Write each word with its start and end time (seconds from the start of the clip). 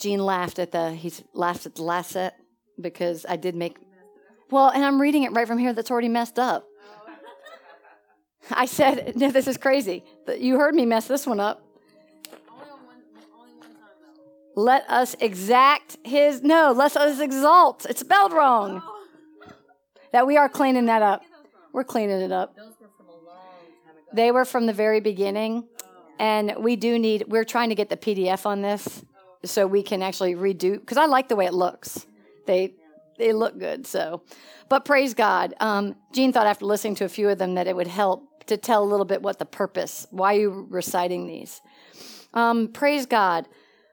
Gene 0.00 0.24
laughed 0.24 0.58
at 0.58 0.72
the 0.72 0.92
he 0.92 1.12
laughed 1.34 1.66
at 1.66 1.74
the 1.76 1.82
last 1.82 2.10
set 2.12 2.36
because 2.80 3.26
I 3.28 3.36
did 3.36 3.54
make 3.54 3.76
well, 4.50 4.68
and 4.68 4.84
I'm 4.84 5.00
reading 5.00 5.22
it 5.22 5.32
right 5.32 5.46
from 5.46 5.58
here 5.58 5.72
that's 5.72 5.90
already 5.90 6.08
messed 6.08 6.38
up. 6.38 6.66
I 8.50 8.66
said, 8.66 9.16
no, 9.16 9.30
this 9.30 9.46
is 9.46 9.56
crazy. 9.56 10.04
You 10.38 10.58
heard 10.58 10.74
me 10.74 10.86
mess 10.86 11.06
this 11.06 11.26
one 11.26 11.40
up. 11.40 11.64
Let 14.56 14.88
us 14.90 15.14
exact 15.20 15.98
his, 16.04 16.42
no, 16.42 16.72
let 16.76 16.96
us 16.96 17.20
exalt. 17.20 17.86
It's 17.88 18.00
spelled 18.00 18.32
wrong. 18.32 18.82
That 20.12 20.26
we 20.26 20.36
are 20.36 20.48
cleaning 20.48 20.86
that 20.86 21.02
up. 21.02 21.22
We're 21.72 21.84
cleaning 21.84 22.20
it 22.20 22.32
up. 22.32 22.56
They 24.12 24.32
were 24.32 24.44
from 24.44 24.66
the 24.66 24.72
very 24.72 24.98
beginning. 24.98 25.68
And 26.18 26.56
we 26.58 26.74
do 26.74 26.98
need, 26.98 27.26
we're 27.28 27.44
trying 27.44 27.68
to 27.68 27.76
get 27.76 27.88
the 27.88 27.96
PDF 27.96 28.44
on 28.44 28.60
this 28.60 29.04
so 29.44 29.66
we 29.66 29.82
can 29.82 30.02
actually 30.02 30.34
redo, 30.34 30.74
because 30.74 30.96
I 30.96 31.06
like 31.06 31.28
the 31.28 31.36
way 31.36 31.46
it 31.46 31.54
looks. 31.54 32.06
They, 32.46 32.74
they 33.18 33.32
look 33.32 33.58
good. 33.58 33.86
So, 33.86 34.22
but 34.68 34.84
praise 34.84 35.14
God. 35.14 35.54
Um, 35.60 35.96
Gene 36.12 36.32
thought 36.32 36.46
after 36.46 36.64
listening 36.64 36.94
to 36.96 37.04
a 37.04 37.08
few 37.08 37.28
of 37.28 37.38
them 37.38 37.54
that 37.54 37.66
it 37.66 37.74
would 37.74 37.86
help 37.86 38.46
to 38.46 38.56
tell 38.56 38.82
a 38.82 38.88
little 38.88 39.06
bit 39.06 39.22
what 39.22 39.38
the 39.38 39.46
purpose, 39.46 40.06
why 40.10 40.32
you 40.32 40.66
reciting 40.70 41.26
these. 41.26 41.60
Um, 42.34 42.68
praise 42.68 43.06
God. 43.06 43.46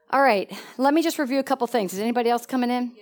All 0.10 0.22
right, 0.22 0.52
let 0.78 0.94
me 0.94 1.02
just 1.02 1.20
review 1.20 1.40
a 1.40 1.44
couple 1.44 1.68
things. 1.68 1.94
Is 1.94 2.00
anybody 2.00 2.30
else 2.30 2.46
coming 2.46 2.72
in? 2.72 2.94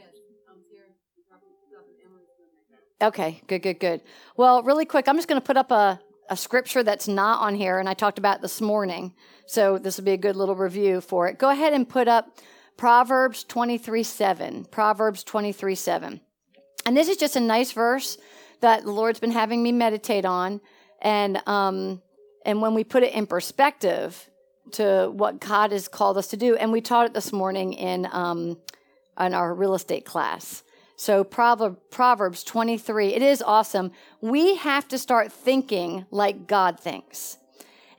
Okay, 3.02 3.42
good, 3.48 3.62
good, 3.62 3.80
good. 3.80 4.02
Well, 4.38 4.64
really 4.64 4.86
quick, 4.86 5.08
I'm 5.08 5.16
just 5.18 5.28
going 5.28 5.40
to 5.40 5.46
put 5.46 5.58
up 5.58 5.70
a, 5.72 6.00
a 6.30 6.38
scripture 6.38 6.84
that's 6.84 7.08
not 7.08 7.42
on 7.42 7.56
here, 7.56 7.80
and 7.80 7.88
I 7.88 7.94
talked 7.94 8.18
about 8.18 8.42
this 8.42 8.62
morning. 8.62 9.14
So 9.46 9.78
this 9.78 9.98
will 9.98 10.06
be 10.06 10.12
a 10.12 10.18
good 10.18 10.36
little 10.36 10.56
review 10.56 11.02
for 11.02 11.28
it. 11.28 11.38
Go 11.38 11.50
ahead 11.50 11.74
and 11.74 11.88
put 11.88 12.08
up 12.08 12.38
Proverbs 12.78 13.44
23 13.44 14.04
7. 14.04 14.66
Proverbs 14.66 15.24
23 15.24 15.76
7. 15.76 16.22
And 16.86 16.98
this 16.98 17.08
is 17.08 17.18
just 17.18 17.36
a 17.36 17.40
nice 17.40 17.72
verse 17.72 18.18
that 18.62 18.84
the 18.84 18.92
Lord's 18.92 19.20
been 19.20 19.32
having 19.32 19.62
me 19.62 19.72
meditate 19.72 20.26
on. 20.26 20.62
And, 21.02 21.42
um, 21.48 22.02
and 22.46 22.62
when 22.62 22.74
we 22.74 22.84
put 22.84 23.04
it 23.04 23.14
in 23.14 23.28
perspective 23.28 24.30
to 24.74 25.12
what 25.14 25.40
God 25.40 25.72
has 25.72 25.88
called 25.88 26.18
us 26.18 26.28
to 26.28 26.38
do, 26.38 26.56
and 26.56 26.72
we 26.72 26.82
taught 26.82 27.06
it 27.06 27.14
this 27.14 27.32
morning 27.32 27.74
in, 27.74 28.08
um, 28.12 28.58
in 29.20 29.34
our 29.34 29.54
real 29.54 29.76
estate 29.76 30.06
class. 30.06 30.64
So 30.98 31.24
Proverb, 31.24 31.78
Proverbs 31.92 32.44
23, 32.44 33.14
it 33.14 33.22
is 33.22 33.42
awesome. 33.42 33.92
We 34.22 34.56
have 34.56 34.88
to 34.90 34.98
start 34.98 35.32
thinking 35.32 36.06
like 36.10 36.48
God 36.48 36.80
thinks. 36.80 37.38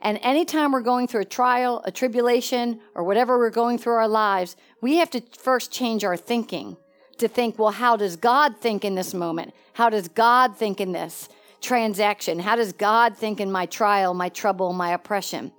And 0.01 0.19
anytime 0.21 0.71
we're 0.71 0.81
going 0.81 1.07
through 1.07 1.21
a 1.21 1.25
trial, 1.25 1.81
a 1.85 1.91
tribulation, 1.91 2.79
or 2.95 3.03
whatever 3.03 3.37
we're 3.37 3.49
going 3.49 3.77
through 3.77 3.93
our 3.93 4.07
lives, 4.07 4.55
we 4.81 4.97
have 4.97 5.09
to 5.11 5.21
first 5.37 5.71
change 5.71 6.03
our 6.03 6.17
thinking 6.17 6.77
to 7.17 7.27
think, 7.27 7.57
well, 7.57 7.71
how 7.71 7.97
does 7.97 8.15
God 8.15 8.57
think 8.57 8.85
in 8.85 8.95
this 8.95 9.13
moment? 9.13 9.53
How 9.73 9.89
does 9.89 10.07
God 10.07 10.55
think 10.55 10.79
in 10.79 10.91
this 10.91 11.29
transaction? 11.61 12.39
How 12.39 12.55
does 12.55 12.73
God 12.73 13.17
think 13.17 13.39
in 13.39 13.51
my 13.51 13.65
trial, 13.65 14.13
my 14.13 14.29
trouble, 14.29 14.73
my 14.73 14.91
oppression? 14.91 15.51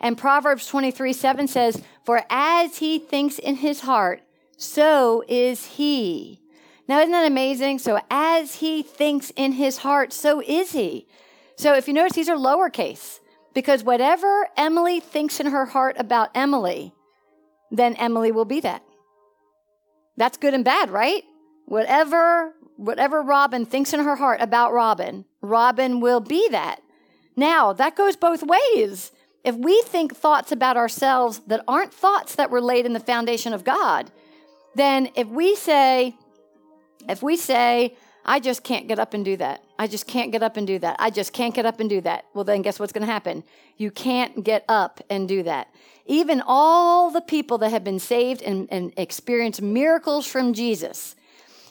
And 0.00 0.16
Proverbs 0.16 0.66
23 0.66 1.12
7 1.12 1.48
says, 1.48 1.82
For 2.04 2.22
as 2.30 2.78
he 2.78 2.98
thinks 2.98 3.38
in 3.38 3.56
his 3.56 3.80
heart, 3.80 4.22
so 4.56 5.22
is 5.28 5.66
he. 5.66 6.40
Now, 6.88 7.00
isn't 7.00 7.12
that 7.12 7.26
amazing? 7.26 7.78
So, 7.80 8.00
as 8.10 8.56
he 8.56 8.82
thinks 8.82 9.30
in 9.36 9.52
his 9.52 9.78
heart, 9.78 10.12
so 10.12 10.40
is 10.40 10.72
he. 10.72 11.06
So, 11.56 11.74
if 11.74 11.88
you 11.88 11.94
notice, 11.94 12.12
these 12.12 12.28
are 12.28 12.36
lowercase 12.36 13.18
because 13.54 13.82
whatever 13.82 14.48
Emily 14.56 15.00
thinks 15.00 15.40
in 15.40 15.46
her 15.46 15.66
heart 15.66 15.96
about 15.98 16.30
Emily, 16.34 16.92
then 17.70 17.94
Emily 17.94 18.30
will 18.30 18.44
be 18.44 18.60
that. 18.60 18.82
That's 20.16 20.38
good 20.38 20.54
and 20.54 20.64
bad, 20.64 20.90
right? 20.90 21.24
Whatever 21.66 22.54
whatever 22.76 23.22
Robin 23.22 23.64
thinks 23.64 23.92
in 23.94 24.00
her 24.00 24.16
heart 24.16 24.40
about 24.40 24.72
Robin, 24.72 25.24
Robin 25.40 26.00
will 26.00 26.20
be 26.20 26.48
that. 26.50 26.82
Now, 27.34 27.72
that 27.72 27.96
goes 27.96 28.16
both 28.16 28.42
ways. 28.42 29.12
If 29.44 29.54
we 29.54 29.82
think 29.82 30.14
thoughts 30.14 30.52
about 30.52 30.76
ourselves 30.76 31.40
that 31.46 31.64
aren't 31.66 31.94
thoughts 31.94 32.34
that 32.34 32.50
were 32.50 32.60
laid 32.60 32.84
in 32.84 32.92
the 32.92 33.00
foundation 33.00 33.52
of 33.52 33.64
God, 33.64 34.10
then 34.74 35.08
if 35.14 35.28
we 35.28 35.56
say, 35.56 36.16
if 37.08 37.22
we 37.22 37.36
say, 37.36 37.96
I 38.24 38.40
just 38.40 38.64
can't 38.64 38.88
get 38.88 38.98
up 38.98 39.14
and 39.14 39.24
do 39.24 39.36
that. 39.36 39.62
I 39.78 39.86
just 39.86 40.06
can't 40.06 40.32
get 40.32 40.42
up 40.42 40.56
and 40.56 40.66
do 40.66 40.80
that. 40.80 40.96
I 40.98 41.10
just 41.10 41.32
can't 41.32 41.54
get 41.54 41.64
up 41.64 41.78
and 41.78 41.88
do 41.88 42.00
that. 42.00 42.24
Well, 42.34 42.42
then 42.42 42.62
guess 42.62 42.80
what's 42.80 42.92
going 42.92 43.06
to 43.06 43.12
happen? 43.12 43.44
You 43.76 43.92
can't 43.92 44.42
get 44.42 44.64
up 44.68 45.00
and 45.08 45.28
do 45.28 45.44
that. 45.44 45.68
Even 46.06 46.42
all 46.44 47.10
the 47.10 47.20
people 47.20 47.58
that 47.58 47.70
have 47.70 47.84
been 47.84 48.00
saved 48.00 48.42
and, 48.42 48.66
and 48.70 48.92
experienced 48.96 49.62
miracles 49.62 50.26
from 50.26 50.54
Jesus, 50.54 51.14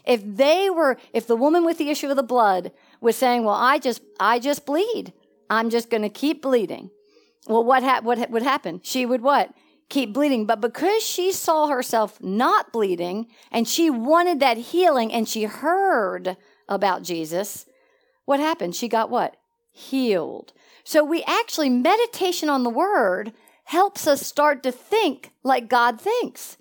if 0.05 0.21
they 0.23 0.69
were, 0.69 0.97
if 1.11 1.27
the 1.27 1.35
woman 1.35 1.65
with 1.65 1.77
the 1.77 1.89
issue 1.89 2.09
of 2.09 2.15
the 2.15 2.23
blood 2.23 2.71
was 3.01 3.17
saying, 3.17 3.43
well, 3.43 3.55
I 3.55 3.77
just, 3.77 4.01
I 4.19 4.39
just 4.39 4.65
bleed. 4.65 5.11
I'm 5.49 5.69
just 5.69 5.89
going 5.89 6.03
to 6.03 6.09
keep 6.09 6.41
bleeding. 6.41 6.89
Well, 7.47 7.63
what, 7.63 7.83
ha- 7.83 8.01
what 8.01 8.29
would 8.31 8.43
happen? 8.43 8.79
She 8.83 9.05
would 9.05 9.21
what? 9.21 9.53
Keep 9.89 10.13
bleeding. 10.13 10.45
But 10.45 10.61
because 10.61 11.03
she 11.03 11.31
saw 11.31 11.67
herself 11.67 12.21
not 12.21 12.71
bleeding 12.71 13.27
and 13.51 13.67
she 13.67 13.89
wanted 13.89 14.39
that 14.39 14.57
healing 14.57 15.11
and 15.11 15.27
she 15.27 15.43
heard 15.43 16.37
about 16.67 17.03
Jesus, 17.03 17.65
what 18.25 18.39
happened? 18.39 18.75
She 18.75 18.87
got 18.87 19.09
what? 19.09 19.37
Healed. 19.71 20.53
So 20.83 21.03
we 21.03 21.23
actually, 21.23 21.69
meditation 21.69 22.49
on 22.49 22.63
the 22.63 22.69
word 22.69 23.33
helps 23.65 24.07
us 24.07 24.25
start 24.25 24.63
to 24.63 24.71
think 24.71 25.31
like 25.43 25.67
God 25.67 25.99
thinks. 25.99 26.57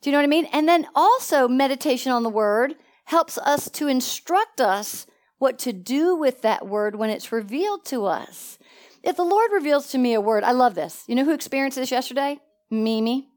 Do 0.00 0.10
you 0.10 0.12
know 0.12 0.18
what 0.18 0.24
I 0.24 0.28
mean? 0.28 0.48
And 0.52 0.68
then 0.68 0.86
also, 0.94 1.48
meditation 1.48 2.12
on 2.12 2.22
the 2.22 2.28
word 2.28 2.76
helps 3.04 3.38
us 3.38 3.70
to 3.70 3.88
instruct 3.88 4.60
us 4.60 5.06
what 5.38 5.58
to 5.60 5.72
do 5.72 6.14
with 6.16 6.42
that 6.42 6.66
word 6.66 6.96
when 6.96 7.10
it's 7.10 7.32
revealed 7.32 7.84
to 7.86 8.04
us. 8.04 8.58
If 9.02 9.16
the 9.16 9.24
Lord 9.24 9.52
reveals 9.52 9.88
to 9.88 9.98
me 9.98 10.14
a 10.14 10.20
word, 10.20 10.44
I 10.44 10.52
love 10.52 10.74
this. 10.74 11.04
You 11.06 11.14
know 11.14 11.24
who 11.24 11.32
experienced 11.32 11.76
this 11.76 11.90
yesterday? 11.90 12.40
Mimi. 12.70 13.28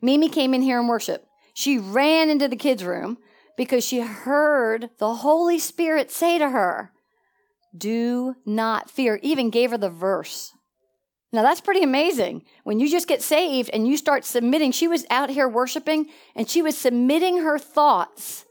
Mimi 0.00 0.28
came 0.28 0.54
in 0.54 0.62
here 0.62 0.78
and 0.78 0.88
worship. 0.88 1.26
She 1.54 1.78
ran 1.78 2.28
into 2.28 2.48
the 2.48 2.56
kids' 2.56 2.84
room 2.84 3.18
because 3.56 3.84
she 3.84 4.00
heard 4.00 4.90
the 4.98 5.14
Holy 5.14 5.58
Spirit 5.58 6.10
say 6.10 6.38
to 6.38 6.50
her, 6.50 6.92
Do 7.76 8.36
not 8.44 8.90
fear. 8.90 9.18
Even 9.22 9.50
gave 9.50 9.70
her 9.70 9.78
the 9.78 9.90
verse. 9.90 10.52
Now 11.32 11.42
that's 11.42 11.60
pretty 11.60 11.82
amazing. 11.82 12.44
When 12.64 12.78
you 12.78 12.90
just 12.90 13.08
get 13.08 13.22
saved 13.22 13.70
and 13.72 13.86
you 13.86 13.96
start 13.96 14.24
submitting, 14.24 14.72
she 14.72 14.88
was 14.88 15.04
out 15.10 15.30
here 15.30 15.48
worshiping 15.48 16.06
and 16.34 16.48
she 16.48 16.62
was 16.62 16.76
submitting 16.78 17.38
her 17.38 17.58
thoughts 17.58 18.44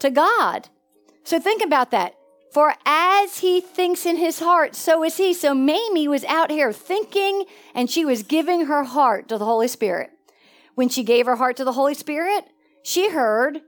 to 0.00 0.10
God. 0.10 0.68
So 1.24 1.38
think 1.38 1.62
about 1.62 1.90
that. 1.92 2.17
For 2.50 2.74
as 2.86 3.40
he 3.40 3.60
thinks 3.60 4.06
in 4.06 4.16
his 4.16 4.38
heart, 4.38 4.74
so 4.74 5.04
is 5.04 5.16
he. 5.16 5.34
So 5.34 5.54
Mamie 5.54 6.08
was 6.08 6.24
out 6.24 6.50
here 6.50 6.72
thinking 6.72 7.44
and 7.74 7.90
she 7.90 8.04
was 8.04 8.22
giving 8.22 8.66
her 8.66 8.84
heart 8.84 9.28
to 9.28 9.38
the 9.38 9.44
Holy 9.44 9.68
Spirit. 9.68 10.10
When 10.74 10.88
she 10.88 11.02
gave 11.02 11.26
her 11.26 11.36
heart 11.36 11.56
to 11.58 11.64
the 11.64 11.72
Holy 11.72 11.94
Spirit, 11.94 12.44
she 12.82 13.10
heard 13.10 13.60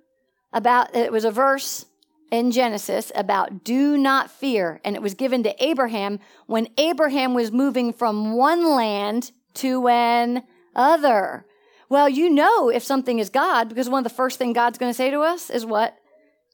about, 0.52 0.94
it 0.96 1.12
was 1.12 1.24
a 1.24 1.30
verse 1.30 1.84
in 2.30 2.52
Genesis 2.52 3.12
about 3.14 3.64
do 3.64 3.98
not 3.98 4.30
fear. 4.30 4.80
And 4.84 4.96
it 4.96 5.02
was 5.02 5.14
given 5.14 5.42
to 5.42 5.64
Abraham 5.64 6.20
when 6.46 6.68
Abraham 6.78 7.34
was 7.34 7.52
moving 7.52 7.92
from 7.92 8.34
one 8.34 8.64
land 8.64 9.32
to 9.54 9.86
another. 9.88 11.44
Well, 11.88 12.08
you 12.08 12.30
know 12.30 12.68
if 12.68 12.84
something 12.84 13.18
is 13.18 13.30
God 13.30 13.68
because 13.68 13.88
one 13.88 13.98
of 13.98 14.10
the 14.10 14.16
first 14.16 14.38
things 14.38 14.54
God's 14.54 14.78
going 14.78 14.90
to 14.90 14.96
say 14.96 15.10
to 15.10 15.20
us 15.20 15.50
is 15.50 15.66
what? 15.66 15.96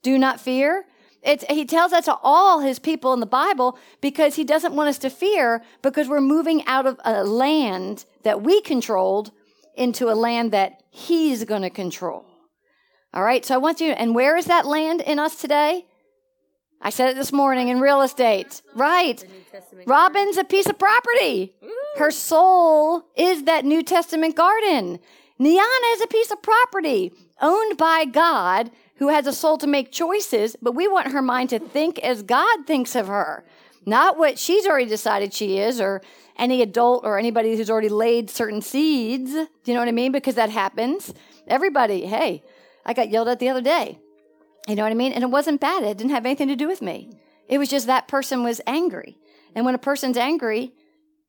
Do 0.02 0.18
not 0.18 0.40
fear. 0.40 0.86
It's, 1.26 1.44
he 1.50 1.64
tells 1.64 1.90
that 1.90 2.04
to 2.04 2.16
all 2.22 2.60
his 2.60 2.78
people 2.78 3.12
in 3.12 3.18
the 3.18 3.26
Bible 3.26 3.76
because 4.00 4.36
he 4.36 4.44
doesn't 4.44 4.76
want 4.76 4.88
us 4.88 4.98
to 4.98 5.10
fear 5.10 5.60
because 5.82 6.08
we're 6.08 6.20
moving 6.20 6.64
out 6.66 6.86
of 6.86 7.00
a 7.04 7.24
land 7.24 8.04
that 8.22 8.42
we 8.42 8.60
controlled 8.60 9.32
into 9.74 10.08
a 10.08 10.14
land 10.14 10.52
that 10.52 10.84
he's 10.90 11.44
going 11.44 11.62
to 11.62 11.70
control. 11.70 12.24
All 13.12 13.24
right, 13.24 13.44
so 13.44 13.54
I 13.56 13.58
want 13.58 13.80
you, 13.80 13.90
and 13.90 14.14
where 14.14 14.36
is 14.36 14.44
that 14.46 14.66
land 14.66 15.00
in 15.00 15.18
us 15.18 15.40
today? 15.40 15.86
I 16.80 16.90
said 16.90 17.10
it 17.10 17.16
this 17.16 17.32
morning 17.32 17.68
in 17.68 17.80
real 17.80 18.02
estate. 18.02 18.62
Right. 18.74 19.24
Robin's 19.86 20.36
a 20.36 20.44
piece 20.44 20.66
of 20.66 20.78
property. 20.78 21.54
Her 21.96 22.10
soul 22.10 23.02
is 23.16 23.44
that 23.44 23.64
New 23.64 23.82
Testament 23.82 24.36
garden. 24.36 25.00
Niana 25.40 25.94
is 25.94 26.02
a 26.02 26.06
piece 26.06 26.30
of 26.30 26.40
property 26.42 27.12
owned 27.40 27.76
by 27.76 28.04
God 28.04 28.70
who 28.98 29.08
has 29.08 29.26
a 29.26 29.32
soul 29.32 29.58
to 29.58 29.66
make 29.66 29.92
choices, 29.92 30.56
but 30.60 30.74
we 30.74 30.88
want 30.88 31.12
her 31.12 31.22
mind 31.22 31.50
to 31.50 31.58
think 31.58 31.98
as 32.00 32.22
God 32.22 32.66
thinks 32.66 32.94
of 32.94 33.08
her, 33.08 33.44
not 33.84 34.18
what 34.18 34.38
she's 34.38 34.66
already 34.66 34.86
decided 34.86 35.32
she 35.32 35.58
is, 35.58 35.80
or 35.80 36.02
any 36.38 36.62
adult 36.62 37.04
or 37.04 37.18
anybody 37.18 37.56
who's 37.56 37.70
already 37.70 37.88
laid 37.88 38.30
certain 38.30 38.60
seeds. 38.60 39.32
Do 39.32 39.48
you 39.64 39.74
know 39.74 39.80
what 39.80 39.88
I 39.88 39.92
mean? 39.92 40.12
Because 40.12 40.34
that 40.34 40.50
happens. 40.50 41.14
Everybody, 41.46 42.06
hey, 42.06 42.42
I 42.84 42.92
got 42.92 43.10
yelled 43.10 43.28
at 43.28 43.38
the 43.38 43.48
other 43.48 43.60
day. 43.60 43.98
You 44.68 44.74
know 44.74 44.82
what 44.82 44.92
I 44.92 44.96
mean? 44.96 45.12
And 45.12 45.22
it 45.22 45.30
wasn't 45.30 45.60
bad. 45.60 45.84
It 45.84 45.98
didn't 45.98 46.10
have 46.10 46.26
anything 46.26 46.48
to 46.48 46.56
do 46.56 46.66
with 46.66 46.82
me. 46.82 47.10
It 47.48 47.58
was 47.58 47.68
just 47.68 47.86
that 47.86 48.08
person 48.08 48.42
was 48.42 48.60
angry. 48.66 49.18
And 49.54 49.64
when 49.64 49.74
a 49.74 49.78
person's 49.78 50.16
angry, 50.16 50.72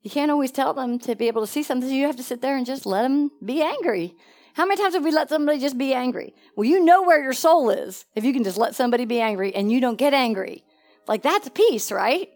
you 0.01 0.09
can't 0.09 0.31
always 0.31 0.51
tell 0.51 0.73
them 0.73 0.99
to 0.99 1.15
be 1.15 1.27
able 1.27 1.41
to 1.41 1.51
see 1.51 1.63
something. 1.63 1.87
So 1.87 1.95
you 1.95 2.07
have 2.07 2.15
to 2.15 2.23
sit 2.23 2.41
there 2.41 2.57
and 2.57 2.65
just 2.65 2.85
let 2.85 3.03
them 3.03 3.31
be 3.43 3.61
angry. 3.61 4.15
How 4.57 4.65
many 4.65 4.81
times 4.81 4.95
have 4.95 5.03
we 5.03 5.11
let 5.11 5.29
somebody 5.29 5.59
just 5.59 5.77
be 5.77 5.93
angry? 5.93 6.33
Well, 6.55 6.65
you 6.65 6.83
know 6.83 7.03
where 7.03 7.21
your 7.21 7.33
soul 7.33 7.69
is 7.69 8.05
if 8.15 8.23
you 8.23 8.33
can 8.33 8.43
just 8.43 8.57
let 8.57 8.73
somebody 8.73 9.05
be 9.05 9.21
angry 9.21 9.53
and 9.53 9.71
you 9.71 9.79
don't 9.79 9.99
get 9.99 10.15
angry. 10.15 10.63
Like 11.07 11.21
that's 11.21 11.47
peace, 11.49 11.91
right? 11.91 12.31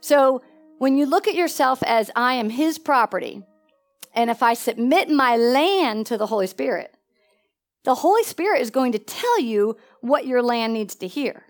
So 0.00 0.42
when 0.78 0.96
you 0.96 1.06
look 1.06 1.28
at 1.28 1.36
yourself 1.36 1.80
as 1.84 2.10
I 2.16 2.34
am 2.34 2.50
his 2.50 2.80
property, 2.80 3.44
and 4.12 4.28
if 4.28 4.42
I 4.42 4.54
submit 4.54 5.08
my 5.08 5.36
land 5.36 6.06
to 6.06 6.18
the 6.18 6.26
Holy 6.26 6.48
Spirit, 6.48 6.96
the 7.84 7.94
Holy 7.94 8.24
Spirit 8.24 8.60
is 8.60 8.70
going 8.70 8.90
to 8.90 8.98
tell 8.98 9.38
you 9.38 9.76
what 10.00 10.26
your 10.26 10.42
land 10.42 10.72
needs 10.72 10.96
to 10.96 11.06
hear. 11.06 11.44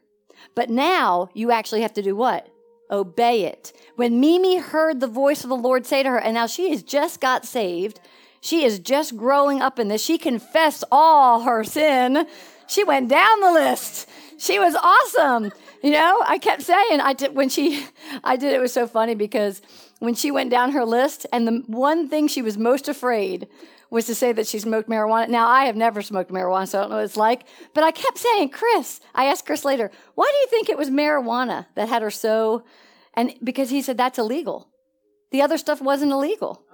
But 0.54 0.68
now 0.68 1.30
you 1.32 1.50
actually 1.52 1.80
have 1.80 1.94
to 1.94 2.02
do 2.02 2.14
what? 2.14 2.46
Obey 2.90 3.44
it. 3.44 3.72
When 3.96 4.20
Mimi 4.20 4.58
heard 4.58 5.00
the 5.00 5.06
voice 5.06 5.42
of 5.42 5.48
the 5.48 5.56
Lord 5.56 5.86
say 5.86 6.02
to 6.02 6.10
her, 6.10 6.18
and 6.18 6.34
now 6.34 6.46
she 6.46 6.68
has 6.68 6.82
just 6.82 7.18
got 7.18 7.46
saved, 7.46 7.98
she 8.42 8.64
is 8.64 8.80
just 8.80 9.16
growing 9.16 9.62
up 9.62 9.78
in 9.78 9.86
this. 9.86 10.02
She 10.02 10.18
confessed 10.18 10.82
all 10.90 11.42
her 11.42 11.62
sin. 11.62 12.26
She 12.66 12.82
went 12.82 13.08
down 13.08 13.40
the 13.40 13.52
list. 13.52 14.08
She 14.36 14.58
was 14.58 14.74
awesome. 14.74 15.52
You 15.80 15.92
know, 15.92 16.22
I 16.26 16.38
kept 16.38 16.62
saying 16.62 17.00
I 17.00 17.12
did 17.12 17.36
when 17.36 17.48
she 17.48 17.86
I 18.24 18.36
did 18.36 18.52
it 18.52 18.60
was 18.60 18.72
so 18.72 18.88
funny 18.88 19.14
because 19.14 19.62
when 20.00 20.14
she 20.14 20.32
went 20.32 20.50
down 20.50 20.72
her 20.72 20.84
list 20.84 21.24
and 21.32 21.46
the 21.46 21.62
one 21.68 22.08
thing 22.08 22.26
she 22.26 22.42
was 22.42 22.58
most 22.58 22.88
afraid 22.88 23.46
was 23.90 24.06
to 24.06 24.14
say 24.14 24.32
that 24.32 24.48
she 24.48 24.58
smoked 24.58 24.88
marijuana. 24.88 25.28
Now, 25.28 25.46
I 25.46 25.66
have 25.66 25.76
never 25.76 26.02
smoked 26.02 26.32
marijuana, 26.32 26.66
so 26.66 26.78
I 26.78 26.80
don't 26.80 26.90
know 26.90 26.96
what 26.96 27.04
it's 27.04 27.16
like. 27.16 27.44
But 27.74 27.84
I 27.84 27.92
kept 27.92 28.18
saying, 28.18 28.48
Chris, 28.48 29.00
I 29.14 29.26
asked 29.26 29.46
Chris 29.46 29.64
later, 29.64 29.90
why 30.14 30.28
do 30.32 30.36
you 30.38 30.46
think 30.48 30.68
it 30.68 30.78
was 30.78 30.90
marijuana 30.90 31.66
that 31.76 31.88
had 31.88 32.02
her 32.02 32.10
so? 32.10 32.64
And 33.14 33.34
because 33.44 33.70
he 33.70 33.82
said 33.82 33.98
that's 33.98 34.18
illegal. 34.18 34.68
The 35.30 35.42
other 35.42 35.58
stuff 35.58 35.80
wasn't 35.80 36.10
illegal. 36.10 36.64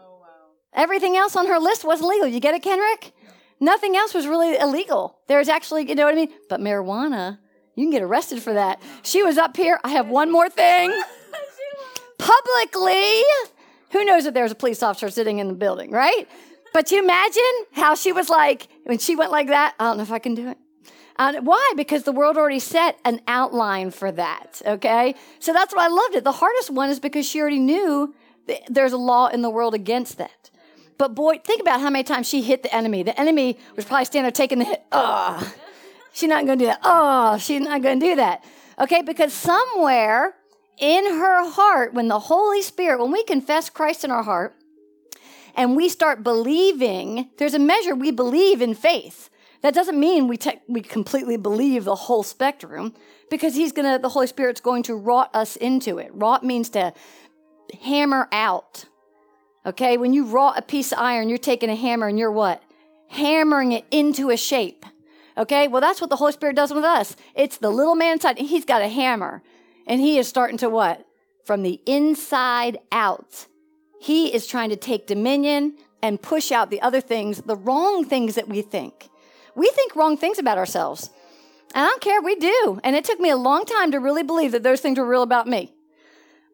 Everything 0.73 1.17
else 1.17 1.35
on 1.37 1.47
her 1.47 1.59
list 1.59 1.85
was 1.85 2.01
legal. 2.03 2.29
You 2.29 2.41
get 2.41 2.55
it, 2.55 2.63
Kenrick? 2.63 3.13
Nothing 3.61 3.97
else 3.97 4.15
was 4.15 4.27
really 4.27 4.57
illegal. 4.57 5.19
There's 5.27 5.49
actually, 5.49 5.89
you 5.89 5.95
know 5.95 6.05
what 6.05 6.15
I 6.15 6.17
mean? 6.17 6.33
But 6.49 6.61
marijuana, 6.61 7.39
you 7.75 7.85
can 7.85 7.91
get 7.91 8.03
arrested 8.03 8.43
for 8.43 8.53
that. 8.55 8.81
She 9.03 9.23
was 9.23 9.39
up 9.39 9.57
here. 9.57 9.81
I 9.83 9.91
have 9.91 10.09
one 10.09 10.31
more 10.31 10.49
thing. 10.49 10.91
Publicly. 12.19 13.23
Who 13.93 14.05
knows 14.05 14.27
if 14.27 14.35
there's 14.35 14.53
a 14.53 14.57
police 14.57 14.83
officer 14.83 15.11
sitting 15.11 15.39
in 15.39 15.49
the 15.49 15.55
building, 15.55 15.91
right? 15.91 16.29
But 16.73 16.91
you 16.91 17.03
imagine 17.03 17.43
how 17.73 17.95
she 17.95 18.13
was 18.13 18.29
like, 18.29 18.69
when 18.85 18.99
she 18.99 19.17
went 19.17 19.33
like 19.33 19.49
that, 19.49 19.75
I 19.81 19.85
don't 19.85 19.97
know 19.97 20.03
if 20.03 20.13
I 20.13 20.19
can 20.19 20.35
do 20.35 20.49
it. 20.49 20.59
Uh, 21.17 21.41
why? 21.41 21.73
Because 21.77 22.05
the 22.05 22.13
world 22.13 22.37
already 22.37 22.61
set 22.61 22.99
an 23.05 23.21
outline 23.27 23.91
for 23.91 24.13
that, 24.13 24.63
okay? 24.65 25.17
So 25.41 25.53
that's 25.53 25.75
why 25.75 25.87
I 25.87 25.89
loved 25.89 26.15
it. 26.15 26.23
The 26.23 26.33
hardest 26.33 26.71
one 26.71 26.91
is 26.91 27.01
because 27.01 27.27
she 27.27 27.41
already 27.41 27.59
knew 27.59 28.15
there's 28.69 28.93
a 28.93 28.99
law 28.99 29.27
in 29.27 29.43
the 29.43 29.51
world 29.51 29.75
against 29.75 30.19
that. 30.19 30.51
But 30.99 31.15
boy, 31.15 31.41
think 31.45 31.61
about 31.61 31.81
how 31.81 31.91
many 31.91 32.03
times 32.03 32.29
she 32.29 32.43
hit 32.43 32.65
the 32.65 32.75
enemy. 32.75 33.05
The 33.05 33.19
enemy 33.19 33.57
was 33.77 33.85
probably 33.85 34.05
standing 34.05 34.25
there 34.25 34.33
taking 34.33 34.59
the 34.59 34.65
hit. 34.65 34.83
Oh, 34.91 35.55
she's 36.13 36.29
not 36.29 36.45
going 36.45 36.59
to 36.59 36.65
do 36.65 36.67
that. 36.69 36.81
Oh, 36.83 37.39
she's 37.39 37.61
not 37.61 37.83
going 37.83 38.01
to 38.01 38.07
do 38.07 38.17
that. 38.17 38.45
Okay, 38.81 39.03
because 39.03 39.33
somewhere 39.33 40.35
in 40.77 41.05
her 41.05 41.49
heart, 41.51 41.95
when 41.95 42.09
the 42.09 42.19
Holy 42.19 42.63
Spirit, 42.63 43.01
when 43.01 43.13
we 43.13 43.25
confess 43.25 43.71
Christ 43.71 44.05
in 44.05 44.11
our 44.11 44.25
heart, 44.25 44.57
and 45.55 45.77
we 45.77 45.89
start 45.89 46.23
believing, 46.23 47.31
there's 47.39 47.55
a 47.55 47.59
measure 47.59 47.95
we 47.95 48.13
believe 48.13 48.61
in 48.61 48.75
faith. 48.75 49.31
That 49.63 49.75
doesn't 49.75 49.99
mean 49.99 50.29
we, 50.29 50.37
te- 50.37 50.61
we 50.69 50.83
completely 50.83 51.37
believe 51.37 51.85
the 51.85 51.97
whole 51.97 52.23
spectrum 52.23 52.95
because 53.29 53.57
he's 53.57 53.73
to, 53.73 53.99
the 54.01 54.09
Holy 54.09 54.29
Spirit's 54.29 54.61
going 54.61 54.85
to 54.85 54.95
wrought 54.95 55.35
us 55.35 55.57
into 55.57 55.99
it. 55.99 56.11
Wrought 56.15 56.45
means 56.45 56.69
to 56.71 56.93
hammer 57.83 58.29
out. 58.31 58.85
Okay. 59.67 59.97
When 59.97 60.13
you 60.13 60.25
wrought 60.25 60.59
a 60.59 60.63
piece 60.63 60.93
of 60.93 60.99
iron, 60.99 61.29
you're 61.29 61.39
taking 61.39 61.71
a 61.71 61.77
hammer 61.77 62.09
and 62.09 62.19
you're 62.19 62.33
what? 62.33 62.63
Hammering 63.09 63.73
it 63.73 63.85
into 63.91 64.31
a 64.31 64.37
shape. 64.37 64.85
Okay. 65.37 65.69
Well, 65.69 65.81
that's 65.81 66.01
what 66.01 66.11
the 66.11 66.17
Holy 66.17 66.33
Spirit 66.33 66.57
does 66.57 66.73
with 66.73 66.85
us. 66.85 67.17
It's 67.35 67.59
the 67.59 67.71
little 67.71 67.95
man 67.95 68.15
inside. 68.15 68.39
and 68.39 68.49
He's 68.49 68.65
got 68.65 68.83
a 68.83 68.89
hammer 68.89 69.43
and 69.87 70.01
he 70.01 70.19
is 70.19 70.29
starting 70.29 70.59
to 70.59 70.69
what? 70.69 71.05
From 71.45 71.63
the 71.63 71.81
inside 71.87 72.79
out 72.93 73.47
he 73.99 74.33
is 74.33 74.47
trying 74.47 74.71
to 74.71 74.77
take 74.77 75.07
dominion 75.07 75.75
and 76.03 76.23
push 76.23 76.53
out 76.53 76.71
the 76.71 76.81
other 76.81 77.01
things, 77.01 77.43
the 77.43 77.57
wrong 77.57 78.05
things 78.05 78.37
that 78.37 78.49
we 78.49 78.63
think. 78.63 79.09
We 79.55 79.69
think 79.71 79.97
wrong 79.97 80.17
things 80.17 80.39
about 80.39 80.59
ourselves. 80.59 81.11
I 81.75 81.85
don't 81.87 82.01
care, 82.01 82.23
we 82.23 82.37
do. 82.37 82.81
And 82.85 82.95
it 82.95 83.05
took 83.05 83.19
me 83.19 83.31
a 83.31 83.37
long 83.37 83.65
time 83.65 83.91
to 83.91 83.99
really 83.99 84.23
believe 84.23 84.53
that 84.53 84.63
those 84.63 84.81
things 84.81 84.99
were 84.99 85.05
real 85.05 85.23
about 85.23 85.49
me. 85.49 85.75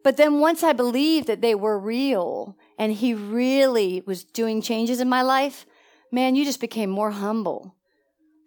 But 0.03 0.17
then 0.17 0.39
once 0.39 0.63
I 0.63 0.73
believed 0.73 1.27
that 1.27 1.41
they 1.41 1.55
were 1.55 1.79
real 1.79 2.57
and 2.77 2.93
he 2.93 3.13
really 3.13 4.03
was 4.05 4.23
doing 4.23 4.61
changes 4.61 4.99
in 4.99 5.09
my 5.09 5.21
life, 5.21 5.65
man, 6.11 6.35
you 6.35 6.45
just 6.45 6.59
became 6.59 6.89
more 6.89 7.11
humble 7.11 7.75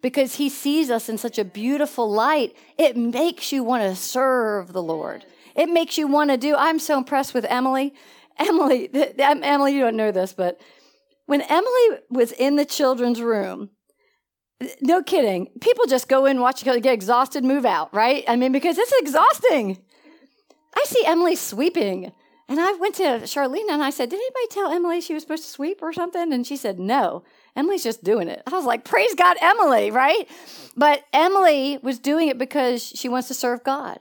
because 0.01 0.35
he 0.35 0.49
sees 0.49 0.89
us 0.89 1.09
in 1.09 1.17
such 1.17 1.37
a 1.37 1.45
beautiful 1.45 2.09
light. 2.09 2.55
It 2.77 2.95
makes 2.95 3.51
you 3.51 3.63
want 3.63 3.83
to 3.83 3.95
serve 3.95 4.73
the 4.73 4.83
Lord. 4.83 5.25
It 5.55 5.69
makes 5.69 5.97
you 5.97 6.07
want 6.07 6.29
to 6.29 6.37
do. 6.37 6.55
I'm 6.55 6.79
so 6.79 6.97
impressed 6.97 7.33
with 7.33 7.45
Emily. 7.45 7.93
Emily, 8.37 8.89
Emily, 9.19 9.73
you 9.73 9.81
don't 9.81 9.97
know 9.97 10.11
this, 10.11 10.33
but 10.33 10.59
when 11.25 11.41
Emily 11.41 11.99
was 12.09 12.31
in 12.31 12.55
the 12.55 12.65
children's 12.65 13.21
room, 13.21 13.69
no 14.81 15.03
kidding, 15.03 15.47
people 15.61 15.85
just 15.85 16.07
go 16.07 16.25
in, 16.25 16.39
watch, 16.39 16.63
get 16.63 16.85
exhausted, 16.85 17.43
move 17.43 17.65
out, 17.65 17.93
right? 17.93 18.23
I 18.27 18.35
mean, 18.35 18.51
because 18.51 18.77
it's 18.77 18.93
exhausting. 18.99 19.77
I 20.75 20.83
see 20.85 21.03
Emily 21.05 21.35
sweeping. 21.35 22.11
And 22.49 22.59
I 22.59 22.73
went 22.73 22.95
to 22.95 23.03
Charlene 23.03 23.69
and 23.69 23.83
I 23.83 23.91
said, 23.91 24.09
Did 24.09 24.17
anybody 24.17 24.47
tell 24.49 24.71
Emily 24.71 25.01
she 25.01 25.13
was 25.13 25.21
supposed 25.21 25.43
to 25.43 25.49
sweep 25.49 25.83
or 25.83 25.93
something? 25.93 26.33
And 26.33 26.45
she 26.45 26.57
said, 26.57 26.79
No, 26.79 27.23
Emily's 27.55 27.83
just 27.83 28.03
doing 28.03 28.27
it. 28.27 28.41
I 28.47 28.49
was 28.49 28.65
like, 28.65 28.83
Praise 28.83 29.13
God, 29.13 29.37
Emily, 29.39 29.91
right? 29.91 30.27
But 30.75 31.03
Emily 31.13 31.77
was 31.83 31.99
doing 31.99 32.27
it 32.27 32.39
because 32.39 32.83
she 32.83 33.07
wants 33.07 33.27
to 33.27 33.35
serve 33.35 33.63
God. 33.63 33.99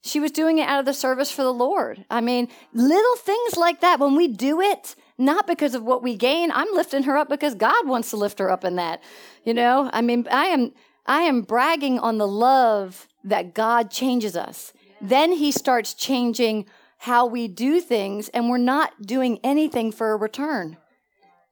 She 0.00 0.18
was 0.18 0.32
doing 0.32 0.58
it 0.58 0.66
out 0.66 0.80
of 0.80 0.86
the 0.86 0.94
service 0.94 1.30
for 1.30 1.42
the 1.42 1.52
Lord. 1.52 2.04
I 2.10 2.22
mean, 2.22 2.48
little 2.72 3.16
things 3.16 3.56
like 3.56 3.82
that, 3.82 4.00
when 4.00 4.16
we 4.16 4.26
do 4.26 4.60
it, 4.60 4.96
not 5.18 5.46
because 5.46 5.74
of 5.74 5.84
what 5.84 6.02
we 6.02 6.16
gain, 6.16 6.50
I'm 6.50 6.72
lifting 6.72 7.04
her 7.04 7.16
up 7.16 7.28
because 7.28 7.54
God 7.54 7.86
wants 7.86 8.10
to 8.10 8.16
lift 8.16 8.38
her 8.38 8.50
up 8.50 8.64
in 8.64 8.76
that. 8.76 9.02
You 9.44 9.52
know, 9.52 9.90
I 9.92 10.00
mean, 10.00 10.26
I 10.30 10.46
am 10.46 10.72
I 11.04 11.22
am 11.22 11.42
bragging 11.42 11.98
on 11.98 12.16
the 12.16 12.26
love 12.26 13.06
that 13.24 13.54
God 13.54 13.90
changes 13.90 14.34
us. 14.34 14.72
Then 15.00 15.32
he 15.32 15.52
starts 15.52 15.94
changing 15.94 16.66
how 17.02 17.26
we 17.26 17.48
do 17.48 17.80
things 17.80 18.28
and 18.28 18.48
we're 18.48 18.58
not 18.58 19.02
doing 19.02 19.40
anything 19.42 19.90
for 19.90 20.12
a 20.12 20.16
return. 20.16 20.76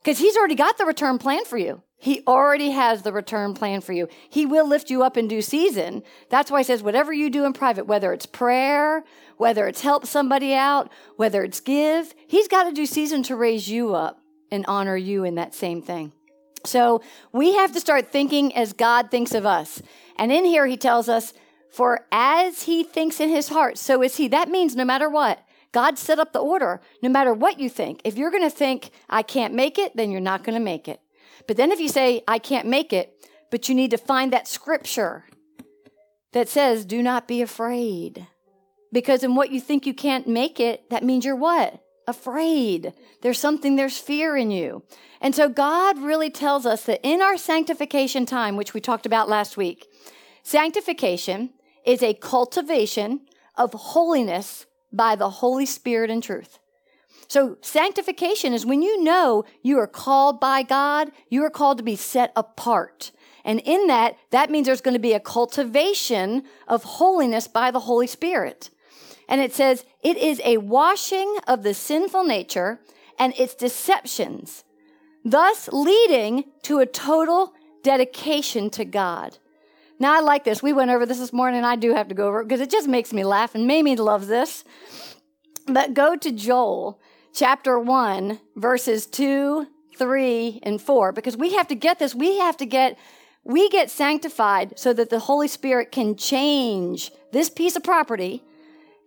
Cuz 0.05 0.19
he's 0.19 0.37
already 0.37 0.55
got 0.55 0.79
the 0.79 0.85
return 0.85 1.19
plan 1.19 1.45
for 1.45 1.59
you. 1.59 1.83
He 1.99 2.23
already 2.25 2.71
has 2.71 3.03
the 3.03 3.13
return 3.13 3.55
plan 3.55 3.81
for 3.81 3.93
you. 3.93 4.07
He 4.29 4.47
will 4.47 4.65
lift 4.67 4.91
you 4.91 5.03
up 5.03 5.17
in 5.17 5.27
due 5.27 5.43
season. 5.43 6.05
That's 6.29 6.53
why 6.53 6.61
he 6.61 6.65
says, 6.65 6.85
whatever 6.85 7.13
you 7.13 7.31
do 7.31 7.45
in 7.45 7.53
private, 7.53 7.89
whether 7.89 8.13
it's 8.13 8.27
prayer, 8.27 9.03
whether 9.39 9.67
it's 9.67 9.81
help 9.81 10.07
somebody 10.07 10.55
out, 10.55 10.89
whether 11.17 11.43
it's 11.43 11.59
give, 11.59 12.15
he's 12.29 12.47
got 12.47 12.69
a 12.69 12.73
due 12.73 12.87
season 12.87 13.25
to 13.25 13.35
raise 13.35 13.69
you 13.69 13.93
up 13.93 14.21
and 14.53 14.65
honor 14.69 14.97
you 14.97 15.25
in 15.25 15.35
that 15.35 15.53
same 15.53 15.83
thing. 15.83 16.13
So 16.65 17.03
we 17.33 17.55
have 17.55 17.73
to 17.73 17.81
start 17.81 18.13
thinking 18.13 18.55
as 18.55 18.73
God 18.73 19.11
thinks 19.11 19.35
of 19.35 19.45
us. 19.45 19.83
And 20.17 20.31
in 20.31 20.45
here, 20.45 20.67
he 20.67 20.77
tells 20.77 21.09
us, 21.09 21.35
for 21.71 22.07
as 22.11 22.63
he 22.65 22.83
thinks 22.83 23.21
in 23.21 23.29
his 23.29 23.49
heart, 23.49 23.79
so 23.79 24.03
is 24.03 24.17
he. 24.17 24.29
That 24.29 24.49
means 24.49 24.75
no 24.75 24.85
matter 24.85 25.09
what, 25.09 25.41
God 25.73 25.99
set 25.99 26.19
up 26.19 26.33
the 26.33 26.41
order. 26.41 26.81
No 27.03 27.09
matter 27.09 27.33
what 27.33 27.61
you 27.61 27.69
think, 27.69 28.01
if 28.05 28.17
you're 28.17 28.31
going 28.31 28.43
to 28.43 28.51
think, 28.51 28.91
I 29.09 29.23
can't 29.23 29.55
make 29.55 29.79
it, 29.79 29.97
then 29.97 30.11
you're 30.11 30.21
not 30.21 30.45
going 30.45 30.59
to 30.59 30.65
make 30.65 30.89
it. 30.89 31.01
But 31.47 31.57
then 31.57 31.71
if 31.71 31.81
you 31.81 31.89
say, 31.89 32.23
I 32.27 32.39
can't 32.39 32.67
make 32.67 32.93
it, 32.93 33.15
but 33.51 33.69
you 33.69 33.75
need 33.75 33.91
to 33.93 33.99
find 33.99 34.33
that 34.33 34.49
scripture 34.49 35.25
that 36.33 36.49
says, 36.49 36.85
do 36.85 37.03
not 37.03 37.29
be 37.29 37.43
afraid. 37.43 38.27
Because 38.93 39.23
in 39.23 39.35
what 39.35 39.51
you 39.51 39.61
think 39.61 39.87
you 39.87 39.95
can't 39.95 40.27
make 40.27 40.59
it, 40.59 40.91
that 40.91 41.05
means 41.05 41.25
you're 41.25 41.37
what? 41.37 41.81
Afraid. 42.07 42.93
There's 43.23 43.39
something, 43.39 43.77
there's 43.77 43.99
fear 43.99 44.37
in 44.37 44.51
you. 44.51 44.83
And 45.21 45.35
so 45.35 45.49
God 45.49 45.99
really 45.99 46.31
tells 46.31 46.67
us 46.67 46.85
that 46.85 47.01
in 47.03 47.23
our 47.23 47.37
sanctification 47.37 48.27
time, 48.27 48.57
which 48.57 48.75
we 48.75 48.81
talked 48.81 49.07
about 49.07 49.29
last 49.29 49.57
week, 49.57 49.87
sanctification 50.43 51.51
is 51.85 52.03
a 52.03 52.15
cultivation 52.15 53.21
of 53.57 53.73
holiness 53.73 54.67
by 54.93 55.17
the 55.17 55.31
Holy 55.31 55.67
Spirit 55.67 56.11
and 56.11 56.23
truth. 56.23 56.59
So 57.29 57.59
sanctification 57.61 58.53
is 58.53 58.67
when 58.67 58.83
you 58.83 59.03
know 59.03 59.45
you 59.63 59.79
are 59.79 59.87
called 59.87 60.41
by 60.41 60.63
God, 60.63 61.13
you 61.29 61.45
are 61.45 61.51
called 61.51 61.79
to 61.79 61.85
be 61.85 61.97
set 61.97 62.33
apart. 62.35 63.13
And 63.45 63.61
in 63.61 63.87
that, 63.87 64.17
that 64.31 64.51
means 64.51 64.67
there's 64.67 64.81
going 64.81 64.95
to 64.95 65.01
be 65.01 65.13
a 65.13 65.21
cultivation 65.21 66.43
of 66.67 66.83
holiness 66.83 67.47
by 67.47 67.71
the 67.71 67.81
Holy 67.81 68.07
Spirit. 68.07 68.71
And 69.29 69.41
it 69.41 69.53
says 69.53 69.85
it 70.03 70.17
is 70.17 70.41
a 70.45 70.57
washing 70.57 71.37
of 71.47 71.63
the 71.63 71.73
sinful 71.73 72.25
nature 72.25 72.81
and 73.19 73.33
its 73.39 73.55
deceptions, 73.55 74.65
thus 75.25 75.69
leading 75.73 76.45
to 76.63 76.81
a 76.81 76.87
total 76.87 77.53
dedication 77.83 78.71
to 78.71 78.85
God. 78.85 79.39
Now, 80.01 80.17
I 80.17 80.21
like 80.21 80.45
this. 80.45 80.63
We 80.63 80.73
went 80.73 80.91
over 80.91 81.05
this 81.05 81.19
this 81.19 81.33
morning, 81.33 81.59
and 81.59 81.67
I 81.67 81.77
do 81.77 81.95
have 81.95 82.09
to 82.09 82.15
go 82.15 82.27
over 82.27 82.41
it 82.41 82.49
because 82.49 82.63
it 82.63 82.71
just 82.71 82.89
makes 82.89 83.13
me 83.13 83.23
laugh, 83.23 83.55
and 83.55 83.67
Mamie 83.67 83.97
loves 83.97 84.29
this. 84.29 84.65
But 85.67 85.93
go 85.93 86.17
to 86.17 86.33
Joel 86.33 86.99
chapter 87.35 87.79
1, 87.79 88.41
verses 88.57 89.07
2 89.07 89.67
3 89.97 90.61
and 90.63 90.81
4 90.81 91.13
because 91.13 91.37
we 91.37 91.53
have 91.53 91.69
to 91.69 91.75
get 91.75 91.99
this. 91.99 92.15
We 92.15 92.39
have 92.39 92.57
to 92.57 92.65
get, 92.65 92.99
we 93.45 93.69
get 93.69 93.91
sanctified 93.91 94.79
so 94.79 94.95
that 94.95 95.11
the 95.11 95.19
Holy 95.19 95.47
Spirit 95.47 95.93
can 95.93 96.17
change 96.17 97.13
this 97.33 97.51
piece 97.51 97.77
of 97.77 97.85
property 97.85 98.43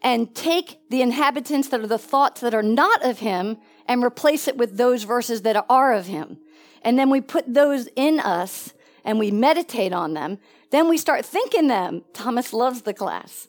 and 0.04 0.36
take 0.36 0.78
the 0.92 1.02
inhabitants 1.02 1.70
that 1.70 1.80
are 1.80 1.88
the 1.88 1.98
thoughts 1.98 2.42
that 2.42 2.54
are 2.54 2.62
not 2.62 3.04
of 3.04 3.20
Him 3.20 3.58
and 3.88 4.04
replace 4.04 4.48
it 4.48 4.56
with 4.56 4.78
those 4.78 5.02
verses 5.02 5.42
that 5.42 5.66
are 5.68 5.94
of 5.94 6.06
Him. 6.06 6.38
And 6.84 7.00
then 7.00 7.10
we 7.10 7.22
put 7.22 7.52
those 7.52 7.90
in 7.96 8.20
us 8.20 8.74
and 9.04 9.20
we 9.20 9.32
meditate 9.32 9.94
on 9.94 10.14
them. 10.14 10.40
Then 10.72 10.90
we 10.90 10.98
start 10.98 11.26
thinking 11.26 11.68
them. 11.68 12.04
Thomas 12.14 12.54
loves 12.54 12.84
the 12.84 12.94
class. 12.94 13.48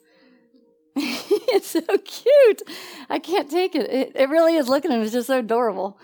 it's 0.97 1.69
so 1.69 1.81
cute. 1.81 2.63
I 3.09 3.19
can't 3.19 3.51
take 3.51 3.75
it. 3.75 3.91
it. 3.91 4.13
It 4.15 4.29
really 4.29 4.55
is. 4.55 4.69
Looking 4.69 4.93
at 4.93 4.99
him, 4.99 5.03
it's 5.03 5.13
just 5.13 5.27
so 5.27 5.39
adorable. 5.39 5.99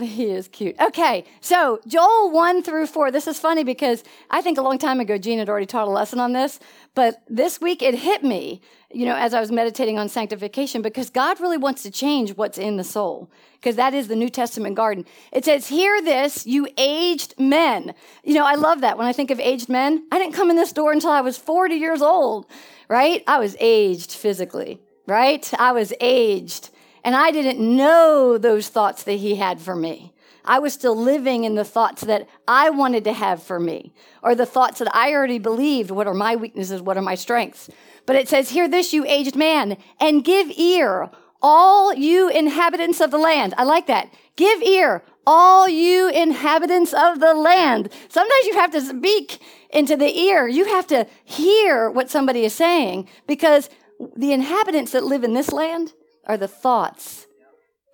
He 0.10 0.30
is 0.30 0.48
cute. 0.48 0.76
Okay, 0.80 1.24
so 1.40 1.80
Joel 1.86 2.30
1 2.30 2.62
through 2.62 2.86
4. 2.86 3.10
This 3.10 3.26
is 3.26 3.38
funny 3.38 3.64
because 3.64 4.02
I 4.30 4.40
think 4.40 4.58
a 4.58 4.62
long 4.62 4.78
time 4.78 5.00
ago 5.00 5.18
Gene 5.18 5.38
had 5.38 5.48
already 5.48 5.66
taught 5.66 5.88
a 5.88 5.90
lesson 5.90 6.20
on 6.20 6.32
this, 6.32 6.58
but 6.94 7.22
this 7.28 7.60
week 7.60 7.82
it 7.82 7.94
hit 7.94 8.22
me, 8.22 8.60
you 8.92 9.04
know, 9.04 9.14
as 9.14 9.34
I 9.34 9.40
was 9.40 9.52
meditating 9.52 9.98
on 9.98 10.08
sanctification 10.08 10.82
because 10.82 11.10
God 11.10 11.40
really 11.40 11.58
wants 11.58 11.82
to 11.82 11.90
change 11.90 12.36
what's 12.36 12.58
in 12.58 12.76
the 12.76 12.84
soul 12.84 13.30
because 13.54 13.76
that 13.76 13.94
is 13.94 14.08
the 14.08 14.16
New 14.16 14.30
Testament 14.30 14.74
garden. 14.74 15.04
It 15.32 15.44
says, 15.44 15.68
Hear 15.68 16.00
this, 16.02 16.46
you 16.46 16.66
aged 16.78 17.34
men. 17.38 17.94
You 18.24 18.34
know, 18.34 18.46
I 18.46 18.54
love 18.54 18.80
that. 18.80 18.96
When 18.96 19.06
I 19.06 19.12
think 19.12 19.30
of 19.30 19.38
aged 19.38 19.68
men, 19.68 20.06
I 20.10 20.18
didn't 20.18 20.34
come 20.34 20.50
in 20.50 20.56
this 20.56 20.72
door 20.72 20.92
until 20.92 21.10
I 21.10 21.20
was 21.20 21.36
40 21.36 21.74
years 21.74 22.02
old, 22.02 22.46
right? 22.88 23.22
I 23.26 23.38
was 23.38 23.56
aged 23.60 24.12
physically, 24.12 24.80
right? 25.06 25.52
I 25.58 25.72
was 25.72 25.92
aged. 26.00 26.70
And 27.04 27.16
I 27.16 27.30
didn't 27.30 27.60
know 27.60 28.38
those 28.38 28.68
thoughts 28.68 29.02
that 29.04 29.12
he 29.14 29.36
had 29.36 29.60
for 29.60 29.74
me. 29.74 30.12
I 30.44 30.58
was 30.58 30.72
still 30.72 30.96
living 30.96 31.44
in 31.44 31.54
the 31.54 31.64
thoughts 31.64 32.02
that 32.02 32.28
I 32.48 32.70
wanted 32.70 33.04
to 33.04 33.12
have 33.12 33.42
for 33.42 33.60
me, 33.60 33.92
or 34.22 34.34
the 34.34 34.46
thoughts 34.46 34.78
that 34.78 34.94
I 34.94 35.12
already 35.12 35.38
believed. 35.38 35.90
What 35.90 36.06
are 36.06 36.14
my 36.14 36.36
weaknesses? 36.36 36.80
What 36.80 36.96
are 36.96 37.02
my 37.02 37.14
strengths? 37.14 37.68
But 38.06 38.16
it 38.16 38.28
says, 38.28 38.50
Hear 38.50 38.68
this, 38.68 38.92
you 38.92 39.04
aged 39.06 39.36
man, 39.36 39.76
and 40.00 40.24
give 40.24 40.50
ear, 40.56 41.10
all 41.42 41.94
you 41.94 42.28
inhabitants 42.28 43.00
of 43.00 43.10
the 43.10 43.18
land. 43.18 43.54
I 43.56 43.64
like 43.64 43.86
that. 43.86 44.12
Give 44.36 44.62
ear, 44.62 45.02
all 45.26 45.68
you 45.68 46.08
inhabitants 46.08 46.92
of 46.92 47.20
the 47.20 47.34
land. 47.34 47.90
Sometimes 48.08 48.44
you 48.44 48.54
have 48.54 48.72
to 48.72 48.80
speak 48.80 49.40
into 49.70 49.96
the 49.96 50.18
ear. 50.18 50.48
You 50.48 50.64
have 50.66 50.86
to 50.88 51.06
hear 51.24 51.90
what 51.90 52.10
somebody 52.10 52.44
is 52.44 52.54
saying 52.54 53.08
because 53.26 53.68
the 54.16 54.32
inhabitants 54.32 54.92
that 54.92 55.04
live 55.04 55.24
in 55.24 55.34
this 55.34 55.52
land 55.52 55.92
are 56.26 56.36
the 56.36 56.48
thoughts 56.48 57.26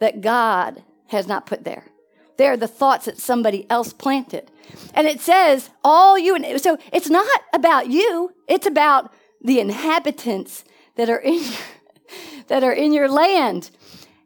that 0.00 0.20
God 0.20 0.82
has 1.08 1.26
not 1.26 1.46
put 1.46 1.64
there. 1.64 1.84
They're 2.36 2.56
the 2.56 2.68
thoughts 2.68 3.06
that 3.06 3.18
somebody 3.18 3.66
else 3.70 3.92
planted. 3.92 4.50
And 4.94 5.06
it 5.06 5.20
says, 5.20 5.70
all 5.82 6.18
you, 6.18 6.34
and 6.34 6.60
so 6.60 6.78
it's 6.92 7.08
not 7.08 7.26
about 7.52 7.88
you, 7.88 8.32
it's 8.48 8.66
about 8.66 9.12
the 9.42 9.60
inhabitants 9.60 10.64
that 10.96 11.08
are 11.08 11.20
in, 11.20 11.42
that 12.48 12.62
are 12.62 12.72
in 12.72 12.92
your 12.92 13.08
land. 13.08 13.70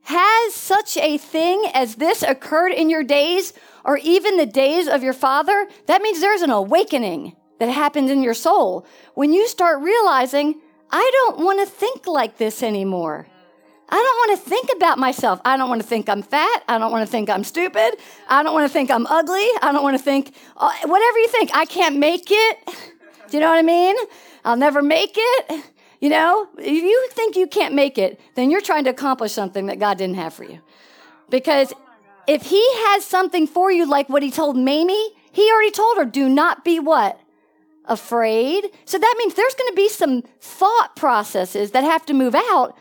Has 0.02 0.54
such 0.54 0.96
a 0.96 1.18
thing 1.18 1.70
as 1.72 1.96
this 1.96 2.22
occurred 2.22 2.72
in 2.72 2.90
your 2.90 3.04
days 3.04 3.52
or 3.84 3.98
even 3.98 4.36
the 4.36 4.46
days 4.46 4.88
of 4.88 5.02
your 5.02 5.12
father? 5.12 5.68
That 5.86 6.02
means 6.02 6.20
there's 6.20 6.42
an 6.42 6.50
awakening 6.50 7.36
that 7.60 7.68
happens 7.68 8.10
in 8.10 8.22
your 8.22 8.34
soul 8.34 8.86
when 9.14 9.32
you 9.32 9.46
start 9.46 9.82
realizing, 9.82 10.60
I 10.90 11.08
don't 11.12 11.44
want 11.44 11.60
to 11.60 11.66
think 11.66 12.06
like 12.06 12.38
this 12.38 12.62
anymore. 12.62 13.28
I 13.92 13.96
don't 13.96 14.30
want 14.30 14.40
to 14.40 14.48
think 14.48 14.70
about 14.76 14.98
myself. 14.98 15.40
I 15.44 15.56
don't 15.56 15.68
want 15.68 15.82
to 15.82 15.86
think 15.86 16.08
I'm 16.08 16.22
fat. 16.22 16.62
I 16.68 16.78
don't 16.78 16.92
want 16.92 17.04
to 17.04 17.10
think 17.10 17.28
I'm 17.28 17.42
stupid. 17.42 17.96
I 18.28 18.42
don't 18.42 18.54
want 18.54 18.68
to 18.68 18.72
think 18.72 18.90
I'm 18.90 19.06
ugly. 19.06 19.48
I 19.62 19.72
don't 19.72 19.82
want 19.82 19.98
to 19.98 20.02
think, 20.02 20.32
uh, 20.56 20.72
whatever 20.84 21.18
you 21.18 21.28
think, 21.28 21.50
I 21.54 21.64
can't 21.64 21.96
make 21.96 22.30
it. 22.30 22.58
Do 22.66 23.36
you 23.36 23.40
know 23.40 23.48
what 23.48 23.58
I 23.58 23.62
mean? 23.62 23.96
I'll 24.44 24.56
never 24.56 24.80
make 24.80 25.14
it. 25.16 25.64
You 26.00 26.08
know, 26.08 26.48
if 26.56 26.82
you 26.82 27.08
think 27.10 27.36
you 27.36 27.46
can't 27.46 27.74
make 27.74 27.98
it, 27.98 28.20
then 28.34 28.50
you're 28.50 28.60
trying 28.60 28.84
to 28.84 28.90
accomplish 28.90 29.32
something 29.32 29.66
that 29.66 29.78
God 29.78 29.98
didn't 29.98 30.16
have 30.16 30.32
for 30.32 30.44
you. 30.44 30.60
Because 31.28 31.72
if 32.26 32.42
He 32.42 32.62
has 32.86 33.04
something 33.04 33.46
for 33.46 33.72
you, 33.72 33.86
like 33.86 34.08
what 34.08 34.22
He 34.22 34.30
told 34.30 34.56
Mamie, 34.56 35.10
He 35.32 35.50
already 35.50 35.72
told 35.72 35.98
her, 35.98 36.04
do 36.04 36.28
not 36.28 36.64
be 36.64 36.78
what? 36.78 37.20
Afraid. 37.86 38.70
So 38.84 38.98
that 38.98 39.14
means 39.18 39.34
there's 39.34 39.54
going 39.54 39.70
to 39.70 39.76
be 39.76 39.88
some 39.88 40.22
thought 40.40 40.94
processes 40.94 41.72
that 41.72 41.82
have 41.82 42.06
to 42.06 42.14
move 42.14 42.34
out 42.34 42.76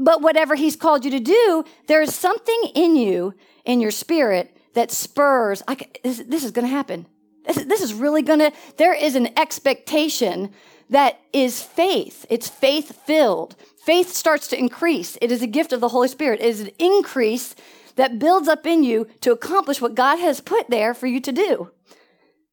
but 0.00 0.22
whatever 0.22 0.54
he's 0.54 0.76
called 0.76 1.04
you 1.04 1.10
to 1.10 1.20
do, 1.20 1.64
there 1.86 2.00
is 2.00 2.14
something 2.14 2.62
in 2.74 2.96
you, 2.96 3.34
in 3.64 3.80
your 3.80 3.90
spirit, 3.90 4.56
that 4.72 4.90
spurs, 4.90 5.62
I, 5.68 5.76
this, 6.02 6.22
this 6.26 6.42
is 6.42 6.50
going 6.50 6.66
to 6.66 6.72
happen. 6.72 7.06
This, 7.46 7.64
this 7.64 7.82
is 7.82 7.92
really 7.92 8.22
going 8.22 8.38
to, 8.38 8.52
there 8.78 8.94
is 8.94 9.14
an 9.14 9.38
expectation 9.38 10.52
that 10.88 11.20
is 11.32 11.62
faith. 11.62 12.24
It's 12.30 12.48
faith 12.48 13.00
filled. 13.04 13.56
Faith 13.84 14.08
starts 14.08 14.48
to 14.48 14.58
increase. 14.58 15.18
It 15.20 15.30
is 15.30 15.42
a 15.42 15.46
gift 15.46 15.72
of 15.72 15.80
the 15.80 15.88
Holy 15.88 16.08
Spirit. 16.08 16.40
It 16.40 16.46
is 16.46 16.60
an 16.62 16.70
increase 16.78 17.54
that 17.96 18.18
builds 18.18 18.48
up 18.48 18.66
in 18.66 18.82
you 18.82 19.06
to 19.20 19.32
accomplish 19.32 19.80
what 19.80 19.94
God 19.94 20.18
has 20.18 20.40
put 20.40 20.70
there 20.70 20.94
for 20.94 21.06
you 21.06 21.20
to 21.20 21.32
do. 21.32 21.70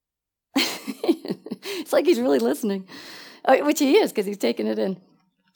it's 0.55 1.93
like 1.93 2.05
he's 2.05 2.19
really 2.19 2.39
listening, 2.39 2.87
uh, 3.45 3.57
which 3.59 3.79
he 3.79 3.95
is 3.95 4.11
because 4.11 4.25
he's 4.25 4.37
taking 4.37 4.67
it 4.67 4.77
in. 4.77 4.99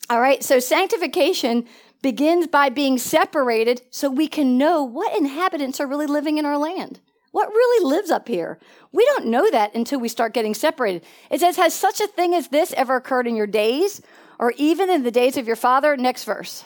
All 0.10 0.20
right, 0.20 0.43
so 0.43 0.60
sanctification 0.60 1.65
begins 2.01 2.48
by 2.48 2.70
being 2.70 2.98
separated 2.98 3.81
so 3.91 4.10
we 4.10 4.27
can 4.27 4.58
know 4.58 4.84
what 4.84 5.17
inhabitants 5.17 5.79
are 5.79 5.88
really 5.88 6.08
living 6.08 6.38
in 6.38 6.46
our 6.46 6.58
land. 6.58 7.00
What 7.31 7.50
really 7.50 7.89
lives 7.89 8.12
up 8.12 8.27
here? 8.27 8.60
We 8.91 9.05
don't 9.05 9.27
know 9.27 9.50
that 9.50 9.74
until 9.74 10.00
we 10.00 10.10
start 10.10 10.34
getting 10.34 10.53
separated. 10.53 11.03
It 11.29 11.39
says, 11.39 11.55
Has 11.55 11.74
such 11.74 12.01
a 12.01 12.08
thing 12.08 12.34
as 12.34 12.50
this 12.50 12.74
ever 12.74 12.98
occurred 12.98 13.27
in 13.27 13.36
your 13.36 13.48
days 13.48 14.01
or 14.38 14.53
even 14.58 14.89
in 14.89 15.03
the 15.03 15.12
days 15.12 15.38
of 15.38 15.48
your 15.48 15.55
father? 15.55 15.96
Next 15.96 16.25
verse. 16.25 16.65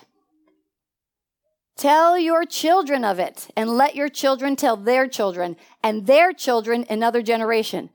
Tell 1.77 2.17
your 2.17 2.45
children 2.45 3.03
of 3.03 3.19
it, 3.19 3.49
and 3.57 3.69
let 3.69 3.95
your 3.95 4.07
children 4.07 4.55
tell 4.55 4.77
their 4.77 5.07
children, 5.07 5.57
and 5.83 6.07
their 6.07 6.31
children 6.31 6.85
another 6.89 7.21
generation. 7.21 7.89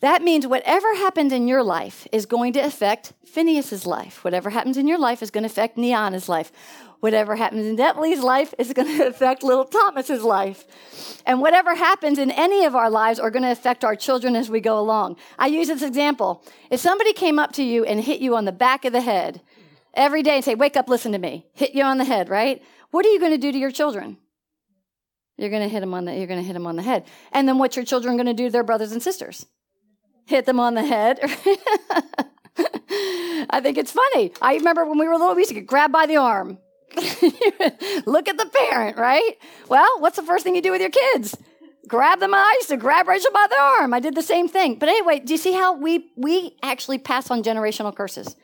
That 0.00 0.22
means 0.22 0.46
whatever 0.46 0.94
happens 0.94 1.32
in 1.32 1.48
your 1.48 1.62
life 1.62 2.06
is 2.12 2.26
going 2.26 2.52
to 2.52 2.60
affect 2.60 3.14
Phineas's 3.24 3.86
life. 3.86 4.22
Whatever 4.24 4.50
happens 4.50 4.76
in 4.76 4.86
your 4.86 4.98
life 4.98 5.22
is 5.22 5.30
going 5.30 5.42
to 5.42 5.50
affect 5.50 5.78
Niana's 5.78 6.28
life. 6.28 6.52
Whatever 7.00 7.36
happens 7.36 7.66
in 7.66 7.76
Detley's 7.76 8.22
life 8.22 8.52
is 8.58 8.72
going 8.74 8.88
to 8.98 9.06
affect 9.06 9.42
little 9.42 9.64
Thomas's 9.64 10.22
life. 10.22 11.22
And 11.24 11.40
whatever 11.40 11.74
happens 11.74 12.18
in 12.18 12.30
any 12.30 12.64
of 12.66 12.76
our 12.76 12.90
lives 12.90 13.18
are 13.18 13.30
going 13.30 13.42
to 13.42 13.50
affect 13.50 13.84
our 13.84 13.96
children 13.96 14.36
as 14.36 14.50
we 14.50 14.60
go 14.60 14.78
along. 14.78 15.16
I 15.38 15.46
use 15.46 15.68
this 15.68 15.82
example. 15.82 16.44
If 16.70 16.80
somebody 16.80 17.14
came 17.14 17.38
up 17.38 17.52
to 17.52 17.62
you 17.62 17.84
and 17.84 18.00
hit 18.00 18.20
you 18.20 18.36
on 18.36 18.44
the 18.44 18.52
back 18.52 18.84
of 18.84 18.92
the 18.92 19.00
head 19.00 19.40
every 19.94 20.22
day 20.22 20.36
and 20.36 20.44
say, 20.44 20.54
wake 20.54 20.76
up, 20.76 20.88
listen 20.88 21.12
to 21.12 21.18
me, 21.18 21.46
hit 21.54 21.74
you 21.74 21.82
on 21.82 21.96
the 21.96 22.04
head, 22.04 22.28
right? 22.28 22.62
What 22.90 23.06
are 23.06 23.10
you 23.10 23.18
going 23.18 23.32
to 23.32 23.38
do 23.38 23.50
to 23.50 23.58
your 23.58 23.70
children? 23.70 24.18
You're 25.38 25.50
going 25.50 25.62
to 25.62 25.68
hit 25.68 25.80
them 25.80 25.94
on 25.94 26.04
the, 26.04 26.14
you're 26.14 26.26
going 26.26 26.40
to 26.40 26.46
hit 26.46 26.54
them 26.54 26.66
on 26.66 26.76
the 26.76 26.82
head. 26.82 27.04
And 27.32 27.48
then 27.48 27.58
what's 27.58 27.76
your 27.76 27.84
children 27.84 28.16
going 28.16 28.26
to 28.26 28.34
do 28.34 28.46
to 28.46 28.50
their 28.50 28.64
brothers 28.64 28.92
and 28.92 29.02
sisters? 29.02 29.46
Hit 30.26 30.44
them 30.44 30.60
on 30.60 30.74
the 30.74 30.84
head. 30.84 31.18
I 33.48 33.60
think 33.62 33.78
it's 33.78 33.92
funny. 33.92 34.32
I 34.42 34.54
remember 34.54 34.84
when 34.84 34.98
we 34.98 35.06
were 35.08 35.16
little, 35.16 35.34
we 35.34 35.42
used 35.42 35.50
to 35.50 35.54
get 35.54 35.66
grabbed 35.66 35.92
by 35.92 36.06
the 36.06 36.16
arm. 36.16 36.58
Look 38.06 38.28
at 38.28 38.36
the 38.38 38.50
parent, 38.52 38.96
right? 38.96 39.32
Well, 39.68 39.88
what's 39.98 40.16
the 40.16 40.22
first 40.22 40.44
thing 40.44 40.54
you 40.54 40.62
do 40.62 40.70
with 40.72 40.80
your 40.80 40.90
kids? 40.90 41.36
Grab 41.88 42.20
them. 42.20 42.34
I 42.34 42.54
used 42.58 42.70
to 42.70 42.76
grab 42.76 43.06
Rachel 43.06 43.30
by 43.32 43.46
the 43.48 43.58
arm. 43.58 43.94
I 43.94 44.00
did 44.00 44.14
the 44.14 44.22
same 44.22 44.48
thing. 44.48 44.76
But 44.78 44.88
anyway, 44.88 45.20
do 45.20 45.32
you 45.32 45.38
see 45.38 45.52
how 45.52 45.76
we 45.76 46.10
we 46.16 46.56
actually 46.62 46.98
pass 46.98 47.30
on 47.30 47.42
generational 47.42 47.94
curses? 47.94 48.34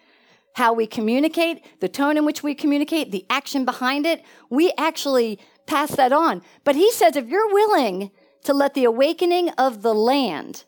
How 0.55 0.75
we 0.75 0.87
communicate, 0.87 1.65
the 1.81 1.89
tone 1.89 2.17
in 2.19 2.25
which 2.25 2.43
we 2.43 2.55
communicate, 2.55 3.11
the 3.11 3.25
action 3.31 3.65
behind 3.65 4.07
it, 4.07 4.23
we 4.51 4.73
actually 4.77 5.41
pass 5.67 5.97
that 5.97 6.12
on. 6.12 6.43
But 6.62 6.77
he 6.77 6.93
says 6.93 7.17
if 7.17 7.27
you're 7.27 7.53
willing 7.53 8.11
to 8.45 8.53
let 8.53 8.75
the 8.75 8.85
awakening 8.85 9.49
of 9.51 9.83
the 9.83 9.95
land 9.95 10.65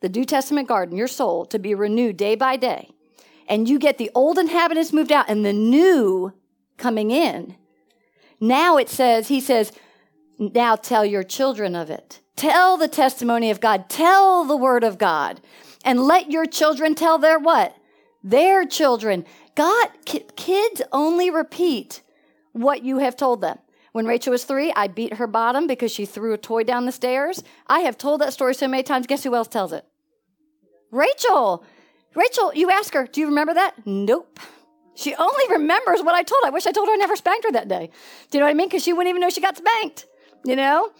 the 0.00 0.08
New 0.08 0.24
Testament 0.24 0.68
garden, 0.68 0.96
your 0.96 1.08
soul, 1.08 1.44
to 1.46 1.58
be 1.58 1.74
renewed 1.74 2.16
day 2.16 2.34
by 2.34 2.56
day, 2.56 2.90
and 3.48 3.68
you 3.68 3.78
get 3.78 3.98
the 3.98 4.10
old 4.14 4.38
inhabitants 4.38 4.92
moved 4.92 5.12
out 5.12 5.28
and 5.28 5.44
the 5.44 5.52
new 5.52 6.32
coming 6.76 7.10
in, 7.10 7.56
now 8.40 8.76
it 8.76 8.88
says, 8.88 9.28
he 9.28 9.40
says, 9.40 9.72
now 10.38 10.76
tell 10.76 11.04
your 11.04 11.22
children 11.22 11.74
of 11.74 11.88
it. 11.90 12.20
Tell 12.36 12.76
the 12.76 12.88
testimony 12.88 13.50
of 13.50 13.60
God. 13.60 13.88
Tell 13.88 14.44
the 14.44 14.56
word 14.56 14.84
of 14.84 14.98
God. 14.98 15.40
And 15.84 16.00
let 16.00 16.30
your 16.30 16.44
children 16.44 16.94
tell 16.94 17.16
their 17.16 17.38
what? 17.38 17.74
Their 18.22 18.66
children. 18.66 19.24
God, 19.54 19.88
kids 20.04 20.82
only 20.92 21.30
repeat 21.30 22.02
what 22.52 22.84
you 22.84 22.98
have 22.98 23.16
told 23.16 23.40
them. 23.40 23.58
When 23.96 24.04
Rachel 24.04 24.32
was 24.32 24.44
three, 24.44 24.74
I 24.76 24.88
beat 24.88 25.14
her 25.14 25.26
bottom 25.26 25.66
because 25.66 25.90
she 25.90 26.04
threw 26.04 26.34
a 26.34 26.36
toy 26.36 26.64
down 26.64 26.84
the 26.84 26.92
stairs. 26.92 27.42
I 27.66 27.80
have 27.80 27.96
told 27.96 28.20
that 28.20 28.34
story 28.34 28.54
so 28.54 28.68
many 28.68 28.82
times. 28.82 29.06
Guess 29.06 29.24
who 29.24 29.34
else 29.34 29.48
tells 29.48 29.72
it? 29.72 29.86
Rachel. 30.90 31.64
Rachel, 32.14 32.52
you 32.54 32.70
ask 32.70 32.92
her, 32.92 33.06
do 33.06 33.22
you 33.22 33.28
remember 33.28 33.54
that? 33.54 33.86
Nope. 33.86 34.38
She 34.96 35.14
only 35.14 35.44
remembers 35.50 36.02
what 36.02 36.14
I 36.14 36.24
told 36.24 36.42
her. 36.42 36.48
I 36.48 36.50
wish 36.50 36.66
I 36.66 36.72
told 36.72 36.88
her 36.88 36.92
I 36.92 36.96
never 36.96 37.16
spanked 37.16 37.46
her 37.46 37.52
that 37.52 37.68
day. 37.68 37.88
Do 38.30 38.36
you 38.36 38.40
know 38.40 38.44
what 38.44 38.50
I 38.50 38.54
mean? 38.54 38.68
Because 38.68 38.82
she 38.82 38.92
wouldn't 38.92 39.08
even 39.08 39.22
know 39.22 39.30
she 39.30 39.40
got 39.40 39.56
spanked, 39.56 40.04
you 40.44 40.56
know? 40.56 40.90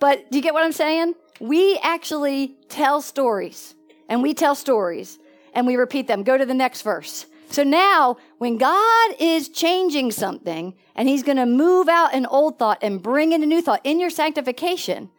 But 0.00 0.30
do 0.30 0.38
you 0.38 0.42
get 0.42 0.54
what 0.54 0.64
I'm 0.64 0.72
saying? 0.72 1.12
We 1.38 1.78
actually 1.82 2.56
tell 2.70 3.02
stories, 3.02 3.74
and 4.08 4.22
we 4.22 4.32
tell 4.32 4.54
stories, 4.54 5.18
and 5.52 5.66
we 5.66 5.76
repeat 5.76 6.08
them. 6.08 6.22
Go 6.22 6.38
to 6.38 6.46
the 6.46 6.54
next 6.54 6.80
verse. 6.80 7.26
So 7.50 7.64
now, 7.64 8.16
when 8.38 8.58
God 8.58 9.14
is 9.18 9.48
changing 9.48 10.12
something 10.12 10.74
and 10.94 11.08
He's 11.08 11.22
going 11.22 11.38
to 11.38 11.46
move 11.46 11.88
out 11.88 12.14
an 12.14 12.26
old 12.26 12.58
thought 12.58 12.78
and 12.82 13.02
bring 13.02 13.32
in 13.32 13.42
a 13.42 13.46
new 13.46 13.62
thought 13.62 13.80
in 13.84 13.98
your 13.98 14.10
sanctification, 14.10 15.10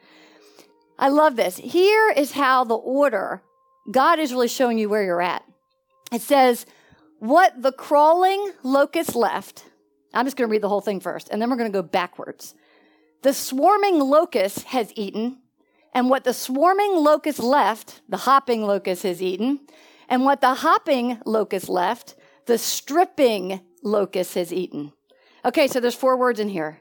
I 1.00 1.10
love 1.10 1.36
this. 1.36 1.58
Here 1.58 2.12
is 2.12 2.32
how 2.32 2.64
the 2.64 2.76
order, 2.76 3.42
God 3.90 4.20
is 4.20 4.32
really 4.32 4.48
showing 4.48 4.78
you 4.78 4.90
where 4.90 5.04
you're 5.04 5.22
at. 5.22 5.44
It 6.12 6.22
says, 6.22 6.66
What 7.20 7.62
the 7.62 7.72
crawling 7.72 8.52
locust 8.64 9.16
left, 9.16 9.66
I'm 10.14 10.26
just 10.26 10.38
going 10.38 10.48
to 10.48 10.52
read 10.52 10.64
the 10.64 10.70
whole 10.70 10.82
thing 10.82 11.00
first, 11.00 11.30
and 11.30 11.42
then 11.42 11.50
we're 11.50 11.58
going 11.58 11.72
to 11.72 11.78
go 11.78 11.88
backwards. 11.88 12.56
The 13.24 13.34
swarming 13.34 14.00
locust 14.00 14.64
has 14.66 14.92
eaten, 14.96 15.40
and 15.94 16.10
what 16.10 16.24
the 16.24 16.34
swarming 16.34 16.96
locust 16.96 17.40
left, 17.40 18.02
the 18.08 18.18
hopping 18.18 18.64
locust 18.64 19.04
has 19.04 19.22
eaten, 19.22 19.62
and 20.08 20.24
what 20.24 20.42
the 20.42 20.56
hopping 20.56 21.20
locust 21.26 21.68
left, 21.68 22.16
the 22.48 22.58
stripping 22.58 23.62
locust 23.84 24.36
has 24.36 24.52
eaten. 24.52 24.94
Okay, 25.46 25.68
so 25.68 25.80
there's 25.80 25.96
four 25.96 26.18
words 26.18 26.40
in 26.40 26.50
here. 26.50 26.80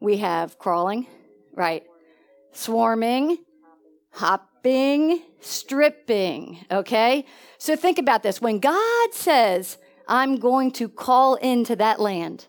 We 0.00 0.18
have 0.18 0.58
crawling, 0.58 1.06
right? 1.54 1.84
Swarming, 2.52 3.38
hopping, 4.12 5.22
stripping. 5.40 6.64
Okay? 6.70 7.26
So 7.58 7.76
think 7.76 7.98
about 7.98 8.22
this. 8.22 8.40
When 8.40 8.58
God 8.58 9.12
says, 9.12 9.78
I'm 10.06 10.36
going 10.36 10.70
to 10.72 10.88
call 10.88 11.34
into 11.36 11.76
that 11.76 12.00
land, 12.00 12.46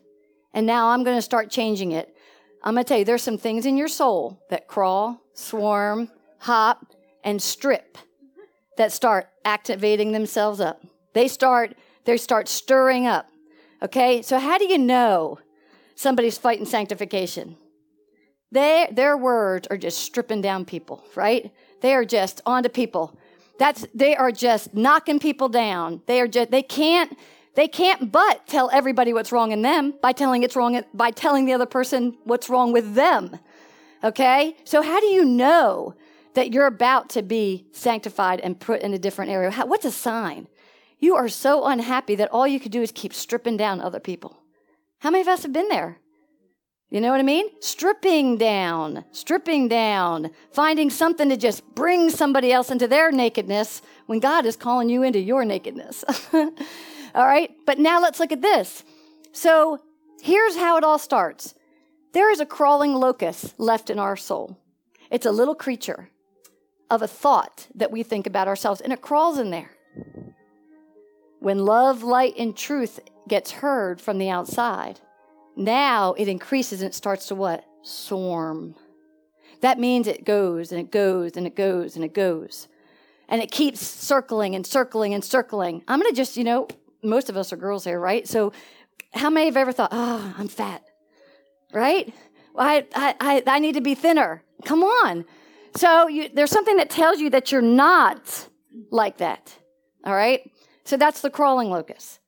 and 0.53 0.65
now 0.65 0.89
I'm 0.89 1.03
going 1.03 1.17
to 1.17 1.21
start 1.21 1.49
changing 1.49 1.91
it, 1.91 2.15
I'm 2.63 2.75
going 2.75 2.83
to 2.83 2.87
tell 2.87 2.99
you 2.99 3.05
there's 3.05 3.23
some 3.23 3.37
things 3.37 3.65
in 3.65 3.77
your 3.77 3.87
soul 3.87 4.41
that 4.49 4.67
crawl, 4.67 5.21
swarm, 5.33 6.09
hop, 6.39 6.93
and 7.23 7.41
strip 7.41 7.97
that 8.77 8.91
start 8.91 9.29
activating 9.45 10.11
themselves 10.11 10.59
up. 10.59 10.83
They 11.13 11.27
start 11.27 11.75
they 12.05 12.17
start 12.17 12.47
stirring 12.47 13.07
up. 13.07 13.29
Okay? 13.81 14.21
So 14.21 14.39
how 14.39 14.57
do 14.57 14.65
you 14.65 14.77
know 14.77 15.39
somebody's 15.95 16.37
fighting 16.37 16.65
sanctification? 16.65 17.57
They, 18.51 18.87
their 18.91 19.15
words 19.15 19.67
are 19.69 19.77
just 19.77 19.99
stripping 19.99 20.41
down 20.41 20.65
people, 20.65 21.03
right? 21.15 21.51
They 21.81 21.93
are 21.93 22.05
just 22.05 22.41
onto 22.45 22.69
people. 22.69 23.17
That's 23.59 23.85
they 23.93 24.15
are 24.15 24.31
just 24.31 24.73
knocking 24.73 25.19
people 25.19 25.47
down. 25.47 26.01
They 26.07 26.19
are 26.19 26.27
just 26.27 26.51
they 26.51 26.63
can't 26.63 27.15
they 27.55 27.67
can't 27.67 28.11
but 28.11 28.47
tell 28.47 28.69
everybody 28.71 29.13
what's 29.13 29.31
wrong 29.31 29.51
in 29.51 29.61
them 29.61 29.93
by 30.01 30.13
telling 30.13 30.43
it's 30.43 30.55
wrong 30.55 30.81
by 30.93 31.11
telling 31.11 31.45
the 31.45 31.53
other 31.53 31.65
person 31.65 32.17
what's 32.23 32.49
wrong 32.49 32.71
with 32.71 32.95
them. 32.95 33.37
Okay? 34.03 34.55
So 34.63 34.81
how 34.81 34.99
do 34.99 35.07
you 35.07 35.23
know 35.23 35.95
that 36.33 36.51
you're 36.53 36.65
about 36.65 37.09
to 37.11 37.21
be 37.21 37.67
sanctified 37.71 38.39
and 38.39 38.59
put 38.59 38.81
in 38.81 38.93
a 38.93 38.99
different 38.99 39.31
area? 39.31 39.51
How, 39.51 39.65
what's 39.65 39.85
a 39.85 39.91
sign? 39.91 40.47
You 41.01 41.15
are 41.15 41.27
so 41.27 41.65
unhappy 41.65 42.15
that 42.15 42.31
all 42.31 42.47
you 42.47 42.59
could 42.59 42.71
do 42.71 42.83
is 42.83 42.91
keep 42.91 43.11
stripping 43.13 43.57
down 43.57 43.81
other 43.81 43.99
people. 43.99 44.37
How 44.99 45.09
many 45.09 45.23
of 45.23 45.27
us 45.27 45.41
have 45.41 45.51
been 45.51 45.67
there? 45.67 45.97
You 46.91 47.01
know 47.01 47.09
what 47.09 47.19
I 47.19 47.23
mean? 47.23 47.47
Stripping 47.59 48.37
down, 48.37 49.03
stripping 49.11 49.67
down, 49.67 50.29
finding 50.51 50.91
something 50.91 51.27
to 51.29 51.37
just 51.37 51.65
bring 51.73 52.11
somebody 52.11 52.51
else 52.51 52.69
into 52.69 52.87
their 52.87 53.11
nakedness 53.11 53.81
when 54.05 54.19
God 54.19 54.45
is 54.45 54.55
calling 54.55 54.89
you 54.89 55.01
into 55.01 55.19
your 55.19 55.43
nakedness. 55.43 56.03
all 56.33 56.45
right? 57.15 57.49
But 57.65 57.79
now 57.79 57.99
let's 57.99 58.19
look 58.19 58.31
at 58.31 58.41
this. 58.41 58.83
So 59.31 59.79
here's 60.21 60.55
how 60.55 60.77
it 60.77 60.83
all 60.83 60.99
starts 60.99 61.55
there 62.13 62.29
is 62.29 62.41
a 62.41 62.45
crawling 62.45 62.93
locust 62.93 63.57
left 63.57 63.89
in 63.89 63.97
our 63.97 64.17
soul. 64.17 64.59
It's 65.09 65.25
a 65.25 65.31
little 65.31 65.55
creature 65.55 66.09
of 66.91 67.01
a 67.01 67.07
thought 67.07 67.67
that 67.73 67.89
we 67.89 68.03
think 68.03 68.27
about 68.27 68.49
ourselves, 68.49 68.81
and 68.81 68.93
it 68.93 69.01
crawls 69.01 69.39
in 69.39 69.49
there. 69.49 69.71
When 71.41 71.65
love, 71.65 72.03
light, 72.03 72.35
and 72.37 72.55
truth 72.55 72.99
gets 73.27 73.49
heard 73.49 73.99
from 73.99 74.19
the 74.19 74.29
outside, 74.29 74.99
now 75.55 76.13
it 76.13 76.27
increases 76.27 76.81
and 76.81 76.91
it 76.91 76.93
starts 76.93 77.25
to 77.29 77.35
what? 77.35 77.65
Swarm. 77.81 78.75
That 79.61 79.79
means 79.79 80.05
it 80.05 80.23
goes 80.23 80.71
and 80.71 80.79
it 80.79 80.91
goes 80.91 81.35
and 81.35 81.47
it 81.47 81.55
goes 81.55 81.95
and 81.95 82.05
it 82.05 82.13
goes. 82.13 82.67
And 83.27 83.41
it 83.41 83.49
keeps 83.49 83.81
circling 83.81 84.53
and 84.53 84.67
circling 84.67 85.15
and 85.15 85.25
circling. 85.25 85.83
I'm 85.87 85.99
going 85.99 86.11
to 86.11 86.15
just, 86.15 86.37
you 86.37 86.43
know, 86.43 86.67
most 87.01 87.27
of 87.27 87.35
us 87.35 87.51
are 87.51 87.57
girls 87.57 87.85
here, 87.85 87.99
right? 87.99 88.27
So 88.27 88.53
how 89.11 89.31
many 89.31 89.47
have 89.47 89.57
ever 89.57 89.71
thought, 89.71 89.89
oh, 89.91 90.35
I'm 90.37 90.47
fat, 90.47 90.83
right? 91.73 92.13
Well, 92.53 92.67
I, 92.67 92.85
I, 93.19 93.41
I 93.47 93.57
need 93.57 93.73
to 93.73 93.81
be 93.81 93.95
thinner. 93.95 94.43
Come 94.63 94.83
on. 94.83 95.25
So 95.75 96.07
you, 96.07 96.29
there's 96.31 96.51
something 96.51 96.77
that 96.77 96.91
tells 96.91 97.19
you 97.19 97.31
that 97.31 97.51
you're 97.51 97.63
not 97.63 98.47
like 98.91 99.17
that, 99.17 99.57
all 100.05 100.13
right? 100.13 100.47
So 100.91 100.97
that's 100.97 101.21
the 101.21 101.29
crawling 101.29 101.69
locust. 101.69 102.19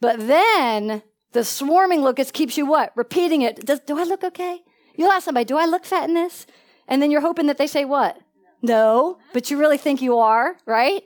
But 0.00 0.26
then 0.26 1.04
the 1.30 1.44
swarming 1.44 2.02
locust 2.02 2.32
keeps 2.32 2.58
you 2.58 2.66
what? 2.66 2.90
Repeating 2.96 3.42
it. 3.42 3.64
Does, 3.64 3.78
do 3.78 3.96
I 3.96 4.02
look 4.02 4.24
okay? 4.24 4.58
You'll 4.96 5.12
ask 5.12 5.24
somebody, 5.24 5.44
do 5.44 5.56
I 5.56 5.66
look 5.66 5.84
fat 5.84 6.08
in 6.08 6.14
this? 6.14 6.44
And 6.88 7.00
then 7.00 7.12
you're 7.12 7.20
hoping 7.20 7.46
that 7.46 7.58
they 7.58 7.68
say 7.68 7.84
what? 7.84 8.18
No, 8.60 9.18
but 9.32 9.52
you 9.52 9.56
really 9.56 9.78
think 9.78 10.02
you 10.02 10.18
are, 10.18 10.56
right? 10.66 11.04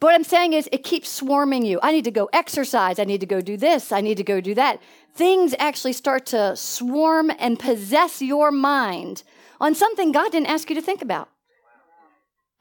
But 0.00 0.06
what 0.06 0.14
I'm 0.14 0.24
saying 0.24 0.54
is 0.54 0.66
it 0.72 0.82
keeps 0.82 1.10
swarming 1.10 1.66
you. 1.66 1.78
I 1.82 1.92
need 1.92 2.04
to 2.04 2.10
go 2.10 2.30
exercise. 2.32 2.98
I 2.98 3.04
need 3.04 3.20
to 3.20 3.26
go 3.26 3.42
do 3.42 3.58
this. 3.58 3.92
I 3.92 4.00
need 4.00 4.16
to 4.16 4.24
go 4.24 4.40
do 4.40 4.54
that. 4.54 4.80
Things 5.12 5.54
actually 5.58 5.92
start 5.92 6.24
to 6.26 6.56
swarm 6.56 7.30
and 7.38 7.58
possess 7.58 8.22
your 8.22 8.50
mind 8.50 9.24
on 9.60 9.74
something 9.74 10.10
God 10.10 10.32
didn't 10.32 10.48
ask 10.48 10.70
you 10.70 10.76
to 10.76 10.80
think 10.80 11.02
about. 11.02 11.28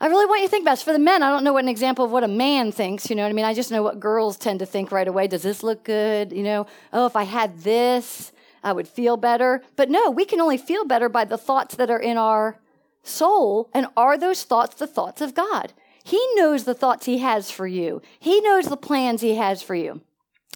I 0.02 0.08
really 0.08 0.26
want 0.26 0.42
you 0.42 0.48
to 0.48 0.52
think 0.52 0.64
about. 0.64 0.80
For 0.80 0.92
the 0.92 1.00
men, 1.00 1.24
I 1.24 1.30
don't 1.30 1.44
know 1.44 1.54
what 1.54 1.64
an 1.64 1.70
example 1.70 2.04
of 2.04 2.12
what 2.12 2.24
a 2.24 2.28
man 2.28 2.72
thinks, 2.72 3.10
you 3.10 3.16
know 3.16 3.24
what 3.24 3.30
I 3.30 3.34
mean? 3.34 3.46
I 3.46 3.54
just 3.54 3.72
know 3.72 3.82
what 3.82 4.00
girls 4.00 4.38
tend 4.38 4.60
to 4.60 4.66
think 4.66 4.92
right 4.92 5.08
away. 5.08 5.28
Does 5.28 5.44
this 5.44 5.64
look 5.64 5.84
good? 5.84 6.34
You 6.34 6.44
know, 6.44 6.68
oh, 6.92 7.06
if 7.06 7.16
I 7.16 7.24
had 7.24 7.60
this, 7.60 8.34
I 8.62 8.74
would 8.74 8.88
feel 8.88 9.16
better. 9.16 9.64
But 9.78 9.90
no, 9.90 10.10
we 10.10 10.26
can 10.26 10.42
only 10.42 10.58
feel 10.58 10.86
better 10.86 11.08
by 11.08 11.24
the 11.24 11.38
thoughts 11.38 11.76
that 11.76 11.90
are 11.90 12.00
in 12.00 12.18
our 12.18 12.60
soul. 13.04 13.70
And 13.74 13.88
are 13.96 14.18
those 14.18 14.44
thoughts 14.44 14.76
the 14.76 14.88
thoughts 14.88 15.22
of 15.22 15.34
God? 15.34 15.72
He 16.04 16.22
knows 16.36 16.66
the 16.66 16.74
thoughts 16.74 17.06
He 17.06 17.20
has 17.20 17.50
for 17.50 17.66
you, 17.66 18.02
He 18.20 18.42
knows 18.42 18.66
the 18.66 18.78
plans 18.78 19.22
He 19.22 19.36
has 19.36 19.62
for 19.62 19.76
you. 19.76 20.02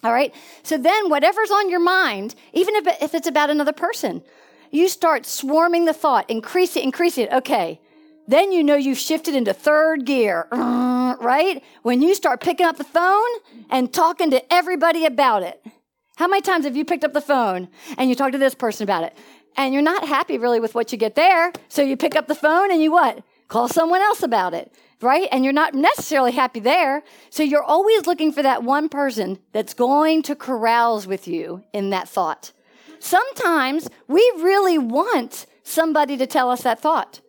All 0.04 0.12
right? 0.12 0.34
So 0.62 0.76
then, 0.76 1.08
whatever's 1.08 1.50
on 1.50 1.70
your 1.70 1.80
mind, 1.80 2.34
even 2.52 2.74
if, 2.74 3.02
if 3.02 3.14
it's 3.14 3.26
about 3.26 3.50
another 3.50 3.72
person, 3.72 4.22
you 4.70 4.88
start 4.88 5.26
swarming 5.26 5.86
the 5.86 5.92
thought, 5.92 6.28
increase 6.28 6.76
it, 6.76 6.84
increase 6.84 7.16
it. 7.16 7.30
Okay 7.32 7.80
then 8.30 8.52
you 8.52 8.62
know 8.62 8.76
you've 8.76 8.98
shifted 8.98 9.34
into 9.34 9.52
third 9.52 10.04
gear, 10.04 10.46
right? 10.52 11.62
When 11.82 12.02
you 12.02 12.14
start 12.14 12.40
picking 12.40 12.66
up 12.66 12.76
the 12.76 12.84
phone 12.84 13.28
and 13.68 13.92
talking 13.92 14.30
to 14.30 14.52
everybody 14.52 15.04
about 15.04 15.42
it. 15.42 15.64
How 16.16 16.28
many 16.28 16.42
times 16.42 16.64
have 16.66 16.76
you 16.76 16.84
picked 16.84 17.04
up 17.04 17.14
the 17.14 17.20
phone 17.20 17.68
and 17.96 18.10
you 18.10 18.14
talk 18.14 18.32
to 18.32 18.38
this 18.38 18.54
person 18.54 18.84
about 18.84 19.04
it? 19.04 19.16
And 19.56 19.72
you're 19.72 19.82
not 19.82 20.06
happy 20.06 20.38
really 20.38 20.60
with 20.60 20.74
what 20.74 20.92
you 20.92 20.98
get 20.98 21.14
there. 21.14 21.52
So 21.68 21.82
you 21.82 21.96
pick 21.96 22.14
up 22.14 22.28
the 22.28 22.34
phone 22.34 22.70
and 22.70 22.82
you 22.82 22.92
what? 22.92 23.22
Call 23.48 23.68
someone 23.68 24.00
else 24.00 24.22
about 24.22 24.54
it, 24.54 24.72
right? 25.00 25.28
And 25.32 25.44
you're 25.44 25.52
not 25.52 25.74
necessarily 25.74 26.32
happy 26.32 26.60
there. 26.60 27.02
So 27.30 27.42
you're 27.42 27.64
always 27.64 28.06
looking 28.06 28.32
for 28.32 28.42
that 28.42 28.62
one 28.62 28.88
person 28.88 29.38
that's 29.52 29.74
going 29.74 30.22
to 30.24 30.36
carouse 30.36 31.06
with 31.06 31.26
you 31.26 31.64
in 31.72 31.90
that 31.90 32.08
thought. 32.08 32.52
Sometimes 33.00 33.88
we 34.06 34.20
really 34.36 34.78
want 34.78 35.46
somebody 35.62 36.16
to 36.18 36.26
tell 36.26 36.50
us 36.50 36.62
that 36.62 36.80
thought. 36.80 37.20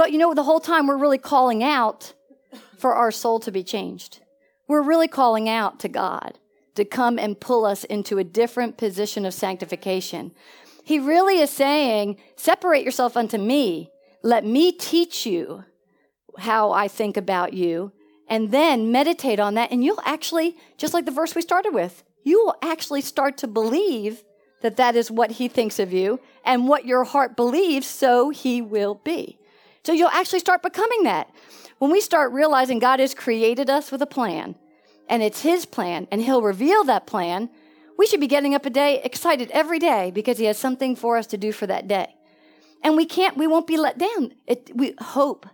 But 0.00 0.12
you 0.12 0.18
know, 0.18 0.32
the 0.32 0.44
whole 0.44 0.60
time 0.60 0.86
we're 0.86 0.96
really 0.96 1.18
calling 1.18 1.62
out 1.62 2.14
for 2.78 2.94
our 2.94 3.10
soul 3.10 3.38
to 3.40 3.52
be 3.52 3.62
changed. 3.62 4.20
We're 4.66 4.80
really 4.80 5.08
calling 5.08 5.46
out 5.46 5.78
to 5.80 5.88
God 5.88 6.38
to 6.74 6.86
come 6.86 7.18
and 7.18 7.38
pull 7.38 7.66
us 7.66 7.84
into 7.84 8.16
a 8.16 8.24
different 8.24 8.78
position 8.78 9.26
of 9.26 9.34
sanctification. 9.34 10.32
He 10.84 10.98
really 10.98 11.40
is 11.40 11.50
saying, 11.50 12.16
Separate 12.34 12.82
yourself 12.82 13.14
unto 13.14 13.36
me. 13.36 13.90
Let 14.22 14.42
me 14.42 14.72
teach 14.72 15.26
you 15.26 15.64
how 16.38 16.72
I 16.72 16.88
think 16.88 17.18
about 17.18 17.52
you. 17.52 17.92
And 18.26 18.52
then 18.52 18.90
meditate 18.90 19.38
on 19.38 19.52
that. 19.56 19.70
And 19.70 19.84
you'll 19.84 20.00
actually, 20.06 20.56
just 20.78 20.94
like 20.94 21.04
the 21.04 21.10
verse 21.10 21.34
we 21.34 21.42
started 21.42 21.74
with, 21.74 22.04
you 22.24 22.42
will 22.42 22.56
actually 22.62 23.02
start 23.02 23.36
to 23.36 23.46
believe 23.46 24.24
that 24.62 24.78
that 24.78 24.96
is 24.96 25.10
what 25.10 25.32
he 25.32 25.46
thinks 25.46 25.78
of 25.78 25.92
you. 25.92 26.20
And 26.42 26.68
what 26.68 26.86
your 26.86 27.04
heart 27.04 27.36
believes, 27.36 27.86
so 27.86 28.30
he 28.30 28.62
will 28.62 28.94
be. 28.94 29.36
So 29.84 29.92
you'll 29.92 30.08
actually 30.08 30.40
start 30.40 30.62
becoming 30.62 31.04
that. 31.04 31.30
When 31.78 31.90
we 31.90 32.00
start 32.00 32.32
realizing 32.32 32.78
God 32.78 33.00
has 33.00 33.14
created 33.14 33.70
us 33.70 33.90
with 33.90 34.02
a 34.02 34.06
plan, 34.06 34.56
and 35.08 35.22
it's 35.22 35.42
His 35.42 35.64
plan, 35.64 36.06
and 36.10 36.20
He'll 36.20 36.42
reveal 36.42 36.84
that 36.84 37.06
plan, 37.06 37.50
we 37.96 38.06
should 38.06 38.20
be 38.20 38.26
getting 38.26 38.54
up 38.54 38.66
a 38.66 38.70
day 38.70 39.00
excited 39.02 39.50
every 39.50 39.78
day 39.78 40.10
because 40.10 40.38
He 40.38 40.44
has 40.44 40.58
something 40.58 40.96
for 40.96 41.16
us 41.16 41.26
to 41.28 41.38
do 41.38 41.52
for 41.52 41.66
that 41.66 41.88
day. 41.88 42.14
And 42.82 42.96
we 42.96 43.06
can't, 43.06 43.36
we 43.36 43.46
won't 43.46 43.66
be 43.66 43.76
let 43.76 43.98
down. 43.98 44.34
It, 44.46 44.70
we 44.74 44.94
hope 44.98 45.46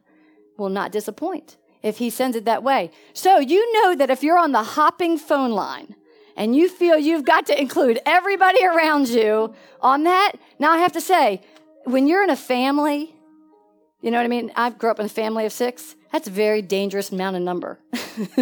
will 0.56 0.68
not 0.68 0.92
disappoint 0.92 1.56
if 1.82 1.98
He 1.98 2.10
sends 2.10 2.36
it 2.36 2.44
that 2.44 2.62
way. 2.62 2.90
So 3.12 3.38
you 3.38 3.72
know 3.74 3.96
that 3.96 4.10
if 4.10 4.22
you're 4.22 4.38
on 4.38 4.52
the 4.52 4.62
hopping 4.62 5.18
phone 5.18 5.52
line, 5.52 5.94
and 6.36 6.54
you 6.54 6.68
feel 6.68 6.98
you've 6.98 7.24
got 7.24 7.46
to 7.46 7.58
include 7.58 7.98
everybody 8.04 8.64
around 8.64 9.08
you 9.08 9.54
on 9.80 10.04
that, 10.04 10.32
now 10.58 10.70
I 10.70 10.78
have 10.78 10.92
to 10.92 11.00
say, 11.00 11.40
when 11.84 12.06
you're 12.06 12.22
in 12.22 12.30
a 12.30 12.36
family, 12.36 13.15
you 14.02 14.10
know 14.10 14.18
what 14.18 14.24
I 14.24 14.28
mean? 14.28 14.52
I 14.54 14.70
grew 14.70 14.90
up 14.90 15.00
in 15.00 15.06
a 15.06 15.10
family 15.10 15.46
of 15.46 15.52
six. 15.52 15.96
That's 16.12 16.28
a 16.28 16.30
very 16.30 16.62
dangerous 16.62 17.10
amount 17.10 17.36
of 17.36 17.42
number. 17.42 17.78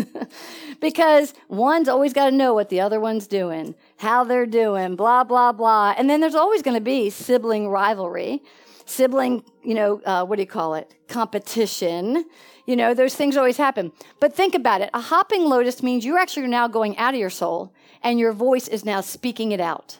because 0.81 1.33
one's 1.49 1.89
always 1.89 2.13
got 2.13 2.31
to 2.31 2.37
know 2.37 2.55
what 2.55 2.69
the 2.69 2.81
other 2.81 3.01
one's 3.01 3.27
doing, 3.27 3.75
how 3.99 4.25
they're 4.25 4.47
doing, 4.47 4.97
blah, 4.97 5.25
blah, 5.25 5.53
blah. 5.53 5.95
And 5.97 6.11
then 6.11 6.21
there's 6.21 6.35
always 6.35 6.63
going 6.63 6.77
to 6.77 6.81
be 6.81 7.09
sibling 7.09 7.69
rivalry, 7.69 8.43
sibling, 8.85 9.45
you 9.63 9.75
know, 9.75 10.01
uh, 10.05 10.25
what 10.25 10.37
do 10.37 10.43
you 10.43 10.49
call 10.49 10.75
it? 10.75 10.95
Competition. 11.09 12.25
You 12.67 12.77
know, 12.77 12.93
those 12.93 13.15
things 13.15 13.37
always 13.37 13.57
happen. 13.57 13.93
But 14.21 14.35
think 14.35 14.55
about 14.55 14.81
it. 14.81 14.91
A 14.93 15.01
hopping 15.01 15.45
locust 15.45 15.83
means 15.83 16.05
you're 16.05 16.19
actually 16.19 16.49
now 16.49 16.67
going 16.67 16.97
out 16.99 17.15
of 17.15 17.21
your 17.21 17.31
soul 17.31 17.73
and 18.03 18.19
your 18.19 18.33
voice 18.33 18.69
is 18.69 18.85
now 18.85 19.01
speaking 19.01 19.53
it 19.53 19.61
out. 19.61 19.99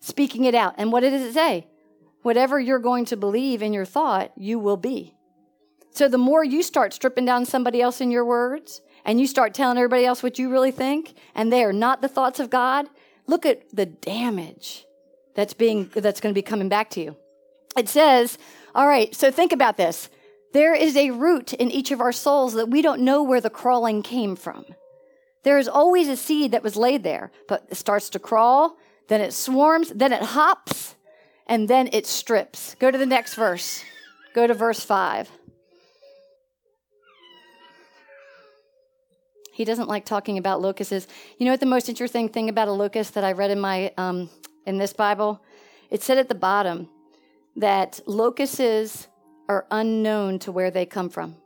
Speaking 0.00 0.44
it 0.44 0.54
out. 0.54 0.74
And 0.76 0.92
what 0.92 1.00
does 1.00 1.22
it 1.22 1.32
say? 1.32 1.66
Whatever 2.22 2.60
you're 2.60 2.78
going 2.78 3.04
to 3.06 3.16
believe 3.16 3.62
in 3.62 3.72
your 3.72 3.84
thought, 3.84 4.32
you 4.36 4.58
will 4.58 4.76
be. 4.76 5.14
So 5.92 6.08
the 6.08 6.18
more 6.18 6.44
you 6.44 6.62
start 6.62 6.92
stripping 6.92 7.24
down 7.24 7.44
somebody 7.44 7.80
else 7.82 8.00
in 8.00 8.10
your 8.10 8.24
words 8.24 8.80
and 9.04 9.20
you 9.20 9.26
start 9.26 9.54
telling 9.54 9.78
everybody 9.78 10.04
else 10.04 10.22
what 10.22 10.38
you 10.38 10.50
really 10.50 10.70
think 10.70 11.14
and 11.34 11.52
they 11.52 11.64
are 11.64 11.72
not 11.72 12.00
the 12.00 12.08
thoughts 12.08 12.38
of 12.38 12.50
God, 12.50 12.88
look 13.26 13.44
at 13.44 13.74
the 13.74 13.86
damage 13.86 14.86
that's 15.34 15.54
being 15.54 15.90
that's 15.94 16.20
going 16.20 16.34
to 16.34 16.38
be 16.38 16.42
coming 16.42 16.68
back 16.68 16.90
to 16.90 17.00
you. 17.00 17.16
It 17.76 17.88
says, 17.88 18.38
all 18.74 18.86
right, 18.86 19.14
so 19.14 19.30
think 19.30 19.52
about 19.52 19.76
this. 19.76 20.10
There 20.52 20.74
is 20.74 20.96
a 20.96 21.10
root 21.10 21.52
in 21.52 21.70
each 21.70 21.90
of 21.92 22.00
our 22.00 22.12
souls 22.12 22.54
that 22.54 22.68
we 22.68 22.82
don't 22.82 23.02
know 23.02 23.22
where 23.22 23.40
the 23.40 23.50
crawling 23.50 24.02
came 24.02 24.36
from. 24.36 24.64
There 25.42 25.58
is 25.58 25.68
always 25.68 26.08
a 26.08 26.16
seed 26.16 26.50
that 26.52 26.62
was 26.62 26.76
laid 26.76 27.02
there, 27.02 27.30
but 27.48 27.66
it 27.70 27.76
starts 27.76 28.10
to 28.10 28.18
crawl, 28.18 28.76
then 29.08 29.20
it 29.20 29.32
swarms, 29.32 29.90
then 29.90 30.12
it 30.12 30.22
hops, 30.22 30.96
and 31.50 31.66
then 31.66 31.88
it 31.92 32.06
strips. 32.06 32.76
Go 32.78 32.90
to 32.90 32.96
the 32.96 33.04
next 33.04 33.34
verse. 33.34 33.82
Go 34.34 34.46
to 34.46 34.54
verse 34.54 34.84
5. 34.84 35.28
He 39.52 39.64
doesn't 39.64 39.88
like 39.88 40.06
talking 40.06 40.38
about 40.38 40.62
locusts. 40.62 41.08
You 41.38 41.44
know 41.44 41.52
what 41.52 41.60
the 41.60 41.66
most 41.66 41.88
interesting 41.88 42.28
thing 42.28 42.48
about 42.48 42.68
a 42.68 42.72
locust 42.72 43.14
that 43.14 43.24
I 43.24 43.32
read 43.32 43.50
in 43.50 43.60
my 43.60 43.92
um, 43.98 44.30
in 44.64 44.78
this 44.78 44.92
Bible? 44.92 45.42
It 45.90 46.02
said 46.02 46.18
at 46.18 46.28
the 46.28 46.36
bottom 46.36 46.88
that 47.56 48.00
locusts 48.06 49.08
are 49.48 49.66
unknown 49.72 50.38
to 50.38 50.52
where 50.52 50.70
they 50.70 50.86
come 50.86 51.10
from. 51.10 51.36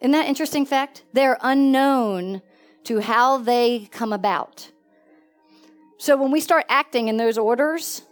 Isn't 0.00 0.12
that 0.12 0.26
interesting 0.26 0.64
fact? 0.64 1.04
They're 1.12 1.38
unknown 1.42 2.40
to 2.84 3.00
how 3.00 3.36
they 3.36 3.88
come 3.92 4.14
about. 4.14 4.70
So 5.98 6.16
when 6.16 6.30
we 6.30 6.40
start 6.40 6.64
acting 6.68 7.08
in 7.08 7.18
those 7.18 7.36
orders, 7.36 8.02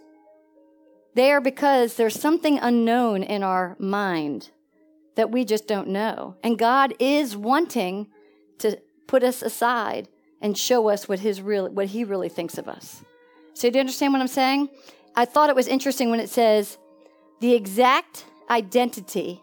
they 1.17 1.31
are 1.31 1.41
because 1.41 1.95
there's 1.95 2.19
something 2.19 2.59
unknown 2.59 3.23
in 3.23 3.41
our 3.41 3.75
mind 3.79 4.51
that 5.15 5.31
we 5.31 5.43
just 5.43 5.67
don't 5.67 5.87
know. 5.87 6.35
And 6.43 6.59
God 6.59 6.93
is 6.99 7.35
wanting 7.35 8.07
to 8.59 8.79
put 9.07 9.23
us 9.23 9.41
aside 9.41 10.07
and 10.41 10.55
show 10.55 10.89
us 10.89 11.09
what 11.09 11.19
his 11.19 11.41
real 11.41 11.69
what 11.69 11.87
he 11.87 12.03
really 12.03 12.29
thinks 12.29 12.57
of 12.57 12.67
us. 12.67 13.03
So 13.55 13.69
do 13.69 13.77
you 13.77 13.79
understand 13.79 14.13
what 14.13 14.21
I'm 14.21 14.27
saying? 14.27 14.69
I 15.15 15.25
thought 15.25 15.49
it 15.49 15.55
was 15.55 15.67
interesting 15.67 16.11
when 16.11 16.19
it 16.19 16.29
says 16.29 16.77
the 17.39 17.55
exact 17.55 18.25
identity 18.49 19.41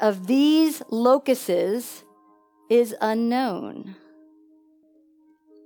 of 0.00 0.26
these 0.26 0.82
locusts 0.90 2.04
is 2.68 2.94
unknown. 3.00 3.96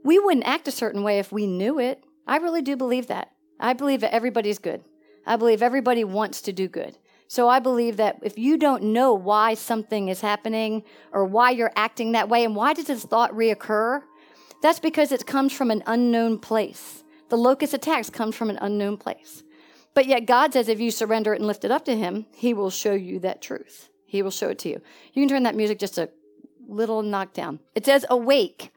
We 0.05 0.21
wouldn't 0.21 0.47
act 0.47 0.69
a 0.69 0.73
certain 0.73 1.03
way 1.03 1.19
if 1.19 1.33
we 1.33 1.47
knew 1.47 1.81
it. 1.81 2.05
I 2.29 2.37
really 2.37 2.63
do 2.63 2.77
believe 2.77 3.09
that. 3.09 3.33
I 3.59 3.73
believe 3.73 4.01
that 4.03 4.15
everybody's 4.15 4.59
good. 4.61 4.85
I 5.27 5.37
believe 5.37 5.63
everybody 5.63 6.05
wants 6.05 6.41
to 6.43 6.53
do 6.53 6.69
good. 6.69 6.99
So 7.29 7.49
I 7.49 7.61
believe 7.61 7.97
that 7.97 8.19
if 8.23 8.37
you 8.37 8.59
don't 8.59 8.83
know 8.83 9.15
why 9.15 9.55
something 9.55 10.09
is 10.09 10.21
happening 10.21 10.83
or 11.13 11.25
why 11.25 11.51
you're 11.51 11.73
acting 11.77 12.13
that 12.13 12.29
way 12.29 12.45
and 12.45 12.55
why 12.55 12.75
does 12.75 12.87
this 12.87 13.05
thought 13.05 13.33
reoccur, 13.33 14.03
that's 14.63 14.81
because 14.81 15.13
it 15.13 15.27
comes 15.27 15.53
from 15.53 15.71
an 15.71 15.83
unknown 15.87 16.39
place. 16.39 17.03
The 17.31 17.39
locust 17.39 17.73
attacks 17.73 18.11
comes 18.11 18.37
from 18.37 18.51
an 18.51 18.59
unknown 18.61 18.99
place. 18.99 19.43
But 19.95 20.07
yet 20.07 20.27
God 20.27 20.53
says 20.53 20.69
if 20.69 20.81
you 20.81 20.91
surrender 20.91 21.33
it 21.33 21.39
and 21.39 21.47
lift 21.47 21.65
it 21.65 21.71
up 21.71 21.85
to 21.87 21.97
him, 21.97 22.27
he 22.35 22.53
will 22.53 22.71
show 22.71 22.93
you 22.93 23.19
that 23.21 23.41
truth. 23.41 23.89
He 24.07 24.23
will 24.23 24.31
show 24.31 24.51
it 24.51 24.59
to 24.61 24.69
you. 24.69 24.83
You 25.15 25.23
can 25.23 25.29
turn 25.29 25.43
that 25.45 25.57
music 25.57 25.79
just 25.79 25.97
a 25.97 26.11
little 26.69 27.03
knockdown. 27.03 27.61
It 27.75 27.87
says, 27.87 28.05
Awake, 28.11 28.73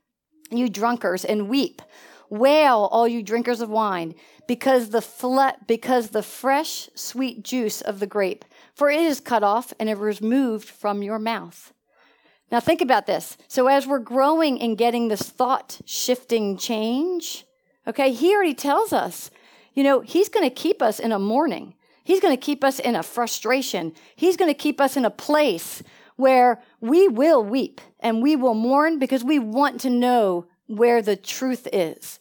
you 0.49 0.69
drunkards, 0.69 1.25
and 1.25 1.49
weep. 1.49 1.81
Wail, 2.29 2.87
all 2.91 3.07
you 3.07 3.21
drinkers 3.21 3.61
of 3.61 3.69
wine, 3.69 4.15
because 4.47 4.89
the 4.89 5.01
fle- 5.01 5.57
because 5.67 6.09
the 6.09 6.23
fresh, 6.23 6.89
sweet 6.95 7.43
juice 7.43 7.81
of 7.81 7.99
the 7.99 8.07
grape, 8.07 8.45
for 8.73 8.89
it 8.89 8.99
is 8.99 9.19
cut 9.19 9.43
off 9.43 9.73
and 9.79 9.89
it 9.89 9.97
was 9.97 10.21
moved 10.21 10.69
from 10.69 11.01
your 11.01 11.19
mouth. 11.19 11.73
Now 12.51 12.59
think 12.59 12.81
about 12.81 13.07
this. 13.07 13.37
So 13.47 13.67
as 13.67 13.87
we're 13.87 13.99
growing 13.99 14.61
and 14.61 14.77
getting 14.77 15.07
this 15.07 15.23
thought 15.23 15.79
shifting 15.85 16.57
change, 16.57 17.45
okay, 17.87 18.11
he 18.11 18.33
already 18.35 18.53
tells 18.53 18.93
us, 18.93 19.31
you 19.73 19.83
know, 19.83 20.01
he's 20.01 20.29
going 20.29 20.47
to 20.47 20.53
keep 20.53 20.81
us 20.81 20.99
in 20.99 21.11
a 21.11 21.19
mourning. 21.19 21.73
He's 22.03 22.19
going 22.19 22.35
to 22.35 22.41
keep 22.41 22.63
us 22.63 22.79
in 22.79 22.95
a 22.95 23.03
frustration. 23.03 23.93
He's 24.15 24.37
going 24.37 24.49
to 24.49 24.57
keep 24.57 24.79
us 24.79 24.95
in 24.95 25.05
a 25.05 25.09
place 25.09 25.81
where 26.17 26.61
we 26.79 27.07
will 27.07 27.43
weep 27.43 27.81
and 27.99 28.21
we 28.21 28.35
will 28.35 28.53
mourn 28.53 28.99
because 28.99 29.23
we 29.23 29.39
want 29.39 29.81
to 29.81 29.89
know 29.89 30.45
where 30.67 31.01
the 31.01 31.15
truth 31.15 31.67
is. 31.73 32.19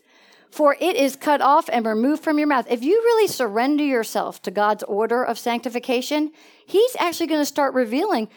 For 0.55 0.77
it 0.79 0.95
is 0.95 1.17
cut 1.17 1.40
off 1.40 1.69
and 1.73 1.85
removed 1.85 2.23
from 2.23 2.38
your 2.38 2.47
mouth. 2.47 2.67
If 2.71 2.85
you 2.85 2.95
really 3.03 3.27
surrender 3.27 3.83
yourself 3.83 4.40
to 4.43 4.53
God's 4.53 4.85
order 4.85 5.25
of 5.25 5.37
sanctification, 5.37 6.31
He's 6.64 6.95
actually 7.01 7.27
going 7.27 7.40
to 7.40 7.45
start 7.45 7.75
revealing 7.75 8.29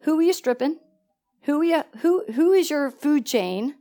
who 0.00 0.18
are 0.18 0.22
you 0.22 0.32
stripping? 0.32 0.80
Who 1.42 1.60
are 1.60 1.64
you, 1.64 1.84
who, 1.98 2.24
who 2.32 2.52
is 2.52 2.68
your 2.68 2.90
food 2.90 3.24
chain? 3.24 3.76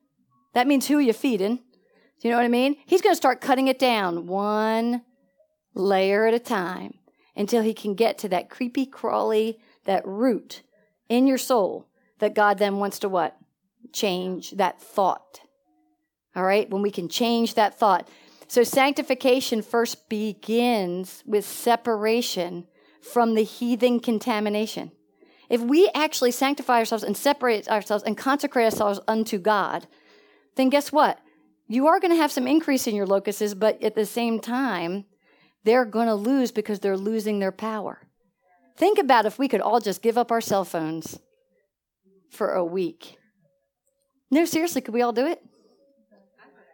That 0.53 0.67
means 0.67 0.87
who 0.87 0.99
are 0.99 1.01
you 1.01 1.11
feeding? 1.11 1.55
Do 1.55 2.27
you 2.27 2.29
know 2.29 2.37
what 2.37 2.45
I 2.45 2.49
mean? 2.49 2.75
He's 2.85 3.01
going 3.01 3.13
to 3.13 3.17
start 3.17 3.41
cutting 3.41 3.67
it 3.67 3.79
down 3.79 4.27
one 4.27 5.01
layer 5.73 6.27
at 6.27 6.35
a 6.35 6.39
time 6.39 6.99
until 7.35 7.63
he 7.63 7.73
can 7.73 7.95
get 7.95 8.19
to 8.19 8.29
that 8.29 8.51
creepy, 8.51 8.85
crawly, 8.85 9.57
that 9.85 10.05
root 10.05 10.61
in 11.09 11.25
your 11.25 11.39
soul 11.39 11.87
that 12.19 12.35
God 12.35 12.59
then 12.59 12.77
wants 12.77 12.99
to 12.99 13.09
what? 13.09 13.37
Change 13.91 14.51
that 14.51 14.79
thought. 14.79 15.40
All 16.35 16.43
right, 16.43 16.69
when 16.69 16.81
we 16.81 16.91
can 16.91 17.09
change 17.09 17.55
that 17.55 17.77
thought. 17.77 18.07
So, 18.47 18.63
sanctification 18.63 19.61
first 19.61 20.09
begins 20.09 21.23
with 21.25 21.45
separation 21.45 22.67
from 23.01 23.35
the 23.35 23.43
heathen 23.43 23.99
contamination. 23.99 24.91
If 25.49 25.61
we 25.61 25.89
actually 25.93 26.31
sanctify 26.31 26.77
ourselves 26.79 27.03
and 27.03 27.17
separate 27.17 27.67
ourselves 27.67 28.03
and 28.03 28.17
consecrate 28.17 28.65
ourselves 28.65 28.99
unto 29.07 29.37
God, 29.37 29.87
then 30.55 30.69
guess 30.69 30.91
what? 30.91 31.19
You 31.67 31.87
are 31.87 31.99
going 31.99 32.11
to 32.11 32.17
have 32.17 32.31
some 32.31 32.47
increase 32.47 32.87
in 32.87 32.95
your 32.95 33.05
locuses, 33.05 33.55
but 33.55 33.81
at 33.83 33.95
the 33.95 34.05
same 34.05 34.39
time, 34.39 35.05
they're 35.63 35.85
going 35.85 36.07
to 36.07 36.15
lose 36.15 36.51
because 36.51 36.79
they're 36.79 36.97
losing 36.97 37.39
their 37.39 37.51
power. 37.51 38.01
Think 38.77 38.97
about 38.97 39.25
if 39.25 39.37
we 39.37 39.47
could 39.47 39.61
all 39.61 39.79
just 39.79 40.01
give 40.01 40.17
up 40.17 40.31
our 40.31 40.41
cell 40.41 40.65
phones 40.65 41.19
for 42.29 42.53
a 42.53 42.65
week. 42.65 43.17
No, 44.29 44.45
seriously, 44.45 44.81
could 44.81 44.93
we 44.93 45.01
all 45.01 45.13
do 45.13 45.25
it? 45.27 45.41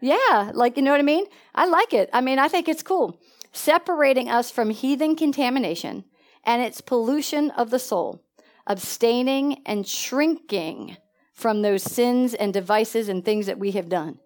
Yeah, 0.02 0.52
like, 0.54 0.78
you 0.78 0.84
know 0.84 0.92
what 0.92 1.00
I 1.00 1.04
mean? 1.04 1.26
I 1.56 1.66
like 1.66 1.94
it. 1.94 2.10
I 2.14 2.22
mean, 2.22 2.40
I 2.40 2.48
think 2.48 2.68
it's 2.68 2.84
cool. 2.84 3.20
Separating 3.52 4.30
us 4.30 4.52
from 4.52 4.70
heathen 4.70 5.16
contamination 5.16 6.06
and 6.44 6.62
its 6.62 6.82
pollution 6.82 7.52
of 7.52 7.70
the 7.70 7.80
soul, 7.80 8.24
abstaining 8.68 9.62
and 9.66 9.88
shrinking 9.88 10.98
from 11.34 11.62
those 11.62 11.84
sins 11.84 12.34
and 12.34 12.54
devices 12.54 13.10
and 13.10 13.24
things 13.24 13.46
that 13.46 13.60
we 13.60 13.72
have 13.72 13.90
done. 13.90 14.20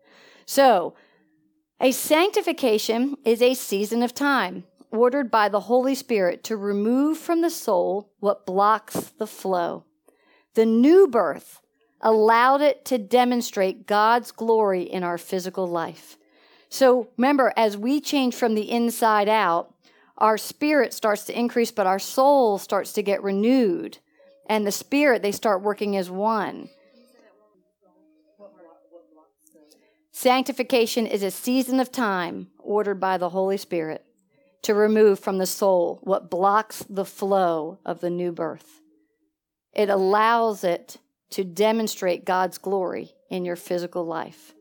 So, 0.46 0.96
a 1.80 1.92
sanctification 1.92 3.18
is 3.26 3.42
a 3.42 3.54
season 3.54 4.04
of 4.04 4.14
time 4.14 4.66
ordered 4.92 5.32
by 5.32 5.50
the 5.50 5.62
Holy 5.62 5.96
Spirit 5.96 6.44
to 6.44 6.58
remove 6.58 7.18
from 7.18 7.42
the 7.42 7.50
soul 7.50 8.12
what 8.20 8.46
blocks 8.46 9.12
the 9.18 9.28
flow. 9.28 9.86
The 10.54 10.66
new 10.66 11.08
birth 11.08 11.61
allowed 12.02 12.62
it 12.62 12.86
to 12.86 12.98
demonstrate 12.98 13.88
God's 13.88 14.32
glory 14.32 14.84
in 14.84 15.04
our 15.04 15.18
physical 15.18 15.68
life. 15.68 16.18
So 16.70 17.10
remember, 17.18 17.54
as 17.58 17.78
we 17.78 18.00
change 18.00 18.36
from 18.36 18.56
the 18.56 18.72
inside 18.72 19.28
out, 19.28 19.74
our 20.18 20.38
spirit 20.38 20.94
starts 20.94 21.26
to 21.26 21.38
increase, 21.38 21.72
but 21.72 21.88
our 21.88 22.00
soul 22.00 22.58
starts 22.58 22.94
to 22.94 23.04
get 23.04 23.24
renewed. 23.24 23.98
And 24.48 24.66
the 24.66 24.72
spirit, 24.72 25.22
they 25.22 25.32
start 25.32 25.62
working 25.62 25.98
as 25.98 26.10
one. 26.10 26.70
Sanctification 30.12 31.08
is 31.08 31.24
a 31.24 31.32
season 31.32 31.80
of 31.80 31.92
time 31.92 32.52
ordered 32.60 33.00
by 33.00 33.18
the 33.18 33.30
Holy 33.30 33.58
Spirit 33.58 34.06
to 34.62 34.74
remove 34.74 35.20
from 35.20 35.40
the 35.40 35.46
soul 35.46 36.00
what 36.04 36.30
blocks 36.30 36.86
the 36.90 37.06
flow 37.06 37.80
of 37.86 38.02
the 38.02 38.10
new 38.10 38.32
birth. 38.32 38.82
It 39.74 39.90
allows 39.90 40.64
it 40.64 40.98
to 41.32 41.44
demonstrate 41.44 42.26
God's 42.26 42.58
glory 42.58 43.14
in 43.30 43.46
your 43.46 43.56
physical 43.56 44.06
life. 44.06 44.54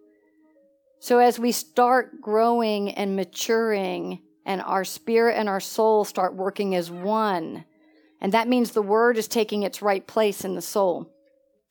So 1.01 1.19
as 1.19 1.39
we 1.39 1.53
start 1.53 2.21
growing 2.21 2.91
and 2.91 3.17
maturing, 3.17 4.21
and 4.47 4.63
our 4.63 4.85
spirit 4.85 5.37
and 5.37 5.49
our 5.49 5.61
soul 5.61 6.05
start 6.05 6.35
working 6.35 6.75
as 6.75 6.91
one, 6.91 7.65
and 8.21 8.33
that 8.33 8.49
means 8.49 8.71
the 8.71 8.83
word 8.83 9.17
is 9.17 9.29
taking 9.29 9.63
its 9.63 9.83
right 9.83 10.07
place 10.07 10.45
in 10.45 10.55
the 10.55 10.63
soul. 10.63 11.11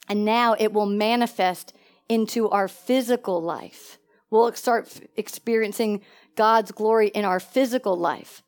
And 0.07 0.25
now 0.25 0.55
it 0.57 0.73
will 0.73 0.85
manifest 0.85 1.75
into 2.07 2.49
our 2.49 2.67
physical 2.67 3.41
life. 3.41 3.97
We'll 4.31 4.53
start 4.53 4.89
experiencing 5.15 6.01
God's 6.35 6.71
glory 6.71 7.09
in 7.09 7.25
our 7.25 7.39
physical 7.39 7.95
life. 7.95 8.41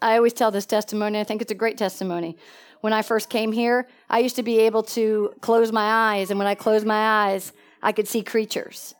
I 0.00 0.16
always 0.16 0.32
tell 0.32 0.50
this 0.50 0.66
testimony. 0.66 1.20
I 1.20 1.24
think 1.24 1.42
it's 1.42 1.52
a 1.52 1.56
great 1.56 1.76
testimony. 1.76 2.36
When 2.84 2.92
I 2.92 3.00
first 3.00 3.30
came 3.30 3.50
here, 3.50 3.88
I 4.10 4.18
used 4.18 4.36
to 4.36 4.42
be 4.42 4.58
able 4.58 4.82
to 4.82 5.32
close 5.40 5.72
my 5.72 6.16
eyes, 6.16 6.28
and 6.28 6.38
when 6.38 6.46
I 6.46 6.54
closed 6.54 6.84
my 6.84 7.30
eyes, 7.30 7.50
I 7.82 7.92
could 7.92 8.06
see 8.06 8.22
creatures 8.22 8.94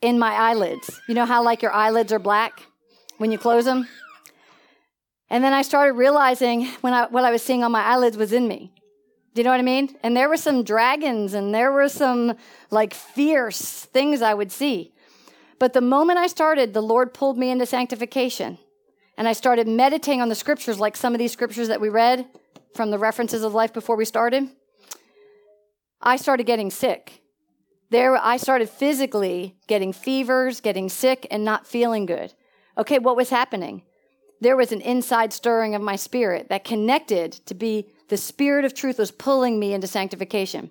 in 0.00 0.20
my 0.20 0.34
eyelids. 0.34 1.00
You 1.08 1.16
know 1.16 1.26
how, 1.26 1.42
like, 1.42 1.60
your 1.60 1.72
eyelids 1.72 2.12
are 2.12 2.20
black 2.20 2.62
when 3.16 3.32
you 3.32 3.36
close 3.36 3.64
them? 3.64 3.88
And 5.30 5.42
then 5.42 5.52
I 5.52 5.62
started 5.62 5.94
realizing 5.94 6.66
when 6.80 6.92
I, 6.92 7.06
what 7.06 7.24
I 7.24 7.32
was 7.32 7.42
seeing 7.42 7.64
on 7.64 7.72
my 7.72 7.82
eyelids 7.82 8.16
was 8.16 8.32
in 8.32 8.46
me. 8.46 8.72
Do 9.34 9.40
you 9.40 9.44
know 9.44 9.50
what 9.50 9.58
I 9.58 9.64
mean? 9.64 9.96
And 10.04 10.16
there 10.16 10.28
were 10.28 10.36
some 10.36 10.62
dragons 10.62 11.34
and 11.34 11.52
there 11.52 11.72
were 11.72 11.88
some 11.88 12.34
like 12.70 12.94
fierce 12.94 13.86
things 13.86 14.22
I 14.22 14.32
would 14.32 14.52
see. 14.52 14.92
But 15.58 15.72
the 15.72 15.80
moment 15.80 16.20
I 16.20 16.28
started, 16.28 16.72
the 16.72 16.80
Lord 16.80 17.12
pulled 17.14 17.36
me 17.36 17.50
into 17.50 17.66
sanctification. 17.66 18.58
And 19.16 19.26
I 19.26 19.32
started 19.32 19.66
meditating 19.66 20.22
on 20.22 20.28
the 20.28 20.36
scriptures, 20.36 20.78
like 20.78 20.96
some 20.96 21.12
of 21.14 21.18
these 21.18 21.32
scriptures 21.32 21.66
that 21.66 21.80
we 21.80 21.88
read 21.88 22.24
from 22.74 22.90
the 22.90 22.98
references 22.98 23.42
of 23.42 23.54
life 23.54 23.72
before 23.72 23.96
we 23.96 24.04
started. 24.04 24.48
I 26.00 26.16
started 26.16 26.46
getting 26.46 26.70
sick. 26.70 27.22
There, 27.90 28.16
I 28.16 28.36
started 28.36 28.68
physically 28.68 29.56
getting 29.66 29.92
fevers, 29.92 30.60
getting 30.60 30.88
sick, 30.88 31.26
and 31.30 31.44
not 31.44 31.66
feeling 31.66 32.06
good. 32.06 32.34
Okay, 32.76 32.98
what 32.98 33.16
was 33.16 33.30
happening? 33.30 33.82
There 34.40 34.56
was 34.56 34.70
an 34.70 34.80
inside 34.82 35.32
stirring 35.32 35.74
of 35.74 35.82
my 35.82 35.96
spirit 35.96 36.48
that 36.50 36.64
connected 36.64 37.32
to 37.46 37.54
be 37.54 37.88
the 38.08 38.16
spirit 38.16 38.64
of 38.64 38.74
truth 38.74 38.98
was 38.98 39.10
pulling 39.10 39.58
me 39.58 39.72
into 39.72 39.86
sanctification. 39.86 40.70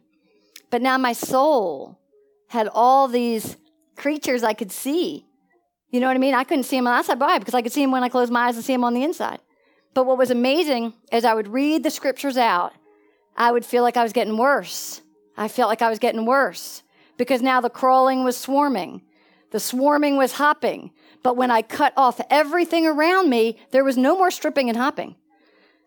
But 0.69 0.81
now 0.81 0.97
my 0.97 1.13
soul 1.13 1.99
had 2.49 2.69
all 2.73 3.07
these 3.07 3.57
creatures 3.95 4.43
I 4.43 4.53
could 4.53 4.71
see. 4.71 5.25
You 5.89 5.99
know 5.99 6.07
what 6.07 6.15
I 6.15 6.19
mean? 6.19 6.33
I 6.33 6.43
couldn't 6.43 6.63
see 6.63 6.77
them 6.77 6.87
on 6.87 6.93
the 6.93 6.99
outside. 6.99 7.19
Why? 7.19 7.39
Because 7.39 7.53
I 7.53 7.61
could 7.61 7.71
see 7.71 7.81
them 7.81 7.91
when 7.91 8.03
I 8.03 8.09
closed 8.09 8.31
my 8.31 8.47
eyes 8.47 8.55
and 8.55 8.63
see 8.63 8.73
them 8.73 8.83
on 8.83 8.93
the 8.93 9.03
inside. 9.03 9.39
But 9.97 10.05
what 10.05 10.19
was 10.19 10.29
amazing 10.29 10.93
is 11.11 11.25
I 11.25 11.33
would 11.33 11.47
read 11.47 11.81
the 11.81 11.89
scriptures 11.89 12.37
out, 12.37 12.73
I 13.35 13.51
would 13.51 13.65
feel 13.65 13.81
like 13.81 13.97
I 13.97 14.03
was 14.03 14.13
getting 14.13 14.37
worse. 14.37 15.01
I 15.35 15.47
felt 15.47 15.69
like 15.69 15.81
I 15.81 15.89
was 15.89 15.97
getting 15.97 16.23
worse 16.23 16.83
because 17.17 17.41
now 17.41 17.61
the 17.61 17.71
crawling 17.71 18.23
was 18.23 18.37
swarming, 18.37 19.01
the 19.49 19.59
swarming 19.59 20.15
was 20.15 20.33
hopping. 20.33 20.91
But 21.23 21.35
when 21.35 21.49
I 21.49 21.63
cut 21.63 21.93
off 21.97 22.21
everything 22.29 22.85
around 22.85 23.31
me, 23.31 23.57
there 23.71 23.83
was 23.83 23.97
no 23.97 24.15
more 24.15 24.29
stripping 24.29 24.69
and 24.69 24.77
hopping. 24.77 25.15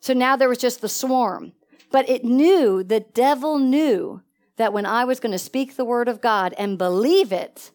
So 0.01 0.13
now 0.13 0.35
there 0.35 0.49
was 0.49 0.59
just 0.59 0.81
the 0.81 0.89
swarm. 0.89 1.53
But 1.93 2.09
it 2.09 2.25
knew, 2.25 2.83
the 2.83 2.99
devil 2.99 3.61
knew 3.61 4.23
that 4.57 4.73
when 4.73 4.87
I 4.87 5.05
was 5.05 5.21
going 5.21 5.31
to 5.31 5.39
speak 5.39 5.77
the 5.77 5.85
word 5.85 6.09
of 6.09 6.21
God 6.21 6.53
and 6.59 6.77
believe 6.77 7.31
it, 7.31 7.71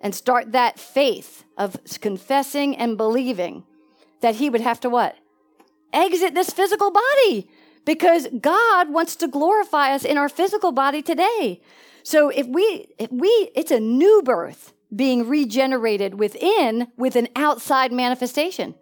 and 0.00 0.14
start 0.14 0.52
that 0.52 0.78
faith 0.78 1.42
of 1.58 1.76
confessing 2.00 2.76
and 2.76 2.96
believing 2.96 3.64
that 4.20 4.36
he 4.36 4.48
would 4.48 4.60
have 4.60 4.78
to 4.78 4.88
what? 4.88 5.16
Exit 5.94 6.34
this 6.34 6.50
physical 6.50 6.90
body 6.90 7.48
because 7.84 8.28
God 8.40 8.92
wants 8.92 9.16
to 9.16 9.28
glorify 9.28 9.94
us 9.94 10.04
in 10.04 10.18
our 10.18 10.28
physical 10.28 10.72
body 10.72 11.00
today. 11.00 11.60
So 12.02 12.28
if 12.28 12.46
we, 12.46 12.88
if 12.98 13.10
we, 13.10 13.28
it's 13.54 13.70
a 13.70 13.80
new 13.80 14.20
birth 14.22 14.74
being 14.94 15.26
regenerated 15.26 16.18
within 16.18 16.88
with 16.96 17.16
an 17.16 17.28
outside 17.36 17.92
manifestation. 17.92 18.74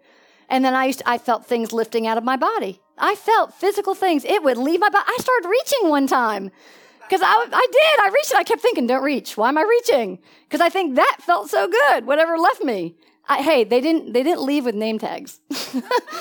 And 0.49 0.65
then 0.65 0.75
I 0.75 0.85
used 0.85 0.99
to, 0.99 1.09
I 1.09 1.17
felt 1.17 1.45
things 1.45 1.71
lifting 1.71 2.05
out 2.05 2.17
of 2.17 2.23
my 2.23 2.35
body. 2.35 2.81
I 2.97 3.15
felt 3.15 3.53
physical 3.53 3.95
things. 3.95 4.25
It 4.25 4.43
would 4.43 4.57
leave 4.57 4.79
my 4.79 4.89
body. 4.89 5.05
I 5.07 5.17
started 5.19 5.47
reaching 5.49 5.89
one 5.89 6.07
time. 6.07 6.51
Because 7.01 7.21
I, 7.21 7.47
I 7.51 7.67
did. 7.71 7.99
I 8.01 8.09
reached. 8.13 8.35
I 8.35 8.43
kept 8.43 8.61
thinking, 8.61 8.87
don't 8.87 9.03
reach. 9.03 9.35
Why 9.37 9.49
am 9.49 9.57
I 9.57 9.63
reaching? 9.63 10.19
Because 10.47 10.61
I 10.61 10.69
think 10.69 10.95
that 10.95 11.17
felt 11.21 11.49
so 11.49 11.67
good, 11.67 12.05
whatever 12.05 12.37
left 12.37 12.63
me. 12.63 12.95
I, 13.27 13.41
hey, 13.41 13.63
they 13.63 13.79
didn't, 13.79 14.13
they 14.13 14.23
didn't 14.23 14.41
leave 14.41 14.65
with 14.65 14.75
name 14.75 14.99
tags. 14.99 15.39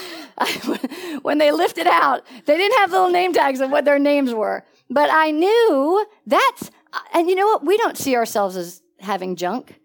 when 1.23 1.39
they 1.39 1.51
lifted 1.51 1.87
out, 1.87 2.25
they 2.47 2.57
didn't 2.57 2.79
have 2.79 2.93
little 2.93 3.11
name 3.11 3.33
tags 3.33 3.61
of 3.61 3.71
what 3.71 3.85
their 3.85 3.99
names 3.99 4.33
were. 4.33 4.65
But 4.89 5.11
I 5.13 5.31
knew 5.31 6.07
that's, 6.27 6.71
and 7.13 7.29
you 7.29 7.35
know 7.35 7.47
what? 7.47 7.65
We 7.67 7.77
don't 7.77 7.99
see 7.99 8.17
ourselves 8.17 8.57
as 8.57 8.83
having 9.01 9.37
junk. 9.37 9.81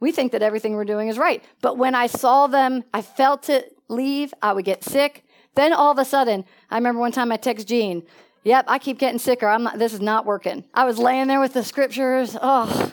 We 0.00 0.12
think 0.12 0.32
that 0.32 0.42
everything 0.42 0.74
we're 0.74 0.84
doing 0.84 1.08
is 1.08 1.18
right. 1.18 1.42
But 1.62 1.78
when 1.78 1.94
I 1.94 2.08
saw 2.08 2.46
them, 2.46 2.84
I 2.92 3.00
felt 3.02 3.48
it 3.48 3.76
leave. 3.88 4.34
I 4.42 4.52
would 4.52 4.64
get 4.64 4.82
sick. 4.82 5.24
Then 5.54 5.72
all 5.72 5.92
of 5.92 5.98
a 5.98 6.04
sudden, 6.04 6.44
I 6.70 6.76
remember 6.76 7.00
one 7.00 7.12
time 7.12 7.32
I 7.32 7.36
text 7.36 7.66
Gene, 7.68 8.02
Yep, 8.46 8.66
I 8.68 8.78
keep 8.78 9.00
getting 9.00 9.18
sicker. 9.18 9.48
I'm 9.48 9.64
not, 9.64 9.80
this 9.80 9.92
is 9.92 10.00
not 10.00 10.24
working. 10.24 10.62
I 10.72 10.84
was 10.84 10.98
laying 11.00 11.26
there 11.26 11.40
with 11.40 11.52
the 11.52 11.64
scriptures. 11.64 12.36
Oh. 12.40 12.92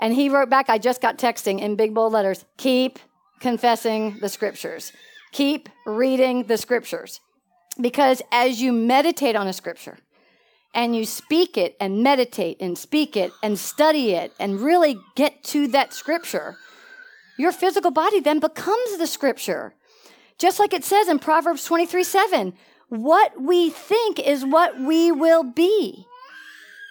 And 0.00 0.14
he 0.14 0.30
wrote 0.30 0.48
back, 0.48 0.70
I 0.70 0.78
just 0.78 1.02
got 1.02 1.18
texting 1.18 1.60
in 1.60 1.76
big 1.76 1.94
bold 1.94 2.14
letters 2.14 2.44
keep 2.56 2.98
confessing 3.38 4.18
the 4.20 4.28
scriptures, 4.28 4.92
keep 5.30 5.68
reading 5.86 6.44
the 6.44 6.56
scriptures. 6.56 7.20
Because 7.80 8.20
as 8.32 8.60
you 8.60 8.72
meditate 8.72 9.36
on 9.36 9.46
a 9.46 9.52
scripture 9.52 9.98
and 10.74 10.96
you 10.96 11.04
speak 11.04 11.56
it 11.56 11.76
and 11.80 12.02
meditate 12.02 12.56
and 12.60 12.76
speak 12.76 13.16
it 13.16 13.30
and 13.42 13.58
study 13.58 14.12
it 14.12 14.32
and 14.40 14.60
really 14.60 14.98
get 15.14 15.44
to 15.44 15.68
that 15.68 15.92
scripture, 15.92 16.56
your 17.38 17.52
physical 17.52 17.90
body 17.90 18.20
then 18.20 18.40
becomes 18.40 18.98
the 18.98 19.06
scripture. 19.06 19.74
Just 20.38 20.58
like 20.58 20.72
it 20.72 20.84
says 20.84 21.08
in 21.08 21.18
Proverbs 21.18 21.64
23 21.64 22.02
7, 22.02 22.54
what 22.88 23.40
we 23.40 23.70
think 23.70 24.18
is 24.18 24.44
what 24.44 24.80
we 24.80 25.12
will 25.12 25.44
be. 25.44 26.06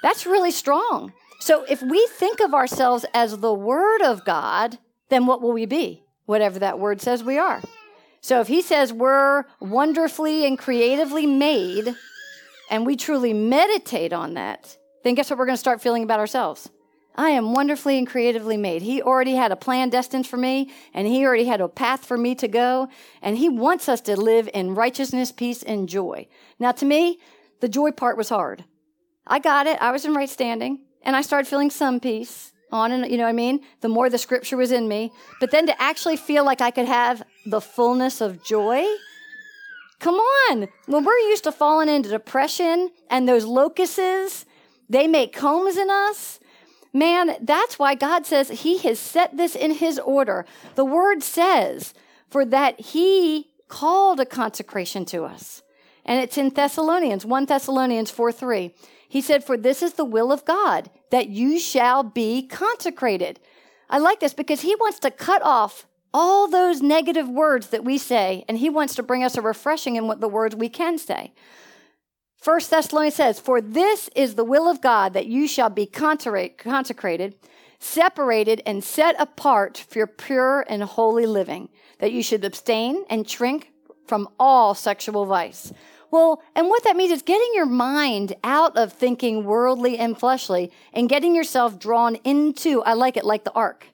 That's 0.01 0.25
really 0.25 0.51
strong. 0.51 1.13
So 1.39 1.63
if 1.69 1.81
we 1.81 2.05
think 2.07 2.41
of 2.41 2.53
ourselves 2.53 3.05
as 3.13 3.37
the 3.37 3.53
Word 3.53 4.01
of 4.01 4.25
God, 4.25 4.77
then 5.09 5.25
what 5.25 5.41
will 5.41 5.53
we 5.53 5.65
be? 5.65 6.03
Whatever 6.25 6.59
that 6.59 6.79
word 6.79 7.01
says 7.01 7.23
we 7.23 7.37
are. 7.37 7.61
So 8.21 8.41
if 8.41 8.47
He 8.47 8.61
says 8.61 8.93
we're 8.93 9.45
wonderfully 9.59 10.45
and 10.45 10.59
creatively 10.59 11.25
made, 11.25 11.95
and 12.69 12.85
we 12.85 12.95
truly 12.95 13.33
meditate 13.33 14.13
on 14.13 14.35
that, 14.35 14.77
then 15.03 15.15
guess 15.15 15.29
what 15.29 15.39
we're 15.39 15.45
going 15.45 15.55
to 15.55 15.57
start 15.57 15.81
feeling 15.81 16.03
about 16.03 16.19
ourselves? 16.19 16.69
I 17.15 17.31
am 17.31 17.53
wonderfully 17.53 17.97
and 17.97 18.07
creatively 18.07 18.55
made. 18.55 18.81
He 18.81 19.01
already 19.01 19.33
had 19.33 19.51
a 19.51 19.57
plan 19.57 19.89
destined 19.89 20.27
for 20.27 20.37
me, 20.37 20.71
and 20.93 21.07
He 21.07 21.25
already 21.25 21.45
had 21.45 21.61
a 21.61 21.67
path 21.67 22.05
for 22.05 22.17
me 22.17 22.35
to 22.35 22.47
go, 22.47 22.89
and 23.21 23.37
He 23.37 23.49
wants 23.49 23.89
us 23.89 24.01
to 24.01 24.15
live 24.15 24.49
in 24.53 24.75
righteousness, 24.75 25.31
peace, 25.31 25.63
and 25.63 25.89
joy. 25.89 26.27
Now, 26.59 26.71
to 26.73 26.85
me, 26.85 27.19
the 27.61 27.69
joy 27.69 27.91
part 27.91 28.17
was 28.17 28.29
hard. 28.29 28.65
I 29.25 29.39
got 29.39 29.67
it. 29.67 29.81
I 29.81 29.91
was 29.91 30.05
in 30.05 30.13
right 30.13 30.29
standing, 30.29 30.79
and 31.03 31.15
I 31.15 31.21
started 31.21 31.47
feeling 31.47 31.69
some 31.69 31.99
peace 31.99 32.51
on 32.71 32.91
and 32.91 33.09
you 33.11 33.17
know 33.17 33.23
what 33.23 33.29
I 33.29 33.33
mean? 33.33 33.61
The 33.81 33.89
more 33.89 34.09
the 34.09 34.17
scripture 34.17 34.57
was 34.57 34.71
in 34.71 34.87
me. 34.87 35.11
But 35.39 35.51
then 35.51 35.65
to 35.67 35.81
actually 35.81 36.17
feel 36.17 36.45
like 36.45 36.61
I 36.61 36.71
could 36.71 36.87
have 36.87 37.23
the 37.45 37.61
fullness 37.61 38.21
of 38.21 38.43
joy. 38.43 38.85
Come 39.99 40.15
on. 40.15 40.67
When 40.85 41.03
we're 41.03 41.17
used 41.17 41.45
to 41.45 41.51
falling 41.51 41.89
into 41.89 42.09
depression 42.09 42.91
and 43.09 43.27
those 43.27 43.45
locuses, 43.45 44.45
they 44.89 45.07
make 45.07 45.33
combs 45.33 45.77
in 45.77 45.89
us 45.89 46.39
Man, 46.93 47.35
that's 47.41 47.77
why 47.77 47.95
God 47.95 48.25
says 48.25 48.49
He 48.49 48.79
has 48.79 48.99
set 48.99 49.37
this 49.37 49.55
in 49.55 49.71
His 49.71 49.99
order. 49.99 50.45
The 50.75 50.85
Word 50.85 51.21
says, 51.21 51.93
for 52.29 52.45
that 52.45 52.79
He 52.79 53.49
called 53.67 54.19
a 54.19 54.25
consecration 54.25 55.05
to 55.05 55.23
us. 55.23 55.61
And 56.05 56.19
it's 56.21 56.37
in 56.37 56.49
Thessalonians, 56.49 57.25
1 57.25 57.45
Thessalonians 57.45 58.09
4 58.09 58.31
3. 58.31 58.73
He 59.09 59.21
said, 59.21 59.43
For 59.43 59.57
this 59.57 59.81
is 59.81 59.93
the 59.93 60.05
will 60.05 60.31
of 60.31 60.45
God, 60.45 60.89
that 61.09 61.27
you 61.27 61.59
shall 61.59 62.03
be 62.03 62.47
consecrated. 62.47 63.39
I 63.89 63.97
like 63.97 64.19
this 64.19 64.35
because 64.35 64.61
He 64.61 64.75
wants 64.75 64.99
to 64.99 65.11
cut 65.11 65.41
off 65.41 65.87
all 66.13 66.47
those 66.47 66.81
negative 66.81 67.27
words 67.27 67.67
that 67.67 67.83
we 67.83 67.97
say, 67.97 68.45
and 68.47 68.59
He 68.59 68.69
wants 68.69 68.95
to 68.95 69.03
bring 69.03 69.23
us 69.23 69.35
a 69.35 69.41
refreshing 69.41 69.95
in 69.95 70.07
what 70.07 70.21
the 70.21 70.29
words 70.29 70.55
we 70.55 70.69
can 70.69 70.99
say. 70.99 71.33
First 72.37 72.69
Thessalonians 72.69 73.15
says, 73.15 73.39
For 73.39 73.59
this 73.59 74.09
is 74.15 74.35
the 74.35 74.45
will 74.45 74.69
of 74.69 74.79
God 74.79 75.13
that 75.13 75.25
you 75.25 75.47
shall 75.47 75.71
be 75.71 75.87
consecrated, 75.87 77.35
separated, 77.79 78.61
and 78.65 78.83
set 78.83 79.15
apart 79.19 79.77
for 79.89 79.97
your 79.97 80.07
pure 80.07 80.65
and 80.69 80.83
holy 80.83 81.25
living, 81.25 81.69
that 81.97 82.11
you 82.11 82.21
should 82.21 82.45
abstain 82.45 83.05
and 83.09 83.27
shrink 83.27 83.71
from 84.05 84.29
all 84.39 84.75
sexual 84.75 85.25
vice. 85.25 85.73
Well, 86.11 86.41
and 86.55 86.67
what 86.67 86.83
that 86.83 86.95
means 86.95 87.11
is 87.11 87.21
getting 87.21 87.51
your 87.53 87.65
mind 87.65 88.35
out 88.43 88.75
of 88.75 88.93
thinking 88.93 89.43
worldly 89.43 89.97
and 89.97 90.17
fleshly 90.17 90.71
and 90.93 91.07
getting 91.07 91.35
yourself 91.35 91.77
drawn 91.79 92.15
into, 92.23 92.81
I 92.83 92.93
like 92.93 93.15
it 93.15 93.25
like 93.25 93.43
the 93.43 93.51
ark. 93.51 93.87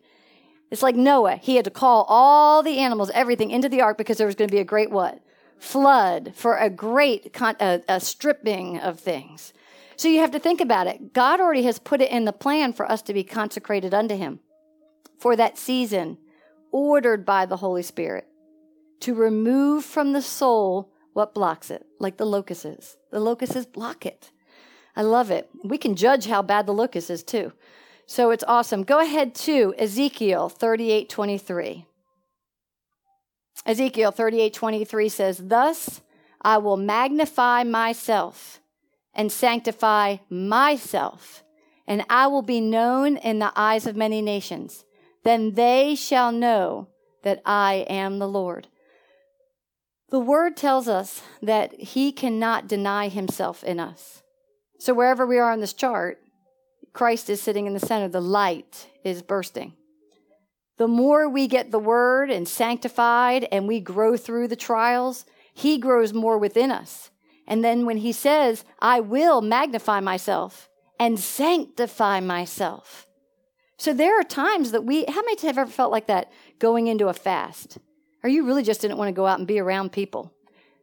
It's 0.71 0.81
like 0.81 0.95
Noah. 0.95 1.35
He 1.35 1.55
had 1.57 1.65
to 1.65 1.71
call 1.71 2.05
all 2.07 2.63
the 2.63 2.79
animals, 2.79 3.11
everything 3.13 3.51
into 3.51 3.69
the 3.69 3.81
ark 3.81 3.97
because 3.97 4.17
there 4.17 4.27
was 4.27 4.35
going 4.35 4.47
to 4.47 4.55
be 4.55 4.61
a 4.61 4.65
great 4.65 4.91
what? 4.91 5.21
flood, 5.57 6.33
for 6.35 6.57
a 6.57 6.69
great 6.69 7.33
con- 7.33 7.55
a, 7.59 7.81
a 7.87 7.99
stripping 7.99 8.77
of 8.77 8.99
things. 8.99 9.53
So 9.95 10.09
you 10.09 10.19
have 10.19 10.31
to 10.31 10.39
think 10.39 10.59
about 10.59 10.87
it. 10.87 11.13
God 11.13 11.39
already 11.39 11.63
has 11.63 11.79
put 11.79 12.01
it 12.01 12.11
in 12.11 12.25
the 12.25 12.33
plan 12.33 12.73
for 12.73 12.89
us 12.89 13.01
to 13.03 13.13
be 13.13 13.23
consecrated 13.23 13.93
unto 13.93 14.15
Him. 14.17 14.39
for 15.17 15.35
that 15.35 15.57
season, 15.57 16.17
ordered 16.71 17.25
by 17.25 17.45
the 17.45 17.57
Holy 17.57 17.81
Spirit 17.81 18.27
to 18.99 19.13
remove 19.13 19.85
from 19.85 20.11
the 20.11 20.21
soul 20.21 20.91
what 21.15 21.33
blocks 21.33 21.71
it, 21.71 21.85
like 21.97 22.17
the 22.17 22.25
locusts. 22.25 22.97
The 23.09 23.21
locusts 23.21 23.65
block 23.65 24.05
it. 24.05 24.31
I 24.97 25.01
love 25.01 25.31
it. 25.31 25.49
We 25.63 25.77
can 25.77 25.95
judge 25.95 26.25
how 26.25 26.41
bad 26.41 26.65
the 26.65 26.73
locust 26.73 27.09
is 27.09 27.23
too. 27.23 27.53
So 28.05 28.31
it's 28.31 28.43
awesome. 28.45 28.83
Go 28.83 28.99
ahead 28.99 29.33
to 29.35 29.73
Ezekiel 29.77 30.49
38 30.49 31.07
23. 31.07 31.85
Ezekiel 33.65 34.11
38 34.11 34.53
23 34.53 35.07
says, 35.09 35.37
Thus 35.37 36.01
I 36.41 36.57
will 36.57 36.75
magnify 36.75 37.63
myself 37.63 38.59
and 39.13 39.31
sanctify 39.31 40.17
myself, 40.29 41.45
and 41.87 42.03
I 42.09 42.27
will 42.27 42.41
be 42.41 42.59
known 42.59 43.15
in 43.15 43.39
the 43.39 43.53
eyes 43.55 43.87
of 43.87 43.95
many 43.95 44.21
nations. 44.21 44.83
Then 45.23 45.53
they 45.53 45.95
shall 45.95 46.33
know 46.33 46.89
that 47.23 47.41
I 47.45 47.85
am 47.87 48.19
the 48.19 48.27
Lord. 48.27 48.67
The 50.09 50.19
word 50.19 50.55
tells 50.55 50.87
us 50.87 51.21
that 51.41 51.73
he 51.79 52.11
cannot 52.11 52.67
deny 52.67 53.07
himself 53.07 53.63
in 53.63 53.79
us. 53.79 54.21
So 54.79 54.93
wherever 54.93 55.25
we 55.25 55.39
are 55.39 55.51
on 55.51 55.61
this 55.61 55.73
chart, 55.73 56.19
Christ 56.93 57.29
is 57.29 57.41
sitting 57.41 57.65
in 57.65 57.73
the 57.73 57.79
center. 57.79 58.07
The 58.07 58.21
light 58.21 58.87
is 59.03 59.21
bursting. 59.21 59.73
The 60.77 60.87
more 60.87 61.29
we 61.29 61.47
get 61.47 61.71
the 61.71 61.79
word 61.79 62.29
and 62.29 62.47
sanctified 62.47 63.47
and 63.51 63.67
we 63.67 63.79
grow 63.79 64.17
through 64.17 64.49
the 64.49 64.55
trials, 64.55 65.25
he 65.53 65.77
grows 65.77 66.13
more 66.13 66.37
within 66.37 66.71
us. 66.71 67.09
And 67.47 67.63
then 67.63 67.85
when 67.85 67.97
he 67.97 68.11
says, 68.11 68.65
I 68.79 68.99
will 68.99 69.41
magnify 69.41 70.01
myself 70.01 70.69
and 70.99 71.19
sanctify 71.19 72.19
myself. 72.19 73.07
So 73.77 73.93
there 73.93 74.19
are 74.19 74.23
times 74.23 74.71
that 74.71 74.85
we, 74.85 75.05
how 75.05 75.21
many 75.21 75.39
have 75.41 75.57
ever 75.57 75.69
felt 75.69 75.91
like 75.91 76.07
that 76.07 76.31
going 76.59 76.87
into 76.87 77.07
a 77.07 77.13
fast? 77.13 77.77
Or 78.25 78.27
you 78.27 78.43
really 78.43 78.63
just 78.63 78.81
didn't 78.81 78.97
want 78.97 79.09
to 79.09 79.13
go 79.13 79.27
out 79.27 79.37
and 79.37 79.47
be 79.47 79.59
around 79.59 79.91
people? 79.91 80.33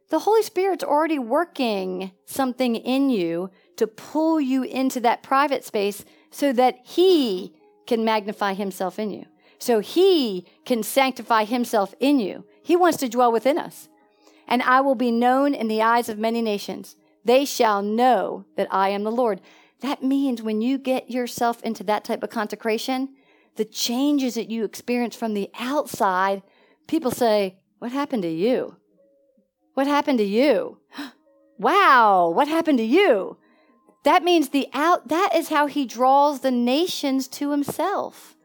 The 0.07 0.19
Holy 0.19 0.43
Spirit's 0.43 0.81
already 0.81 1.19
working 1.19 2.13
something 2.25 2.77
in 2.77 3.09
you 3.09 3.49
to 3.75 3.85
pull 3.85 4.39
you 4.39 4.63
into 4.63 5.01
that 5.01 5.23
private 5.23 5.65
space 5.65 6.05
so 6.31 6.53
that 6.53 6.79
He 6.85 7.53
can 7.85 8.05
magnify 8.05 8.53
Himself 8.53 8.97
in 8.97 9.11
you. 9.11 9.25
So 9.59 9.81
He 9.81 10.47
can 10.63 10.83
sanctify 10.83 11.43
Himself 11.43 11.93
in 11.99 12.17
you. 12.21 12.45
He 12.63 12.77
wants 12.77 12.97
to 12.99 13.09
dwell 13.09 13.33
within 13.33 13.57
us. 13.57 13.89
And 14.47 14.61
I 14.61 14.79
will 14.79 14.95
be 14.95 15.11
known 15.11 15.53
in 15.53 15.67
the 15.67 15.81
eyes 15.81 16.07
of 16.07 16.17
many 16.17 16.41
nations. 16.41 16.95
They 17.25 17.43
shall 17.43 17.81
know 17.81 18.45
that 18.55 18.69
I 18.71 18.87
am 18.87 19.03
the 19.03 19.11
Lord. 19.11 19.41
That 19.81 20.01
means 20.01 20.41
when 20.41 20.61
you 20.61 20.77
get 20.77 21.11
yourself 21.11 21.61
into 21.61 21.83
that 21.83 22.05
type 22.05 22.23
of 22.23 22.29
consecration, 22.29 23.09
the 23.57 23.65
changes 23.65 24.35
that 24.35 24.49
you 24.49 24.63
experience 24.63 25.17
from 25.17 25.33
the 25.33 25.49
outside, 25.59 26.41
people 26.87 27.11
say, 27.11 27.57
What 27.79 27.91
happened 27.91 28.23
to 28.23 28.29
you? 28.29 28.77
What 29.73 29.87
happened 29.87 30.19
to 30.19 30.23
you? 30.23 30.79
wow, 31.57 32.29
what 32.29 32.47
happened 32.47 32.77
to 32.79 32.83
you? 32.83 33.37
That 34.03 34.23
means 34.23 34.49
the 34.49 34.67
out, 34.73 35.07
that 35.07 35.29
is 35.35 35.49
how 35.49 35.67
he 35.67 35.85
draws 35.85 36.41
the 36.41 36.51
nations 36.51 37.27
to 37.29 37.51
himself. 37.51 38.35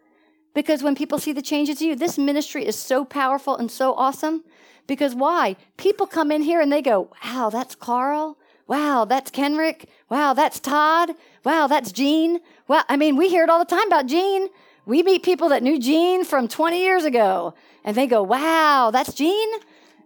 Because 0.54 0.82
when 0.82 0.94
people 0.94 1.18
see 1.18 1.32
the 1.32 1.42
changes 1.42 1.80
in 1.80 1.88
you, 1.88 1.96
this 1.96 2.18
ministry 2.18 2.66
is 2.66 2.76
so 2.76 3.04
powerful 3.04 3.56
and 3.56 3.70
so 3.70 3.94
awesome. 3.94 4.44
Because 4.86 5.14
why? 5.14 5.56
People 5.76 6.06
come 6.06 6.32
in 6.32 6.42
here 6.42 6.60
and 6.60 6.72
they 6.72 6.82
go, 6.82 7.10
wow, 7.24 7.50
that's 7.50 7.74
Carl. 7.74 8.38
Wow, 8.66 9.04
that's 9.04 9.30
Kenrick. 9.30 9.88
Wow, 10.08 10.34
that's 10.34 10.60
Todd. 10.60 11.10
Wow, 11.44 11.66
that's 11.66 11.92
Gene. 11.92 12.40
Well, 12.66 12.84
I 12.88 12.96
mean, 12.96 13.16
we 13.16 13.28
hear 13.28 13.44
it 13.44 13.50
all 13.50 13.58
the 13.58 13.64
time 13.64 13.86
about 13.86 14.06
Gene. 14.06 14.48
We 14.88 15.02
meet 15.02 15.22
people 15.22 15.50
that 15.50 15.62
knew 15.62 15.78
Gene 15.78 16.24
from 16.24 16.48
20 16.48 16.80
years 16.80 17.04
ago 17.04 17.52
and 17.84 17.94
they 17.94 18.06
go, 18.06 18.22
wow, 18.22 18.88
that's 18.90 19.12
Gene. 19.12 19.50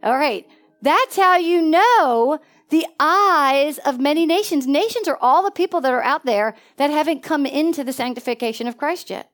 All 0.03 0.17
right. 0.19 0.45
That's 0.83 1.15
how 1.15 1.37
you 1.37 1.63
know 1.63 2.41
the 2.71 2.85
eyes 2.99 3.79
of 3.79 4.01
many 4.01 4.27
nations. 4.27 4.67
Nations 4.67 5.07
are 5.07 5.19
all 5.21 5.45
the 5.45 5.53
people 5.53 5.81
that 5.83 5.93
are 5.93 6.03
out 6.03 6.27
there 6.27 6.57
that 6.79 6.91
haven't 6.91 7.23
come 7.23 7.47
into 7.47 7.85
the 7.85 7.93
sanctification 7.93 8.67
of 8.67 8.77
Christ 8.77 9.09
yet. 9.09 9.31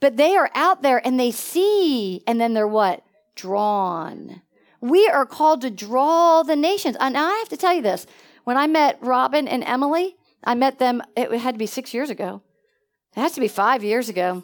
But 0.00 0.16
they 0.16 0.34
are 0.34 0.50
out 0.56 0.82
there 0.82 1.00
and 1.06 1.20
they 1.20 1.30
see, 1.30 2.24
and 2.26 2.40
then 2.40 2.54
they're 2.54 2.66
what? 2.66 3.04
Drawn. 3.36 4.42
We 4.80 5.06
are 5.06 5.24
called 5.24 5.60
to 5.60 5.70
draw 5.70 6.42
the 6.42 6.56
nations. 6.56 6.96
And 6.98 7.16
I 7.16 7.30
have 7.30 7.48
to 7.50 7.56
tell 7.56 7.74
you 7.74 7.82
this 7.82 8.06
when 8.42 8.56
I 8.56 8.66
met 8.66 8.98
Robin 9.00 9.46
and 9.46 9.62
Emily, 9.62 10.16
I 10.42 10.56
met 10.56 10.80
them, 10.80 11.00
it 11.16 11.30
had 11.30 11.54
to 11.54 11.58
be 11.60 11.66
six 11.66 11.94
years 11.94 12.10
ago. 12.10 12.42
It 13.16 13.20
has 13.20 13.32
to 13.32 13.40
be 13.40 13.46
five 13.46 13.84
years 13.84 14.08
ago. 14.08 14.42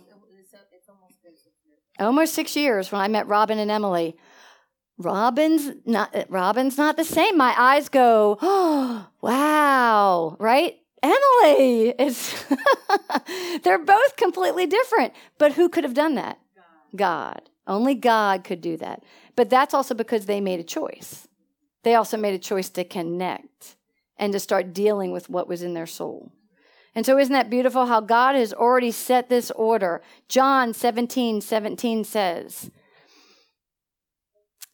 Almost 1.98 2.35
six 2.35 2.56
years 2.56 2.92
when 2.92 3.00
I 3.00 3.09
met 3.09 3.26
Robin 3.26 3.59
and 3.59 3.70
Emily. 3.70 4.16
Robin's 4.98 5.72
not 5.85 6.14
Robin's 6.28 6.78
not 6.78 6.96
the 6.96 7.04
same. 7.04 7.37
My 7.37 7.54
eyes 7.59 7.88
go, 7.88 8.38
oh, 8.40 9.09
wow, 9.20 10.37
right? 10.38 10.76
Emily 11.02 11.90
is 11.98 12.44
they're 13.62 13.85
both 13.85 14.16
completely 14.16 14.66
different. 14.66 15.12
But 15.38 15.52
who 15.52 15.68
could 15.68 15.85
have 15.85 15.94
done 15.94 16.14
that? 16.14 16.38
God. 16.54 16.96
God. 16.96 17.50
Only 17.66 17.94
God 17.94 18.44
could 18.44 18.61
do 18.61 18.76
that. 18.78 19.02
But 19.35 19.50
that's 19.50 19.74
also 19.74 19.94
because 19.94 20.26
they 20.26 20.40
made 20.40 20.61
a 20.61 20.64
choice. 20.64 21.28
They 21.82 21.94
also 21.94 22.16
made 22.16 22.35
a 22.35 22.38
choice 22.38 22.68
to 22.70 22.85
connect 22.85 23.76
and 24.16 24.32
to 24.32 24.40
start 24.40 24.72
dealing 24.72 25.12
with 25.12 25.28
what 25.28 25.48
was 25.48 25.62
in 25.62 25.74
their 25.74 25.87
soul. 25.87 26.32
And 26.96 27.04
so, 27.04 27.18
isn't 27.18 27.32
that 27.35 27.50
beautiful 27.50 27.85
how 27.87 28.00
God 28.00 28.35
has 28.37 28.54
already 28.54 28.90
set 28.90 29.28
this 29.28 29.50
order? 29.50 30.00
John 30.28 30.72
17 30.72 31.42
17 31.42 32.04
says, 32.04 32.70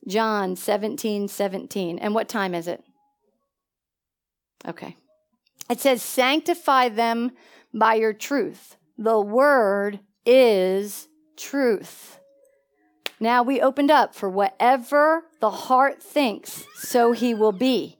John 0.07 0.55
17, 0.55 1.27
17. 1.27 1.99
And 1.99 2.15
what 2.15 2.29
time 2.29 2.55
is 2.55 2.69
it? 2.69 2.85
Okay. 4.67 4.97
It 5.69 5.81
says, 5.81 6.01
Sanctify 6.01 6.91
them 6.91 7.33
by 7.75 7.95
your 7.95 8.13
truth. 8.13 8.77
The 8.97 9.21
word 9.21 9.99
is 10.25 11.09
truth. 11.37 12.21
Now 13.19 13.43
we 13.43 13.61
opened 13.61 13.91
up 13.91 14.15
for 14.15 14.29
whatever 14.29 15.25
the 15.41 15.51
heart 15.51 16.01
thinks, 16.01 16.67
so 16.77 17.11
he 17.11 17.35
will 17.35 17.53
be. 17.53 17.99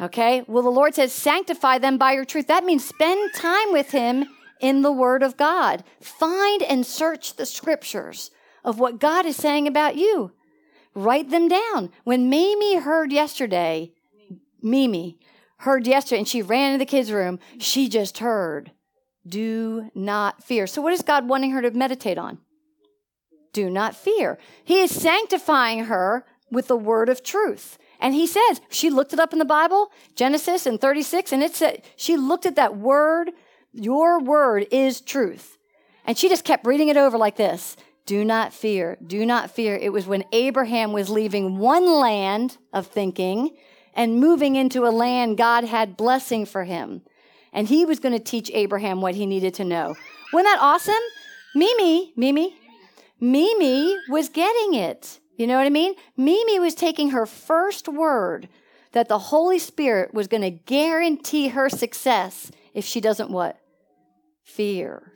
Okay? 0.00 0.44
Well, 0.46 0.62
the 0.62 0.70
Lord 0.70 0.94
says, 0.94 1.12
Sanctify 1.12 1.78
them 1.78 1.98
by 1.98 2.12
your 2.12 2.24
truth. 2.24 2.46
That 2.48 2.64
means 2.64 2.84
spend 2.84 3.32
time 3.34 3.72
with 3.72 3.90
him 3.90 4.26
in 4.60 4.82
the 4.82 4.92
word 4.92 5.22
of 5.22 5.36
God. 5.36 5.84
Find 6.00 6.62
and 6.62 6.84
search 6.84 7.36
the 7.36 7.46
scriptures 7.46 8.30
of 8.64 8.78
what 8.78 9.00
God 9.00 9.26
is 9.26 9.36
saying 9.36 9.66
about 9.66 9.96
you. 9.96 10.32
Write 10.94 11.30
them 11.30 11.48
down. 11.48 11.90
When 12.04 12.30
Mimi 12.30 12.76
heard 12.76 13.12
yesterday, 13.12 13.92
Mimi 14.62 15.18
heard 15.58 15.86
yesterday, 15.86 16.18
and 16.18 16.28
she 16.28 16.42
ran 16.42 16.72
into 16.72 16.78
the 16.78 16.90
kids' 16.90 17.12
room, 17.12 17.38
she 17.58 17.88
just 17.88 18.18
heard, 18.18 18.72
do 19.26 19.90
not 19.94 20.42
fear. 20.42 20.66
So, 20.66 20.80
what 20.80 20.92
is 20.92 21.02
God 21.02 21.28
wanting 21.28 21.50
her 21.50 21.62
to 21.62 21.70
meditate 21.70 22.18
on? 22.18 22.38
Do 23.52 23.70
not 23.70 23.96
fear. 23.96 24.38
He 24.64 24.80
is 24.80 24.90
sanctifying 24.90 25.84
her 25.84 26.24
with 26.50 26.68
the 26.68 26.76
word 26.76 27.08
of 27.08 27.22
truth. 27.22 27.78
And 28.00 28.14
he 28.14 28.26
says, 28.26 28.60
she 28.68 28.90
looked 28.90 29.12
it 29.12 29.20
up 29.20 29.32
in 29.32 29.38
the 29.38 29.44
Bible, 29.44 29.90
Genesis 30.14 30.66
and 30.66 30.80
36, 30.80 31.32
and 31.32 31.42
it 31.42 31.54
said, 31.54 31.82
she 31.96 32.16
looked 32.16 32.46
at 32.46 32.56
that 32.56 32.76
word, 32.76 33.30
your 33.72 34.20
word 34.20 34.66
is 34.70 35.00
truth. 35.00 35.58
And 36.04 36.16
she 36.16 36.28
just 36.28 36.44
kept 36.44 36.66
reading 36.66 36.88
it 36.88 36.96
over 36.96 37.18
like 37.18 37.36
this. 37.36 37.76
Do 38.04 38.24
not 38.24 38.52
fear. 38.52 38.96
Do 39.04 39.26
not 39.26 39.50
fear. 39.50 39.76
It 39.76 39.92
was 39.92 40.06
when 40.06 40.24
Abraham 40.32 40.92
was 40.92 41.10
leaving 41.10 41.58
one 41.58 41.86
land 41.90 42.58
of 42.72 42.86
thinking 42.86 43.56
and 43.94 44.20
moving 44.20 44.54
into 44.54 44.86
a 44.86 44.90
land 44.90 45.36
God 45.36 45.64
had 45.64 45.96
blessing 45.96 46.46
for 46.46 46.64
him. 46.64 47.02
And 47.52 47.66
he 47.66 47.84
was 47.84 47.98
going 47.98 48.12
to 48.12 48.22
teach 48.22 48.50
Abraham 48.54 49.00
what 49.00 49.14
he 49.14 49.26
needed 49.26 49.54
to 49.54 49.64
know. 49.64 49.96
Wasn't 50.32 50.46
that 50.46 50.58
awesome? 50.60 50.94
Mimi, 51.54 52.12
Mimi, 52.16 52.54
Mimi 53.18 53.96
was 54.08 54.28
getting 54.28 54.74
it. 54.74 55.18
You 55.36 55.46
know 55.46 55.56
what 55.56 55.66
I 55.66 55.70
mean? 55.70 55.94
Mimi 56.16 56.58
was 56.58 56.74
taking 56.74 57.10
her 57.10 57.26
first 57.26 57.88
word 57.88 58.48
that 58.92 59.08
the 59.08 59.18
Holy 59.18 59.58
Spirit 59.58 60.14
was 60.14 60.26
going 60.26 60.42
to 60.42 60.50
guarantee 60.50 61.48
her 61.48 61.68
success 61.68 62.50
if 62.72 62.84
she 62.84 63.00
doesn't 63.00 63.30
what? 63.30 63.58
Fear. 64.42 65.12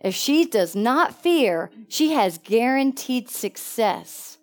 If 0.00 0.14
she 0.14 0.44
does 0.44 0.74
not 0.74 1.14
fear, 1.14 1.70
she 1.88 2.12
has 2.12 2.38
guaranteed 2.38 3.28
success. 3.28 4.38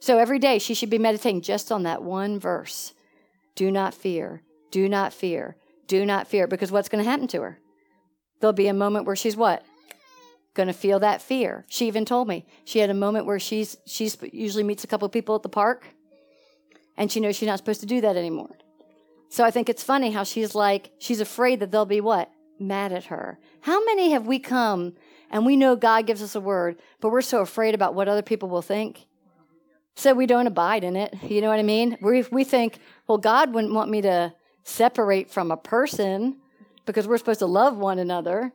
So 0.00 0.18
every 0.18 0.38
day 0.38 0.58
she 0.58 0.74
should 0.74 0.90
be 0.90 0.98
meditating 0.98 1.42
just 1.42 1.72
on 1.72 1.84
that 1.84 2.02
one 2.02 2.38
verse. 2.38 2.92
Do 3.54 3.70
not 3.70 3.94
fear. 3.94 4.42
Do 4.70 4.88
not 4.88 5.12
fear. 5.12 5.56
Do 5.86 6.04
not 6.04 6.28
fear. 6.28 6.46
Because 6.46 6.70
what's 6.70 6.88
going 6.88 7.02
to 7.02 7.10
happen 7.10 7.28
to 7.28 7.42
her? 7.42 7.58
There'll 8.40 8.52
be 8.52 8.68
a 8.68 8.74
moment 8.74 9.06
where 9.06 9.16
she's 9.16 9.36
what? 9.36 9.64
Going 10.58 10.66
to 10.66 10.72
feel 10.72 10.98
that 10.98 11.22
fear. 11.22 11.64
She 11.68 11.86
even 11.86 12.04
told 12.04 12.26
me 12.26 12.44
she 12.64 12.80
had 12.80 12.90
a 12.90 12.94
moment 13.06 13.26
where 13.26 13.38
she's 13.38 13.76
she's 13.86 14.16
usually 14.32 14.64
meets 14.64 14.82
a 14.82 14.88
couple 14.88 15.08
people 15.08 15.36
at 15.36 15.44
the 15.44 15.48
park, 15.48 15.86
and 16.96 17.12
she 17.12 17.20
knows 17.20 17.36
she's 17.36 17.46
not 17.46 17.58
supposed 17.58 17.82
to 17.82 17.86
do 17.86 18.00
that 18.00 18.16
anymore. 18.16 18.56
So 19.28 19.44
I 19.44 19.52
think 19.52 19.68
it's 19.68 19.84
funny 19.84 20.10
how 20.10 20.24
she's 20.24 20.56
like 20.56 20.90
she's 20.98 21.20
afraid 21.20 21.60
that 21.60 21.70
they'll 21.70 21.86
be 21.98 22.00
what 22.00 22.28
mad 22.58 22.90
at 22.90 23.04
her. 23.04 23.38
How 23.60 23.78
many 23.84 24.10
have 24.10 24.26
we 24.26 24.40
come 24.40 24.94
And 25.30 25.44
we 25.44 25.56
know 25.56 25.76
God 25.76 26.06
gives 26.06 26.22
us 26.22 26.34
a 26.34 26.40
word, 26.40 26.80
but 27.00 27.10
we're 27.10 27.22
so 27.22 27.40
afraid 27.40 27.74
about 27.74 27.94
what 27.94 28.08
other 28.08 28.22
people 28.22 28.48
will 28.48 28.62
think. 28.62 29.06
So 29.94 30.14
we 30.14 30.26
don't 30.26 30.46
abide 30.46 30.84
in 30.84 30.96
it. 30.96 31.14
You 31.22 31.40
know 31.40 31.48
what 31.48 31.58
I 31.58 31.64
mean? 31.64 31.98
We, 32.00 32.24
we 32.30 32.44
think, 32.44 32.78
well, 33.06 33.18
God 33.18 33.52
wouldn't 33.52 33.74
want 33.74 33.90
me 33.90 34.00
to 34.02 34.32
separate 34.62 35.30
from 35.30 35.50
a 35.50 35.56
person 35.56 36.38
because 36.86 37.06
we're 37.06 37.18
supposed 37.18 37.40
to 37.40 37.46
love 37.46 37.76
one 37.76 37.98
another. 37.98 38.52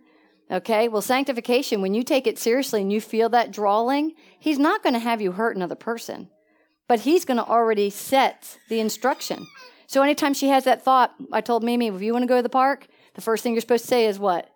Okay, 0.53 0.87
well, 0.87 1.01
sanctification, 1.01 1.81
when 1.81 1.95
you 1.95 2.03
take 2.03 2.27
it 2.27 2.37
seriously 2.37 2.79
and 2.79 2.93
you 2.93 3.01
feel 3.01 3.27
that 3.29 3.51
drawing, 3.51 4.13
He's 4.39 4.59
not 4.59 4.83
going 4.83 4.93
to 4.93 4.99
have 4.99 5.19
you 5.19 5.31
hurt 5.31 5.55
another 5.55 5.73
person, 5.73 6.29
but 6.87 6.99
He's 6.99 7.25
going 7.25 7.37
to 7.37 7.45
already 7.45 7.89
set 7.89 8.59
the 8.69 8.79
instruction. 8.79 9.47
So 9.87 10.03
anytime 10.03 10.35
she 10.35 10.49
has 10.49 10.65
that 10.65 10.83
thought, 10.83 11.15
I 11.31 11.41
told 11.41 11.63
Mimi, 11.63 11.87
if 11.87 12.03
you 12.03 12.13
want 12.13 12.21
to 12.21 12.27
go 12.27 12.35
to 12.35 12.43
the 12.43 12.49
park, 12.49 12.85
the 13.15 13.21
first 13.21 13.41
thing 13.41 13.53
you're 13.53 13.61
supposed 13.61 13.85
to 13.85 13.89
say 13.89 14.05
is 14.05 14.19
what? 14.19 14.47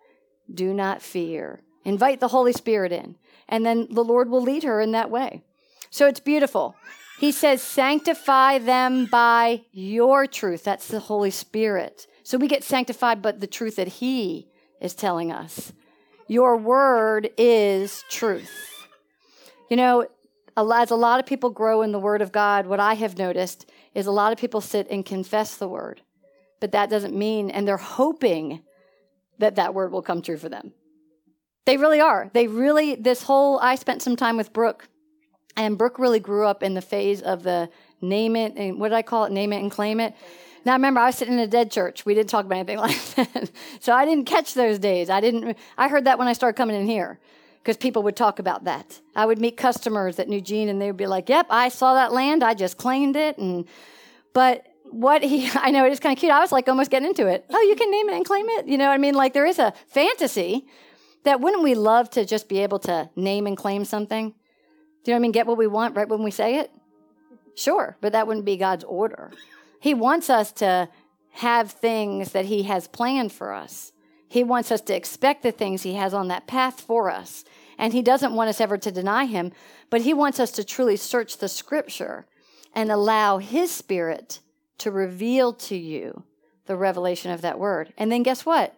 Do 0.52 0.72
not 0.72 1.02
fear. 1.02 1.62
Invite 1.84 2.20
the 2.20 2.28
Holy 2.28 2.52
Spirit 2.52 2.92
in, 2.92 3.16
and 3.48 3.66
then 3.66 3.88
the 3.90 4.04
Lord 4.04 4.30
will 4.30 4.42
lead 4.42 4.62
her 4.62 4.80
in 4.80 4.92
that 4.92 5.10
way. 5.10 5.42
So 5.90 6.06
it's 6.06 6.20
beautiful. 6.20 6.76
He 7.18 7.32
says, 7.32 7.60
sanctify 7.60 8.58
them 8.58 9.06
by 9.06 9.62
your 9.72 10.28
truth. 10.28 10.62
That's 10.62 10.86
the 10.86 11.00
Holy 11.00 11.32
Spirit. 11.32 12.06
So 12.22 12.38
we 12.38 12.46
get 12.46 12.62
sanctified, 12.62 13.20
but 13.20 13.40
the 13.40 13.48
truth 13.48 13.74
that 13.76 13.88
He 13.88 14.46
is 14.80 14.94
telling 14.94 15.32
us. 15.32 15.72
Your 16.28 16.58
word 16.58 17.30
is 17.38 18.04
truth. 18.10 18.86
You 19.70 19.76
know, 19.78 20.06
as 20.56 20.90
a 20.90 20.96
lot 20.96 21.20
of 21.20 21.26
people 21.26 21.50
grow 21.50 21.82
in 21.82 21.92
the 21.92 21.98
Word 21.98 22.20
of 22.20 22.32
God, 22.32 22.66
what 22.66 22.80
I 22.80 22.94
have 22.94 23.16
noticed 23.16 23.70
is 23.94 24.06
a 24.06 24.10
lot 24.10 24.32
of 24.32 24.38
people 24.38 24.60
sit 24.60 24.88
and 24.90 25.04
confess 25.04 25.56
the 25.56 25.68
Word, 25.68 26.02
but 26.60 26.72
that 26.72 26.90
doesn't 26.90 27.14
mean, 27.14 27.50
and 27.50 27.66
they're 27.66 27.76
hoping 27.76 28.62
that 29.38 29.56
that 29.56 29.72
Word 29.72 29.92
will 29.92 30.02
come 30.02 30.20
true 30.20 30.36
for 30.36 30.48
them. 30.48 30.72
They 31.64 31.76
really 31.76 32.00
are. 32.00 32.30
They 32.32 32.46
really, 32.46 32.94
this 32.94 33.22
whole, 33.22 33.58
I 33.60 33.76
spent 33.76 34.02
some 34.02 34.16
time 34.16 34.36
with 34.36 34.52
Brooke, 34.52 34.88
and 35.56 35.78
Brooke 35.78 35.98
really 35.98 36.20
grew 36.20 36.46
up 36.46 36.62
in 36.62 36.74
the 36.74 36.82
phase 36.82 37.22
of 37.22 37.42
the 37.42 37.70
name 38.00 38.36
it, 38.36 38.54
and 38.56 38.78
what 38.80 38.88
did 38.88 38.96
I 38.96 39.02
call 39.02 39.24
it? 39.24 39.32
Name 39.32 39.52
it 39.52 39.62
and 39.62 39.70
claim 39.70 40.00
it. 40.00 40.14
Now, 40.64 40.74
remember, 40.74 41.00
I 41.00 41.06
was 41.06 41.16
sitting 41.16 41.34
in 41.34 41.40
a 41.40 41.46
dead 41.46 41.70
church. 41.70 42.04
We 42.04 42.14
didn't 42.14 42.30
talk 42.30 42.44
about 42.44 42.56
anything 42.56 42.78
like 42.78 43.14
that. 43.14 43.50
so 43.80 43.92
I 43.92 44.04
didn't 44.04 44.24
catch 44.24 44.54
those 44.54 44.78
days. 44.78 45.10
I 45.10 45.20
didn't, 45.20 45.56
I 45.76 45.88
heard 45.88 46.04
that 46.04 46.18
when 46.18 46.28
I 46.28 46.32
started 46.32 46.56
coming 46.56 46.76
in 46.76 46.86
here 46.86 47.18
because 47.62 47.76
people 47.76 48.02
would 48.02 48.16
talk 48.16 48.38
about 48.38 48.64
that. 48.64 49.00
I 49.14 49.26
would 49.26 49.38
meet 49.38 49.56
customers 49.56 50.16
that 50.16 50.28
knew 50.28 50.40
Gene 50.40 50.68
and 50.68 50.80
they 50.80 50.86
would 50.86 50.96
be 50.96 51.06
like, 51.06 51.28
yep, 51.28 51.46
I 51.50 51.68
saw 51.68 51.94
that 51.94 52.12
land. 52.12 52.42
I 52.42 52.54
just 52.54 52.78
claimed 52.78 53.16
it. 53.16 53.38
And, 53.38 53.66
but 54.32 54.66
what 54.90 55.22
he, 55.22 55.50
I 55.54 55.70
know 55.70 55.84
it 55.84 55.92
is 55.92 56.00
kind 56.00 56.16
of 56.16 56.18
cute. 56.18 56.32
I 56.32 56.40
was 56.40 56.52
like 56.52 56.68
almost 56.68 56.90
getting 56.90 57.08
into 57.08 57.26
it. 57.26 57.44
Oh, 57.50 57.60
you 57.62 57.76
can 57.76 57.90
name 57.90 58.08
it 58.08 58.16
and 58.16 58.24
claim 58.24 58.48
it. 58.48 58.66
You 58.66 58.78
know 58.78 58.86
what 58.86 58.94
I 58.94 58.98
mean? 58.98 59.14
Like 59.14 59.34
there 59.34 59.46
is 59.46 59.58
a 59.58 59.72
fantasy 59.88 60.66
that 61.24 61.40
wouldn't 61.40 61.62
we 61.62 61.74
love 61.74 62.08
to 62.10 62.24
just 62.24 62.48
be 62.48 62.60
able 62.60 62.78
to 62.80 63.10
name 63.16 63.46
and 63.46 63.56
claim 63.56 63.84
something? 63.84 64.30
Do 64.30 65.10
you 65.10 65.12
know 65.12 65.16
what 65.16 65.16
I 65.16 65.20
mean? 65.20 65.32
Get 65.32 65.46
what 65.46 65.58
we 65.58 65.66
want 65.66 65.96
right 65.96 66.08
when 66.08 66.22
we 66.22 66.30
say 66.30 66.56
it? 66.60 66.70
Sure, 67.54 67.96
but 68.00 68.12
that 68.12 68.26
wouldn't 68.26 68.46
be 68.46 68.56
God's 68.56 68.84
order. 68.84 69.32
He 69.80 69.94
wants 69.94 70.28
us 70.28 70.52
to 70.52 70.88
have 71.32 71.70
things 71.70 72.32
that 72.32 72.46
He 72.46 72.64
has 72.64 72.88
planned 72.88 73.32
for 73.32 73.52
us. 73.52 73.92
He 74.28 74.44
wants 74.44 74.70
us 74.70 74.80
to 74.82 74.96
expect 74.96 75.42
the 75.42 75.52
things 75.52 75.82
He 75.82 75.94
has 75.94 76.12
on 76.12 76.28
that 76.28 76.46
path 76.46 76.80
for 76.80 77.10
us. 77.10 77.44
And 77.78 77.92
He 77.92 78.02
doesn't 78.02 78.34
want 78.34 78.50
us 78.50 78.60
ever 78.60 78.76
to 78.78 78.92
deny 78.92 79.24
Him, 79.24 79.52
but 79.88 80.02
He 80.02 80.12
wants 80.12 80.40
us 80.40 80.50
to 80.52 80.64
truly 80.64 80.96
search 80.96 81.38
the 81.38 81.48
Scripture 81.48 82.26
and 82.74 82.90
allow 82.90 83.38
His 83.38 83.70
Spirit 83.70 84.40
to 84.78 84.90
reveal 84.90 85.52
to 85.52 85.76
you 85.76 86.24
the 86.66 86.76
revelation 86.76 87.30
of 87.30 87.40
that 87.40 87.58
word. 87.58 87.92
And 87.96 88.12
then 88.12 88.22
guess 88.22 88.44
what? 88.44 88.74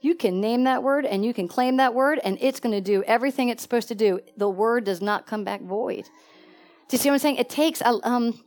You 0.00 0.14
can 0.14 0.40
name 0.40 0.64
that 0.64 0.82
word 0.82 1.04
and 1.04 1.24
you 1.24 1.34
can 1.34 1.48
claim 1.48 1.76
that 1.76 1.94
word, 1.94 2.20
and 2.22 2.38
it's 2.40 2.60
going 2.60 2.74
to 2.74 2.80
do 2.80 3.02
everything 3.04 3.48
it's 3.48 3.62
supposed 3.62 3.88
to 3.88 3.94
do. 3.94 4.20
The 4.36 4.48
word 4.48 4.84
does 4.84 5.00
not 5.00 5.26
come 5.26 5.44
back 5.44 5.60
void. 5.60 6.04
Do 6.88 6.96
you 6.96 6.98
see 6.98 7.08
what 7.10 7.14
I'm 7.14 7.18
saying? 7.18 7.36
It 7.36 7.48
takes, 7.48 7.80
a, 7.80 7.98
um, 8.02 8.40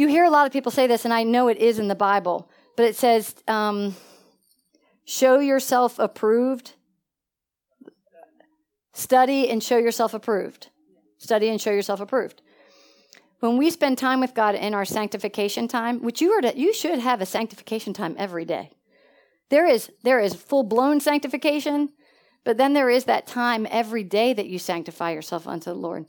you 0.00 0.08
hear 0.08 0.24
a 0.24 0.30
lot 0.30 0.46
of 0.46 0.52
people 0.52 0.72
say 0.72 0.86
this, 0.86 1.04
and 1.04 1.12
I 1.12 1.24
know 1.24 1.48
it 1.48 1.58
is 1.58 1.78
in 1.78 1.88
the 1.88 1.94
Bible, 1.94 2.50
but 2.74 2.86
it 2.86 2.96
says, 2.96 3.34
um, 3.46 3.94
show 5.04 5.40
yourself 5.40 5.98
approved. 5.98 6.72
Study 8.94 9.50
and 9.50 9.62
show 9.62 9.76
yourself 9.76 10.14
approved. 10.14 10.68
Study 11.18 11.50
and 11.50 11.60
show 11.60 11.70
yourself 11.70 12.00
approved. 12.00 12.40
When 13.40 13.58
we 13.58 13.68
spend 13.70 13.98
time 13.98 14.20
with 14.20 14.32
God 14.32 14.54
in 14.54 14.72
our 14.72 14.86
sanctification 14.86 15.68
time, 15.68 16.02
which 16.02 16.22
you 16.22 16.30
are 16.32 16.40
to, 16.40 16.58
you 16.58 16.72
should 16.72 16.98
have 16.98 17.20
a 17.20 17.26
sanctification 17.26 17.92
time 17.92 18.16
every 18.18 18.46
day. 18.46 18.70
There 19.50 19.66
is 19.66 19.90
there 20.02 20.20
is 20.20 20.34
full 20.34 20.62
blown 20.62 21.00
sanctification, 21.00 21.90
but 22.44 22.56
then 22.56 22.72
there 22.72 22.88
is 22.88 23.04
that 23.04 23.26
time 23.26 23.66
every 23.70 24.04
day 24.04 24.32
that 24.32 24.46
you 24.46 24.58
sanctify 24.58 25.10
yourself 25.10 25.46
unto 25.46 25.70
the 25.70 25.76
Lord. 25.76 26.06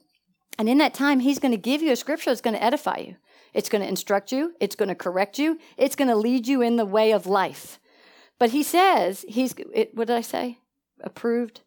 And 0.57 0.69
in 0.69 0.77
that 0.77 0.93
time, 0.93 1.19
He's 1.19 1.39
going 1.39 1.53
to 1.53 1.57
give 1.57 1.81
you 1.81 1.91
a 1.91 1.97
scripture 1.97 2.29
that's 2.29 2.41
going 2.41 2.55
to 2.55 2.63
edify 2.63 2.97
you. 2.97 3.15
It's 3.53 3.69
going 3.69 3.81
to 3.81 3.87
instruct 3.87 4.31
you. 4.31 4.53
It's 4.59 4.75
going 4.75 4.89
to 4.89 4.95
correct 4.95 5.37
you. 5.37 5.59
It's 5.77 5.95
going 5.95 6.07
to 6.07 6.15
lead 6.15 6.47
you 6.47 6.61
in 6.61 6.77
the 6.77 6.85
way 6.85 7.11
of 7.11 7.25
life. 7.25 7.79
But 8.39 8.51
He 8.51 8.63
says 8.63 9.25
He's. 9.27 9.53
It, 9.73 9.95
what 9.95 10.07
did 10.07 10.17
I 10.17 10.21
say? 10.21 10.59
Approved. 11.01 11.61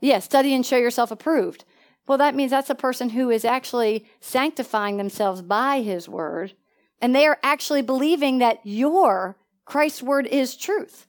Yeah, 0.00 0.20
study 0.20 0.54
and 0.54 0.64
show 0.64 0.76
yourself 0.76 1.10
approved. 1.10 1.64
Well, 2.06 2.18
that 2.18 2.34
means 2.34 2.50
that's 2.50 2.70
a 2.70 2.74
person 2.74 3.10
who 3.10 3.30
is 3.30 3.44
actually 3.44 4.06
sanctifying 4.20 4.96
themselves 4.96 5.42
by 5.42 5.82
His 5.82 6.08
word, 6.08 6.54
and 7.00 7.14
they 7.14 7.26
are 7.26 7.38
actually 7.42 7.82
believing 7.82 8.38
that 8.38 8.60
your 8.64 9.36
Christ's 9.64 10.02
word 10.02 10.26
is 10.26 10.56
truth. 10.56 11.06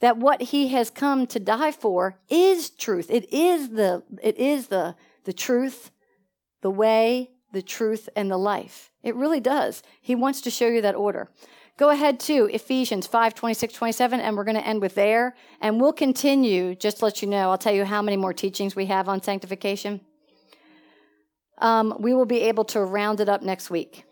That 0.00 0.16
what 0.16 0.42
He 0.42 0.68
has 0.68 0.90
come 0.90 1.26
to 1.28 1.40
die 1.40 1.72
for 1.72 2.18
is 2.28 2.70
truth. 2.70 3.10
It 3.10 3.32
is 3.32 3.70
the. 3.70 4.02
It 4.22 4.38
is 4.38 4.68
the 4.68 4.96
the 5.24 5.32
truth, 5.32 5.90
the 6.60 6.70
way, 6.70 7.30
the 7.54 7.62
truth, 7.62 8.08
and 8.14 8.30
the 8.30 8.36
life. 8.36 8.90
It 9.02 9.14
really 9.14 9.40
does. 9.40 9.82
He 10.02 10.14
wants 10.14 10.42
to 10.42 10.50
show 10.50 10.68
you 10.68 10.82
that 10.82 10.94
order. 10.94 11.30
Go 11.76 11.90
ahead 11.90 12.20
to 12.20 12.44
Ephesians 12.52 13.06
5 13.06 13.34
26, 13.34 13.72
27, 13.72 14.20
and 14.20 14.36
we're 14.36 14.44
going 14.44 14.56
to 14.56 14.66
end 14.66 14.80
with 14.80 14.94
there. 14.94 15.34
And 15.60 15.80
we'll 15.80 15.92
continue, 15.92 16.74
just 16.74 16.98
to 16.98 17.06
let 17.06 17.22
you 17.22 17.28
know, 17.28 17.50
I'll 17.50 17.58
tell 17.58 17.74
you 17.74 17.84
how 17.84 18.02
many 18.02 18.16
more 18.16 18.32
teachings 18.32 18.76
we 18.76 18.86
have 18.86 19.08
on 19.08 19.22
sanctification. 19.22 20.00
Um, 21.58 21.96
we 21.98 22.14
will 22.14 22.26
be 22.26 22.42
able 22.42 22.64
to 22.66 22.80
round 22.80 23.20
it 23.20 23.28
up 23.28 23.42
next 23.42 23.70
week. 23.70 24.04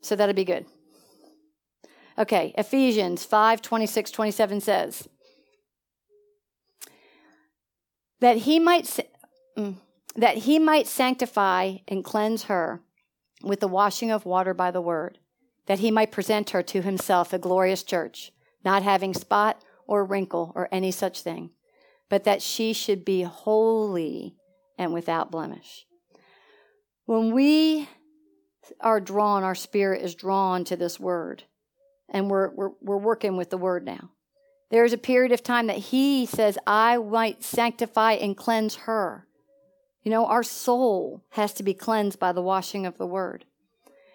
So 0.00 0.16
that'll 0.16 0.34
be 0.34 0.44
good. 0.44 0.66
Okay, 2.18 2.54
Ephesians 2.56 3.24
5 3.24 3.60
26, 3.60 4.10
27 4.10 4.60
says, 4.60 5.08
that 8.20 8.38
he 8.38 8.58
might. 8.58 8.98
Mm, 9.58 9.76
that 10.16 10.38
he 10.38 10.58
might 10.58 10.86
sanctify 10.86 11.76
and 11.86 12.04
cleanse 12.04 12.44
her 12.44 12.82
with 13.42 13.60
the 13.60 13.68
washing 13.68 14.10
of 14.10 14.24
water 14.24 14.54
by 14.54 14.70
the 14.70 14.80
word, 14.80 15.18
that 15.66 15.80
he 15.80 15.90
might 15.90 16.10
present 16.10 16.50
her 16.50 16.62
to 16.62 16.82
himself 16.82 17.32
a 17.32 17.38
glorious 17.38 17.82
church, 17.82 18.32
not 18.64 18.82
having 18.82 19.12
spot 19.12 19.62
or 19.86 20.04
wrinkle 20.04 20.52
or 20.54 20.68
any 20.72 20.90
such 20.90 21.20
thing, 21.20 21.50
but 22.08 22.24
that 22.24 22.42
she 22.42 22.72
should 22.72 23.04
be 23.04 23.22
holy 23.22 24.36
and 24.78 24.92
without 24.92 25.30
blemish. 25.30 25.86
When 27.04 27.32
we 27.32 27.88
are 28.80 29.00
drawn, 29.00 29.44
our 29.44 29.54
spirit 29.54 30.02
is 30.02 30.14
drawn 30.14 30.64
to 30.64 30.76
this 30.76 30.98
word, 30.98 31.44
and 32.08 32.30
we're, 32.30 32.50
we're, 32.54 32.70
we're 32.80 32.96
working 32.96 33.36
with 33.36 33.50
the 33.50 33.58
word 33.58 33.84
now. 33.84 34.10
There's 34.70 34.92
a 34.92 34.98
period 34.98 35.30
of 35.30 35.42
time 35.42 35.68
that 35.68 35.76
he 35.76 36.26
says, 36.26 36.58
I 36.66 36.96
might 36.96 37.44
sanctify 37.44 38.12
and 38.14 38.36
cleanse 38.36 38.74
her. 38.76 39.26
You 40.06 40.12
know, 40.12 40.26
our 40.26 40.44
soul 40.44 41.24
has 41.30 41.52
to 41.54 41.64
be 41.64 41.74
cleansed 41.74 42.20
by 42.20 42.30
the 42.30 42.40
washing 42.40 42.86
of 42.86 42.96
the 42.96 43.08
word. 43.08 43.44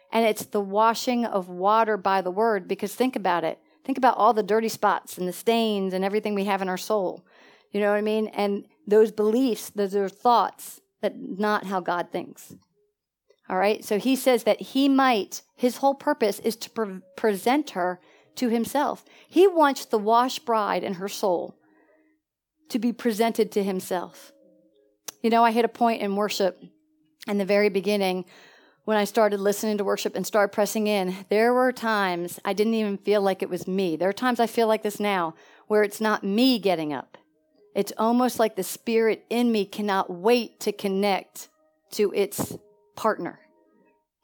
And 0.09 0.25
it's 0.25 0.45
the 0.45 0.61
washing 0.61 1.25
of 1.25 1.49
water 1.49 1.97
by 1.97 2.21
the 2.21 2.31
word 2.31 2.65
because 2.65 2.95
think 2.95 3.17
about 3.17 3.43
it. 3.43 3.59
Think 3.83 3.97
about 3.97 4.15
all 4.15 4.31
the 4.31 4.41
dirty 4.41 4.69
spots 4.69 5.17
and 5.17 5.27
the 5.27 5.33
stains 5.33 5.93
and 5.93 6.05
everything 6.05 6.33
we 6.33 6.45
have 6.45 6.61
in 6.61 6.69
our 6.69 6.77
soul. 6.77 7.25
You 7.71 7.81
know 7.81 7.89
what 7.89 7.97
I 7.97 8.01
mean? 8.01 8.27
And 8.27 8.67
those 8.87 9.11
beliefs, 9.11 9.69
those 9.69 9.93
are 9.93 10.07
thoughts 10.07 10.79
that 11.01 11.19
not 11.19 11.65
how 11.65 11.81
God 11.81 12.07
thinks. 12.09 12.55
All 13.49 13.57
right? 13.57 13.83
So 13.83 13.99
he 13.99 14.15
says 14.15 14.45
that 14.45 14.61
he 14.61 14.87
might, 14.87 15.41
his 15.57 15.77
whole 15.77 15.95
purpose 15.95 16.39
is 16.39 16.55
to 16.55 16.69
pre- 16.69 17.01
present 17.17 17.71
her 17.71 17.99
to 18.35 18.47
himself. 18.47 19.03
He 19.27 19.45
wants 19.45 19.83
the 19.83 19.99
washed 19.99 20.45
bride 20.45 20.85
and 20.85 20.95
her 20.95 21.09
soul 21.09 21.57
to 22.69 22.79
be 22.79 22.93
presented 22.93 23.51
to 23.51 23.61
himself. 23.61 24.31
You 25.21 25.29
know, 25.29 25.43
I 25.43 25.51
hit 25.51 25.65
a 25.65 25.69
point 25.69 26.01
in 26.01 26.15
worship 26.15 26.63
in 27.27 27.37
the 27.37 27.45
very 27.45 27.69
beginning 27.69 28.25
when 28.85 28.97
I 28.97 29.03
started 29.03 29.39
listening 29.39 29.77
to 29.77 29.83
worship 29.83 30.15
and 30.15 30.25
started 30.25 30.53
pressing 30.53 30.87
in. 30.87 31.15
There 31.29 31.53
were 31.53 31.71
times 31.71 32.39
I 32.43 32.53
didn't 32.53 32.73
even 32.73 32.97
feel 32.97 33.21
like 33.21 33.43
it 33.43 33.49
was 33.49 33.67
me. 33.67 33.95
There 33.95 34.09
are 34.09 34.13
times 34.13 34.39
I 34.39 34.47
feel 34.47 34.67
like 34.67 34.81
this 34.81 34.99
now 34.99 35.35
where 35.67 35.83
it's 35.83 36.01
not 36.01 36.23
me 36.23 36.57
getting 36.57 36.91
up. 36.91 37.17
It's 37.75 37.93
almost 37.97 38.39
like 38.39 38.55
the 38.55 38.63
spirit 38.63 39.25
in 39.29 39.51
me 39.51 39.65
cannot 39.65 40.09
wait 40.09 40.59
to 40.61 40.71
connect 40.71 41.49
to 41.91 42.11
its 42.13 42.57
partner. 42.95 43.39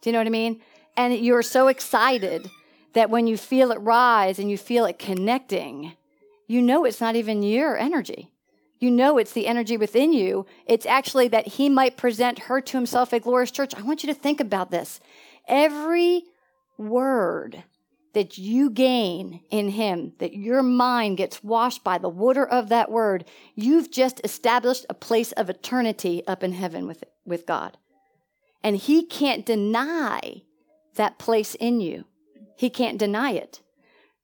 Do 0.02 0.10
you 0.10 0.14
know 0.14 0.20
what 0.20 0.28
I 0.28 0.32
mean? 0.32 0.62
And 0.98 1.16
you're 1.16 1.44
so 1.44 1.68
excited 1.68 2.50
that 2.94 3.10
when 3.10 3.28
you 3.28 3.38
feel 3.38 3.72
it 3.72 3.80
rise 3.80 4.40
and 4.40 4.50
you 4.50 4.58
feel 4.58 4.86
it 4.86 4.98
connecting, 4.98 5.94
you 6.48 6.62
know 6.62 6.86
it's 6.86 7.00
not 7.00 7.16
even 7.16 7.44
your 7.44 7.78
energy. 7.78 8.32
You 8.80 8.92
know 8.92 9.18
it's 9.18 9.34
the 9.34 9.48
energy 9.48 9.78
within 9.78 10.14
you. 10.14 10.46
It's 10.66 10.86
actually 10.86 11.28
that 11.30 11.48
he 11.48 11.70
might 11.70 11.98
present 11.98 12.40
her 12.40 12.62
to 12.62 12.78
himself 12.78 13.12
a 13.14 13.20
glorious 13.20 13.52
church. 13.52 13.74
I 13.76 13.82
want 13.82 14.04
you 14.04 14.08
to 14.14 14.20
think 14.20 14.40
about 14.40 14.72
this. 14.72 15.00
Every 15.48 16.24
word 16.78 17.64
that 18.14 18.38
you 18.38 18.70
gain 18.70 19.42
in 19.52 19.70
him, 19.70 20.14
that 20.20 20.34
your 20.34 20.64
mind 20.64 21.18
gets 21.18 21.44
washed 21.44 21.84
by 21.84 21.98
the 21.98 22.10
water 22.10 22.48
of 22.48 22.70
that 22.70 22.92
word, 22.92 23.26
you've 23.56 23.92
just 23.92 24.22
established 24.24 24.86
a 24.90 24.94
place 24.94 25.32
of 25.34 25.50
eternity 25.50 26.24
up 26.28 26.44
in 26.44 26.54
heaven 26.54 26.88
with, 26.88 27.04
with 27.26 27.46
God. 27.46 27.78
And 28.64 28.76
he 28.76 29.06
can't 29.06 29.46
deny 29.46 30.42
that 30.96 31.20
place 31.20 31.56
in 31.56 31.80
you. 31.80 32.06
He 32.56 32.70
can't 32.70 32.98
deny 32.98 33.32
it. 33.32 33.62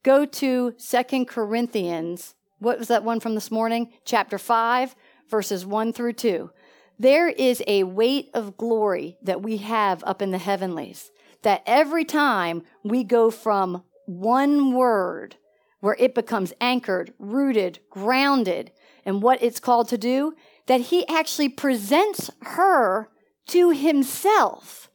Go 0.01 0.26
to 0.26 0.74
Second 0.78 1.28
Corinthians 1.28 2.36
what 2.64 2.80
was 2.80 2.88
that 2.88 3.03
one 3.03 3.20
from 3.20 3.36
this 3.36 3.51
morning? 3.51 3.91
Chapter 4.05 4.38
5, 4.38 4.95
verses 5.30 5.66
1 5.66 5.93
through 5.93 6.14
2. 6.14 6.49
There 6.97 7.28
is 7.28 7.61
a 7.68 7.84
weight 7.84 8.30
of 8.34 8.57
glory 8.57 9.18
that 9.22 9.41
we 9.41 9.57
have 9.57 10.03
up 10.05 10.22
in 10.22 10.32
the 10.32 10.38
heavenlies. 10.38 11.11
That 11.41 11.64
every 11.66 12.05
time 12.05 12.64
we 12.84 13.03
go 13.03 13.30
from 13.30 13.84
one 14.05 14.74
word 14.74 15.36
where 15.82 15.97
it 15.99 16.16
becomes 16.16 16.53
anchored, 16.61 17.14
rooted, 17.20 17.80
grounded, 17.89 18.72
and 19.05 19.22
what 19.22 19.43
it's 19.43 19.59
called 19.59 19.89
to 19.89 19.97
do, 19.97 20.34
that 20.68 20.80
he 20.80 21.05
actually 21.09 21.49
presents 21.49 22.32
her 22.41 23.09
to 23.47 23.72
himself. 23.72 24.89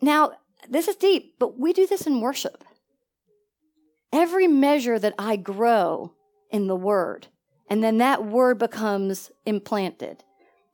Now, 0.00 0.32
this 0.68 0.88
is 0.88 0.96
deep, 0.96 1.34
but 1.38 1.58
we 1.58 1.74
do 1.74 1.86
this 1.86 2.06
in 2.06 2.22
worship. 2.22 2.64
Every 4.10 4.48
measure 4.48 4.98
that 4.98 5.14
I 5.18 5.36
grow 5.36 6.14
in 6.50 6.66
the 6.66 6.76
word. 6.76 7.28
And 7.68 7.82
then 7.82 7.98
that 7.98 8.24
word 8.24 8.58
becomes 8.58 9.30
implanted. 9.46 10.24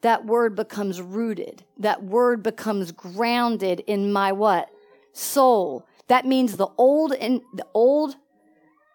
That 0.00 0.24
word 0.24 0.54
becomes 0.56 1.00
rooted. 1.00 1.64
That 1.78 2.02
word 2.02 2.42
becomes 2.42 2.92
grounded 2.92 3.80
in 3.80 4.12
my 4.12 4.32
what? 4.32 4.70
Soul. 5.12 5.86
That 6.08 6.26
means 6.26 6.56
the 6.56 6.68
old 6.78 7.12
and 7.12 7.40
the 7.54 7.66
old 7.74 8.16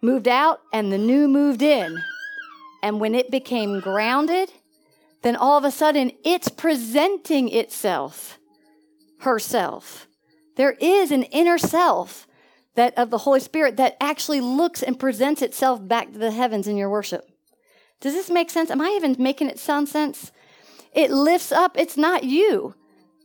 moved 0.02 0.28
out 0.28 0.62
and 0.74 0.92
the 0.92 0.98
new 0.98 1.28
moved 1.28 1.62
in. 1.62 2.02
And 2.82 3.00
when 3.00 3.14
it 3.14 3.30
became 3.30 3.80
grounded, 3.80 4.52
then 5.22 5.36
all 5.36 5.58
of 5.58 5.64
a 5.64 5.72
sudden 5.72 6.12
it's 6.24 6.50
presenting 6.50 7.50
itself, 7.50 8.40
herself. 9.20 10.08
There 10.56 10.76
is 10.80 11.12
an 11.12 11.24
inner 11.24 11.58
self 11.58 12.28
that 12.76 12.98
of 12.98 13.10
the 13.10 13.20
Holy 13.20 13.40
Spirit 13.40 13.78
that 13.78 13.98
actually 14.00 14.42
looks 14.42 14.82
and 14.82 15.00
presents 15.00 15.42
itself 15.42 15.86
back 15.86 16.14
to 16.14 16.20
the 16.20 16.32
heavens 16.32 16.68
in 16.68 16.78
your 16.78 16.90
worship. 16.90 17.30
Does 18.00 18.14
this 18.14 18.30
make 18.30 18.50
sense? 18.50 18.72
Am 18.72 18.82
I 18.82 18.90
even 18.90 19.16
making 19.20 19.50
it 19.50 19.60
sound 19.60 19.90
sense? 19.90 20.32
It 20.94 21.12
lifts 21.12 21.52
up, 21.52 21.78
it's 21.78 21.98
not 21.98 22.24
you, 22.24 22.76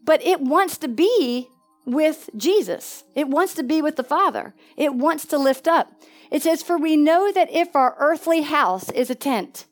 but 0.05 0.23
it 0.23 0.41
wants 0.41 0.79
to 0.79 0.89
be 0.89 1.49
with 1.85 2.29
Jesus. 2.37 3.05
It 3.15 3.29
wants 3.29 3.55
to 3.55 3.63
be 3.63 3.81
with 3.81 3.97
the 3.97 4.05
Father. 4.05 4.55
It 4.77 4.95
wants 4.95 5.25
to 5.27 5.39
lift 5.39 5.67
up. 5.67 5.93
It 6.31 6.43
says, 6.43 6.63
For 6.63 6.77
we 6.77 6.97
know 6.97 7.33
that 7.33 7.51
if 7.51 7.75
our 7.75 7.97
earthly 7.99 8.43
house 8.43 8.91
is 8.91 9.11
a 9.11 9.15
tent, 9.15 9.67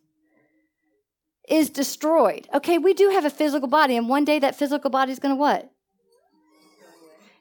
is 1.49 1.69
destroyed. 1.71 2.49
Okay, 2.55 2.79
we 2.79 2.95
do 2.95 3.11
have 3.11 3.25
a 3.25 3.31
physical 3.31 3.69
body, 3.69 3.97
and 3.97 4.09
one 4.09 4.25
day 4.25 4.39
that 4.39 4.57
physical 4.57 4.91
body 4.91 5.13
is 5.13 5.19
going 5.19 5.35
to 5.35 5.39
what? 5.39 5.71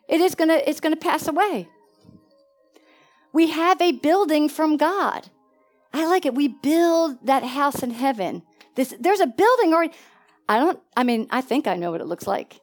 It 0.10 0.20
is 0.20 0.36
going 0.36 0.50
to 0.50 0.70
it's 0.70 0.82
going 0.82 0.94
to 0.94 1.00
pass 1.00 1.28
away. 1.28 1.70
We 3.34 3.50
have 3.50 3.82
a 3.82 3.92
building 3.92 4.48
from 4.48 4.78
God. 4.78 5.30
I 5.92 6.06
like 6.08 6.26
it. 6.26 6.36
We 6.36 6.48
build 6.48 7.26
that 7.26 7.44
house 7.44 7.84
in 7.84 7.92
heaven. 7.92 8.44
This, 8.76 8.96
there's 9.00 9.20
a 9.20 9.28
building 9.28 9.74
already. 9.74 9.94
I 10.48 10.60
don't, 10.60 10.80
I 10.96 11.04
mean, 11.04 11.28
I 11.30 11.42
think 11.42 11.68
I 11.68 11.76
know 11.76 11.92
what 11.92 12.02
it 12.02 12.08
looks 12.08 12.28
like. 12.28 12.60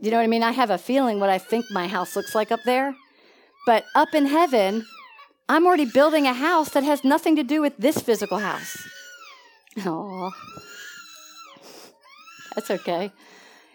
You 0.00 0.10
know 0.10 0.16
what 0.16 0.24
I 0.24 0.28
mean? 0.28 0.42
I 0.42 0.52
have 0.52 0.70
a 0.70 0.78
feeling 0.78 1.20
what 1.20 1.30
I 1.30 1.38
think 1.38 1.66
my 1.70 1.86
house 1.86 2.16
looks 2.16 2.34
like 2.34 2.52
up 2.52 2.60
there. 2.64 2.94
But 3.66 3.84
up 3.94 4.14
in 4.14 4.26
heaven, 4.26 4.86
I'm 5.48 5.66
already 5.66 5.86
building 5.86 6.26
a 6.26 6.34
house 6.34 6.70
that 6.70 6.84
has 6.84 7.04
nothing 7.04 7.36
to 7.36 7.42
do 7.42 7.60
with 7.60 7.76
this 7.78 7.98
physical 7.98 8.38
house. 8.38 8.76
Oh, 9.84 10.32
that's 12.54 12.70
okay. 12.70 13.12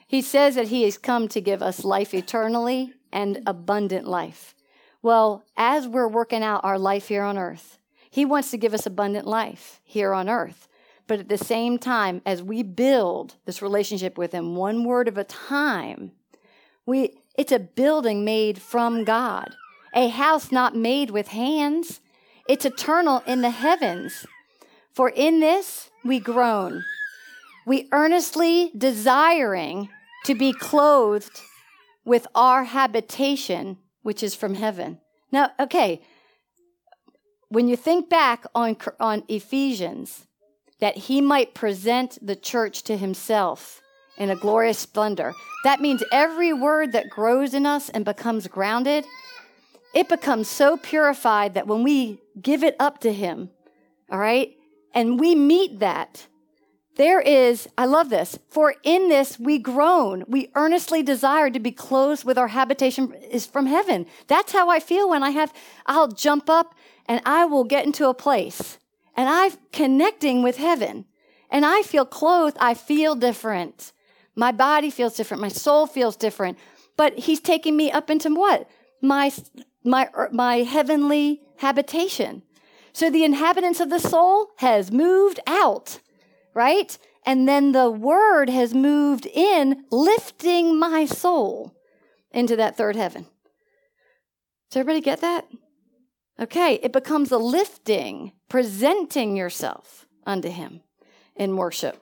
He 0.08 0.22
says 0.22 0.56
that 0.56 0.70
he 0.70 0.84
has 0.84 0.98
come 0.98 1.28
to 1.30 1.42
give 1.42 1.62
us 1.62 1.84
life 1.84 2.14
eternally 2.14 2.94
and 3.12 3.42
abundant 3.46 4.08
life. 4.08 4.56
Well, 5.02 5.46
as 5.56 5.88
we're 5.88 6.08
working 6.08 6.44
out 6.44 6.64
our 6.64 6.78
life 6.78 7.08
here 7.08 7.24
on 7.24 7.38
earth, 7.38 7.78
He 8.10 8.26
wants 8.26 8.52
to 8.52 8.58
give 8.58 8.74
us 8.74 8.86
abundant 8.86 9.26
life 9.26 9.80
here 9.84 10.14
on 10.14 10.28
earth. 10.28 10.68
But 11.08 11.20
at 11.20 11.30
the 11.30 11.38
same 11.38 11.80
time, 11.80 12.22
as 12.26 12.44
we 12.44 12.64
build 12.64 13.36
this 13.46 13.62
relationship 13.62 14.18
with 14.18 14.34
Him 14.34 14.56
one 14.56 14.84
word 14.84 15.08
at 15.08 15.18
a 15.18 15.24
time, 15.24 16.12
we, 16.86 17.22
it's 17.38 17.52
a 17.52 17.60
building 17.60 18.26
made 18.26 18.62
from 18.62 19.06
God, 19.06 19.56
a 19.94 20.10
house 20.10 20.52
not 20.52 20.76
made 20.76 21.12
with 21.12 21.30
hands. 21.30 22.02
It's 22.48 22.66
eternal 22.66 23.24
in 23.26 23.42
the 23.42 23.52
heavens. 23.52 24.26
For 24.92 25.10
in 25.10 25.40
this 25.40 25.92
we 26.04 26.20
groan, 26.20 26.84
we 27.66 27.88
earnestly 27.92 28.72
desiring 28.78 29.90
to 30.26 30.36
be 30.36 30.52
clothed 30.52 31.42
with 32.04 32.28
our 32.36 32.66
habitation 32.66 33.78
which 34.02 34.24
is 34.24 34.36
from 34.36 34.56
heaven. 34.56 35.00
Now, 35.32 35.52
okay, 35.60 36.02
when 37.50 37.68
you 37.68 37.76
think 37.76 38.10
back 38.10 38.46
on, 38.54 38.78
on 39.00 39.24
Ephesians, 39.28 40.28
that 40.80 40.96
he 40.96 41.20
might 41.22 41.54
present 41.54 42.18
the 42.22 42.36
church 42.36 42.84
to 42.84 42.96
himself 42.98 43.82
in 44.18 44.30
a 44.30 44.36
glorious 44.36 44.80
splendor, 44.80 45.34
that 45.64 45.82
means 45.82 46.04
every 46.12 46.54
word 46.54 46.92
that 46.94 47.10
grows 47.10 47.54
in 47.54 47.66
us 47.66 47.90
and 47.90 48.06
becomes 48.06 48.48
grounded, 48.48 49.06
it 49.94 50.08
becomes 50.08 50.48
so 50.48 50.78
purified 50.78 51.54
that 51.56 51.68
when 51.68 51.84
we 51.84 52.22
give 52.42 52.64
it 52.64 52.76
up 52.80 53.00
to 53.00 53.12
him, 53.12 53.50
all 54.12 54.20
right, 54.20 54.56
and 54.94 55.20
we 55.20 55.36
meet 55.36 55.80
that, 55.80 56.28
there 57.00 57.22
is, 57.22 57.66
I 57.78 57.86
love 57.86 58.10
this, 58.10 58.38
for 58.50 58.76
in 58.84 59.08
this 59.08 59.40
we 59.40 59.58
groan. 59.58 60.26
We 60.28 60.52
earnestly 60.54 61.02
desire 61.02 61.50
to 61.50 61.58
be 61.58 61.72
clothed 61.72 62.26
with 62.26 62.38
our 62.38 62.50
habitation 62.50 63.14
is 63.32 63.46
from 63.46 63.68
heaven. 63.68 64.06
That's 64.28 64.52
how 64.52 64.70
I 64.70 64.82
feel 64.82 65.10
when 65.10 65.24
I 65.24 65.30
have, 65.30 65.54
I'll 65.86 66.10
jump 66.10 66.50
up 66.50 66.76
and 67.06 67.22
I 67.26 67.46
will 67.46 67.64
get 67.64 67.86
into 67.86 68.10
a 68.10 68.14
place 68.14 68.80
and 69.16 69.30
I'm 69.30 69.54
connecting 69.72 70.44
with 70.44 70.58
heaven 70.58 71.06
and 71.50 71.66
I 71.66 71.84
feel 71.84 72.06
clothed. 72.06 72.58
I 72.60 72.74
feel 72.74 73.16
different. 73.16 73.94
My 74.36 74.52
body 74.52 74.90
feels 74.90 75.16
different. 75.16 75.40
My 75.40 75.48
soul 75.48 75.88
feels 75.88 76.18
different. 76.18 76.58
But 76.98 77.18
he's 77.18 77.40
taking 77.40 77.78
me 77.78 77.94
up 77.94 78.10
into 78.10 78.30
what? 78.36 78.70
My, 79.02 79.32
my, 79.86 80.10
er, 80.14 80.28
my 80.34 80.58
heavenly 80.64 81.44
habitation. 81.60 82.44
So 82.92 83.10
the 83.10 83.24
inhabitants 83.24 83.80
of 83.80 83.90
the 83.90 84.00
soul 84.00 84.50
has 84.58 84.92
moved 84.92 85.40
out 85.48 86.02
right? 86.54 86.98
And 87.26 87.48
then 87.48 87.72
the 87.72 87.90
word 87.90 88.50
has 88.50 88.74
moved 88.74 89.26
in, 89.26 89.86
lifting 89.92 90.80
my 90.80 91.06
soul 91.06 91.76
into 92.32 92.56
that 92.56 92.78
third 92.78 92.96
heaven. 92.96 93.26
Does 94.70 94.80
everybody 94.82 95.02
get 95.02 95.22
that? 95.22 95.48
Okay, 96.40 96.76
it 96.76 96.94
becomes 96.94 97.32
a 97.32 97.38
lifting, 97.38 98.32
presenting 98.48 99.36
yourself 99.36 100.06
unto 100.26 100.50
Him 100.50 100.82
in 101.36 101.58
worship. 101.58 102.02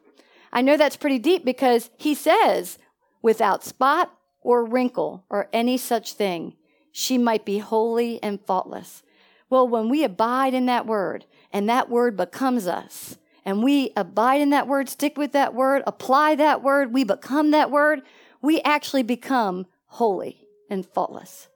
I 0.51 0.61
know 0.61 0.77
that's 0.77 0.97
pretty 0.97 1.19
deep 1.19 1.43
because 1.43 1.89
He 1.97 2.13
says, 2.13 2.77
without 3.21 3.63
spot 3.63 4.11
or 4.41 4.63
wrinkle 4.63 5.25
or 5.29 5.49
any 5.51 5.77
such 5.77 6.13
thing, 6.13 6.55
she 6.91 7.17
might 7.17 7.45
be 7.45 7.59
holy 7.59 8.21
and 8.21 8.39
faultless. 8.45 9.01
Well, 9.49 9.67
when 9.67 9.89
we 9.89 10.03
abide 10.03 10.53
in 10.53 10.65
that 10.67 10.85
word 10.85 11.25
and 11.51 11.69
that 11.69 11.89
word 11.89 12.17
becomes 12.17 12.67
us, 12.67 13.17
and 13.47 13.63
we 13.63 13.93
abide 13.95 14.41
in 14.41 14.49
that 14.49 14.67
word, 14.67 14.89
stick 14.89 15.17
with 15.17 15.31
that 15.31 15.53
word, 15.53 15.81
apply 15.87 16.35
that 16.35 16.61
word, 16.61 16.93
we 16.93 17.05
become 17.05 17.51
that 17.51 17.71
word, 17.71 18.01
we 18.41 18.61
actually 18.63 19.03
become 19.03 19.65
holy 19.85 20.45
and 20.69 20.85
faultless. 20.85 21.47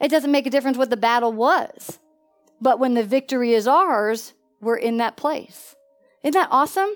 It 0.00 0.12
doesn't 0.12 0.30
make 0.30 0.46
a 0.46 0.50
difference 0.50 0.78
what 0.78 0.90
the 0.90 0.96
battle 0.96 1.32
was, 1.32 1.98
but 2.60 2.78
when 2.78 2.94
the 2.94 3.02
victory 3.02 3.52
is 3.52 3.66
ours, 3.66 4.32
we're 4.60 4.76
in 4.76 4.98
that 4.98 5.16
place. 5.16 5.74
Isn't 6.22 6.40
that 6.40 6.48
awesome? 6.52 6.94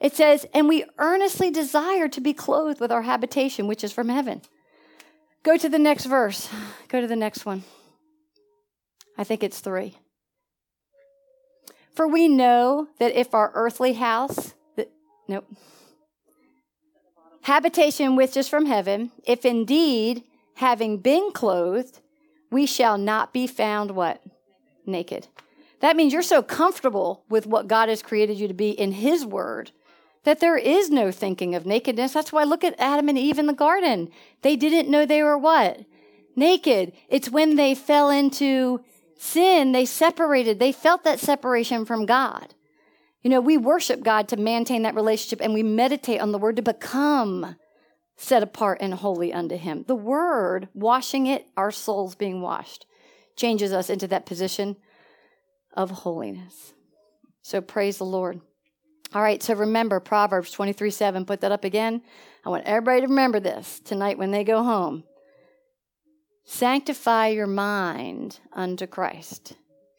It 0.00 0.14
says, 0.14 0.46
and 0.54 0.68
we 0.68 0.84
earnestly 0.98 1.50
desire 1.50 2.06
to 2.06 2.20
be 2.20 2.34
clothed 2.34 2.78
with 2.78 2.92
our 2.92 3.02
habitation, 3.02 3.66
which 3.66 3.82
is 3.82 3.90
from 3.90 4.10
heaven. 4.10 4.42
Go 5.42 5.56
to 5.56 5.68
the 5.68 5.78
next 5.80 6.04
verse. 6.04 6.48
Go 6.86 7.00
to 7.00 7.08
the 7.08 7.16
next 7.16 7.44
one. 7.44 7.64
I 9.18 9.24
think 9.24 9.42
it's 9.42 9.58
three. 9.58 9.96
For 11.94 12.08
we 12.08 12.28
know 12.28 12.88
that 12.98 13.18
if 13.18 13.34
our 13.34 13.52
earthly 13.54 13.94
house, 13.94 14.54
that, 14.76 14.90
nope, 15.28 15.46
habitation 17.42 18.16
which 18.16 18.36
is 18.36 18.48
from 18.48 18.66
heaven, 18.66 19.12
if 19.24 19.44
indeed, 19.44 20.24
having 20.56 20.98
been 20.98 21.30
clothed, 21.32 22.00
we 22.50 22.66
shall 22.66 22.98
not 22.98 23.32
be 23.32 23.46
found 23.46 23.92
what? 23.92 24.22
Naked. 24.86 25.28
That 25.80 25.96
means 25.96 26.12
you're 26.12 26.22
so 26.22 26.42
comfortable 26.42 27.24
with 27.28 27.46
what 27.46 27.68
God 27.68 27.88
has 27.88 28.02
created 28.02 28.38
you 28.38 28.48
to 28.48 28.54
be 28.54 28.70
in 28.70 28.92
His 28.92 29.24
Word 29.24 29.70
that 30.24 30.40
there 30.40 30.56
is 30.56 30.90
no 30.90 31.12
thinking 31.12 31.54
of 31.54 31.66
nakedness. 31.66 32.12
That's 32.12 32.32
why 32.32 32.44
look 32.44 32.64
at 32.64 32.74
Adam 32.78 33.08
and 33.08 33.18
Eve 33.18 33.38
in 33.38 33.46
the 33.46 33.52
garden. 33.52 34.10
They 34.42 34.56
didn't 34.56 34.90
know 34.90 35.04
they 35.04 35.22
were 35.22 35.38
what? 35.38 35.80
Naked. 36.34 36.92
It's 37.08 37.30
when 37.30 37.56
they 37.56 37.74
fell 37.74 38.10
into 38.10 38.82
sin, 39.16 39.72
they 39.72 39.84
separated. 39.84 40.58
They 40.58 40.72
felt 40.72 41.04
that 41.04 41.20
separation 41.20 41.84
from 41.84 42.06
God. 42.06 42.54
You 43.22 43.30
know, 43.30 43.40
we 43.40 43.56
worship 43.56 44.02
God 44.02 44.28
to 44.28 44.36
maintain 44.36 44.82
that 44.82 44.94
relationship 44.94 45.40
and 45.40 45.54
we 45.54 45.62
meditate 45.62 46.20
on 46.20 46.32
the 46.32 46.38
word 46.38 46.56
to 46.56 46.62
become 46.62 47.56
set 48.16 48.42
apart 48.42 48.78
and 48.80 48.94
holy 48.94 49.32
unto 49.32 49.56
Him. 49.56 49.84
The 49.86 49.94
word, 49.94 50.68
washing 50.74 51.26
it, 51.26 51.46
our 51.56 51.70
souls 51.70 52.14
being 52.14 52.42
washed, 52.42 52.86
changes 53.36 53.72
us 53.72 53.90
into 53.90 54.06
that 54.08 54.26
position 54.26 54.76
of 55.72 55.90
holiness. 55.90 56.74
So 57.42 57.60
praise 57.60 57.98
the 57.98 58.04
Lord. 58.04 58.40
All 59.12 59.22
right, 59.22 59.42
so 59.42 59.54
remember 59.54 60.00
Proverbs 60.00 60.50
23 60.50 60.90
7. 60.90 61.24
Put 61.24 61.40
that 61.40 61.52
up 61.52 61.64
again. 61.64 62.02
I 62.44 62.50
want 62.50 62.64
everybody 62.64 63.02
to 63.02 63.06
remember 63.06 63.40
this 63.40 63.80
tonight 63.80 64.18
when 64.18 64.30
they 64.30 64.44
go 64.44 64.62
home. 64.62 65.04
Sanctify 66.44 67.28
your 67.28 67.46
mind 67.46 68.38
unto 68.52 68.86
Christ. 68.86 69.54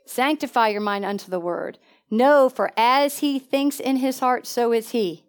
Sanctify 0.06 0.70
your 0.70 0.82
mind 0.82 1.04
unto 1.04 1.30
the 1.30 1.40
word. 1.40 1.80
Know, 2.12 2.50
for 2.50 2.72
as 2.78 3.20
he 3.20 3.40
thinks 3.40 3.80
in 3.80 3.98
his 3.98 4.20
heart, 4.20 4.46
so 4.46 4.72
is 4.72 4.92
he. 4.92 5.26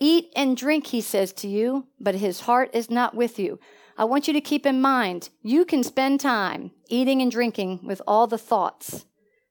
Eat 0.00 0.32
and 0.34 0.56
drink, 0.56 0.88
he 0.88 1.00
says 1.00 1.32
to 1.34 1.48
you, 1.48 1.86
but 2.00 2.14
his 2.16 2.40
heart 2.40 2.70
is 2.72 2.90
not 2.90 3.14
with 3.14 3.38
you. 3.38 3.60
I 3.96 4.04
want 4.04 4.26
you 4.26 4.34
to 4.34 4.40
keep 4.40 4.66
in 4.66 4.80
mind 4.80 5.28
you 5.42 5.64
can 5.64 5.84
spend 5.84 6.18
time 6.18 6.72
eating 6.88 7.22
and 7.22 7.30
drinking 7.30 7.80
with 7.84 8.02
all 8.06 8.26
the 8.26 8.38
thoughts 8.38 9.04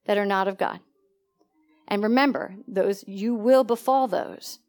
that 0.06 0.18
are 0.18 0.26
not 0.26 0.48
of 0.48 0.58
God. 0.58 0.80
And 1.88 2.04
remember, 2.04 2.56
those 2.68 3.04
you 3.08 3.36
will 3.36 3.64
befall 3.64 4.08
those. 4.08 4.60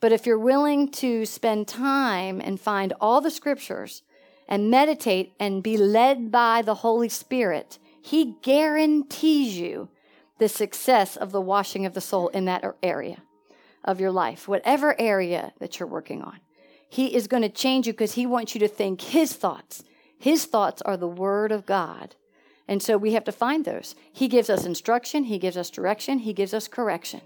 But 0.00 0.12
if 0.12 0.26
you're 0.26 0.38
willing 0.38 0.90
to 0.92 1.26
spend 1.26 1.68
time 1.68 2.40
and 2.40 2.58
find 2.58 2.92
all 3.00 3.20
the 3.20 3.30
scriptures 3.30 4.02
and 4.50 4.68
meditate 4.68 5.32
and 5.38 5.62
be 5.62 5.76
led 5.76 6.32
by 6.32 6.60
the 6.60 6.74
Holy 6.74 7.08
Spirit, 7.08 7.78
He 8.02 8.36
guarantees 8.42 9.56
you 9.56 9.88
the 10.38 10.48
success 10.48 11.16
of 11.16 11.30
the 11.30 11.40
washing 11.40 11.86
of 11.86 11.94
the 11.94 12.00
soul 12.00 12.28
in 12.28 12.46
that 12.46 12.64
er, 12.64 12.76
area 12.82 13.22
of 13.84 14.00
your 14.00 14.10
life, 14.10 14.48
whatever 14.48 15.00
area 15.00 15.52
that 15.60 15.78
you're 15.78 15.88
working 15.88 16.20
on. 16.20 16.40
He 16.88 17.14
is 17.14 17.28
going 17.28 17.42
to 17.44 17.48
change 17.48 17.86
you 17.86 17.92
because 17.92 18.14
He 18.14 18.26
wants 18.26 18.54
you 18.54 18.58
to 18.60 18.68
think 18.68 19.00
His 19.00 19.32
thoughts. 19.32 19.84
His 20.18 20.44
thoughts 20.44 20.82
are 20.82 20.96
the 20.96 21.06
Word 21.06 21.52
of 21.52 21.64
God. 21.64 22.16
And 22.66 22.82
so 22.82 22.98
we 22.98 23.14
have 23.14 23.24
to 23.24 23.32
find 23.32 23.64
those. 23.64 23.94
He 24.12 24.28
gives 24.28 24.50
us 24.50 24.64
instruction, 24.64 25.24
He 25.24 25.38
gives 25.38 25.56
us 25.56 25.70
direction, 25.70 26.18
He 26.18 26.32
gives 26.32 26.52
us 26.52 26.66
correction. 26.66 27.20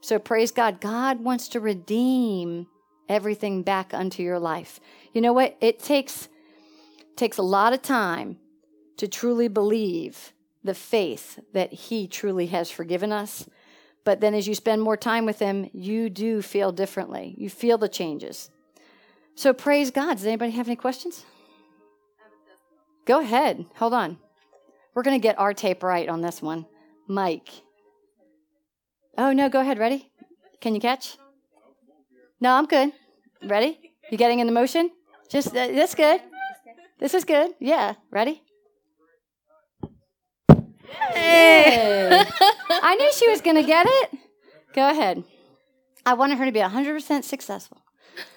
So 0.00 0.18
praise 0.18 0.50
God. 0.50 0.80
God 0.80 1.20
wants 1.20 1.48
to 1.48 1.60
redeem 1.60 2.66
everything 3.08 3.62
back 3.62 3.94
unto 3.94 4.22
your 4.22 4.38
life. 4.38 4.78
You 5.12 5.20
know 5.20 5.32
what? 5.32 5.56
It 5.60 5.78
takes 5.78 6.28
takes 7.16 7.38
a 7.38 7.42
lot 7.42 7.72
of 7.72 7.82
time 7.82 8.38
to 8.96 9.08
truly 9.08 9.48
believe 9.48 10.32
the 10.62 10.74
faith 10.74 11.38
that 11.52 11.72
He 11.72 12.06
truly 12.06 12.46
has 12.46 12.70
forgiven 12.70 13.12
us. 13.12 13.48
But 14.04 14.20
then 14.20 14.34
as 14.34 14.46
you 14.46 14.54
spend 14.54 14.82
more 14.82 14.96
time 14.96 15.26
with 15.26 15.38
Him, 15.38 15.70
you 15.72 16.10
do 16.10 16.42
feel 16.42 16.72
differently. 16.72 17.34
You 17.38 17.48
feel 17.50 17.78
the 17.78 17.88
changes. 17.88 18.50
So 19.34 19.52
praise 19.52 19.90
God. 19.90 20.14
Does 20.16 20.26
anybody 20.26 20.52
have 20.52 20.68
any 20.68 20.76
questions? 20.76 21.24
Go 23.04 23.20
ahead. 23.20 23.66
Hold 23.76 23.94
on. 23.94 24.18
We're 24.94 25.02
going 25.02 25.20
to 25.20 25.22
get 25.22 25.38
our 25.38 25.52
tape 25.52 25.82
right 25.82 26.08
on 26.08 26.20
this 26.20 26.40
one. 26.40 26.66
Mike. 27.08 27.50
Oh, 29.18 29.32
no, 29.32 29.48
go 29.48 29.60
ahead. 29.60 29.78
Ready? 29.78 30.10
Can 30.60 30.74
you 30.74 30.80
catch? 30.80 31.18
No, 32.40 32.52
I'm 32.52 32.66
good. 32.66 32.92
Ready? 33.42 33.92
You 34.10 34.18
getting 34.18 34.38
in 34.38 34.46
the 34.46 34.52
motion? 34.52 34.90
Just, 35.28 35.48
uh, 35.48 35.68
that's 35.68 35.94
good. 35.94 36.20
This 36.98 37.14
is 37.14 37.24
good. 37.24 37.52
Yeah. 37.58 37.94
Ready? 38.10 38.42
Hey. 41.12 42.24
I 42.70 42.94
knew 42.96 43.12
she 43.12 43.28
was 43.28 43.40
going 43.40 43.56
to 43.56 43.62
get 43.62 43.86
it. 43.88 44.18
Go 44.74 44.88
ahead. 44.88 45.24
I 46.06 46.14
wanted 46.14 46.38
her 46.38 46.44
to 46.44 46.52
be 46.52 46.60
100% 46.60 47.24
successful. 47.24 47.82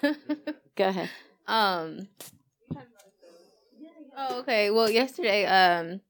Go 0.02 0.88
ahead. 0.88 1.10
Um. 1.46 2.08
Oh, 4.16 4.40
okay. 4.40 4.70
Well, 4.70 4.90
yesterday, 4.90 5.44
um, 5.44 6.00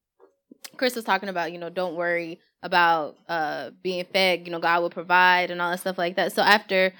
Chris 0.77 0.95
was 0.95 1.05
talking 1.05 1.29
about, 1.29 1.53
you 1.53 1.59
know, 1.59 1.69
don't 1.69 1.95
worry 1.95 2.41
about 2.63 3.17
uh 3.29 3.71
being 3.83 4.05
fed. 4.05 4.47
You 4.47 4.53
know, 4.53 4.59
God 4.59 4.81
will 4.83 4.91
provide 4.91 5.51
and 5.51 5.61
all 5.61 5.71
that 5.71 5.81
stuff 5.81 5.99
like 5.99 6.17
that. 6.17 6.33
So 6.33 6.43
after 6.43 6.93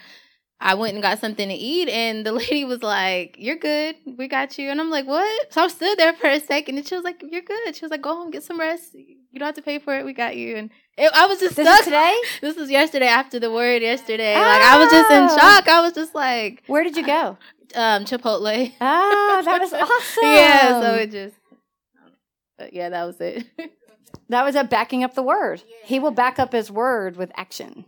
I 0.61 0.75
went 0.75 0.95
and 0.95 1.03
got 1.03 1.21
something 1.21 1.49
to 1.49 1.55
eat, 1.55 1.89
and 1.89 2.27
the 2.27 2.33
lady 2.43 2.65
was 2.65 2.83
like, 2.83 3.37
"You're 3.39 3.57
good. 3.57 3.97
We 4.17 4.27
got 4.29 4.59
you." 4.59 4.71
And 4.71 4.81
I'm 4.81 4.91
like, 4.91 5.07
"What?" 5.07 5.53
So 5.53 5.63
I 5.63 5.69
stood 5.69 5.99
there 5.99 6.13
for 6.15 6.29
a 6.29 6.41
second, 6.41 6.79
and 6.79 6.87
she 6.87 6.95
was 6.95 7.05
like, 7.05 7.23
"You're 7.23 7.43
good." 7.43 7.77
She 7.77 7.85
was 7.85 7.91
like, 7.91 8.03
"Go 8.03 8.15
home, 8.15 8.31
get 8.31 8.43
some 8.43 8.59
rest. 8.59 8.95
You 8.95 9.39
don't 9.39 9.47
have 9.47 9.55
to 9.57 9.63
pay 9.63 9.79
for 9.79 9.95
it. 9.95 10.05
We 10.05 10.13
got 10.13 10.37
you." 10.37 10.57
And 10.57 10.71
it, 10.97 11.13
I 11.15 11.27
was 11.27 11.39
just 11.39 11.55
this 11.57 11.67
stuck. 11.67 11.85
today. 11.85 12.17
This 12.41 12.57
was 12.57 12.71
yesterday 12.71 13.07
after 13.07 13.39
the 13.39 13.53
word 13.53 13.83
yesterday. 13.83 14.35
Oh. 14.35 14.41
Like 14.41 14.63
I 14.63 14.79
was 14.79 14.91
just 14.91 15.11
in 15.11 15.29
shock. 15.39 15.69
I 15.69 15.81
was 15.81 15.93
just 15.93 16.15
like, 16.15 16.63
"Where 16.67 16.83
did 16.83 16.97
you 16.97 17.07
go?" 17.07 17.37
Um, 17.75 18.07
Chipotle. 18.07 18.73
Oh, 18.81 19.43
that 19.45 19.61
was 19.61 19.73
awesome. 19.75 20.23
yeah. 20.25 20.81
So 20.81 20.95
it 20.95 21.11
just, 21.11 21.35
but 22.57 22.73
yeah, 22.73 22.89
that 22.89 23.05
was 23.05 23.21
it. 23.21 23.47
that 24.31 24.43
was 24.43 24.55
a 24.55 24.65
backing 24.65 25.05
up 25.05 25.15
the 25.15 25.23
word. 25.23 25.63
He 25.85 25.99
will 25.99 26.11
back 26.11 26.39
up 26.39 26.53
his 26.53 26.71
word 26.71 27.17
with 27.19 27.31
action. 27.37 27.85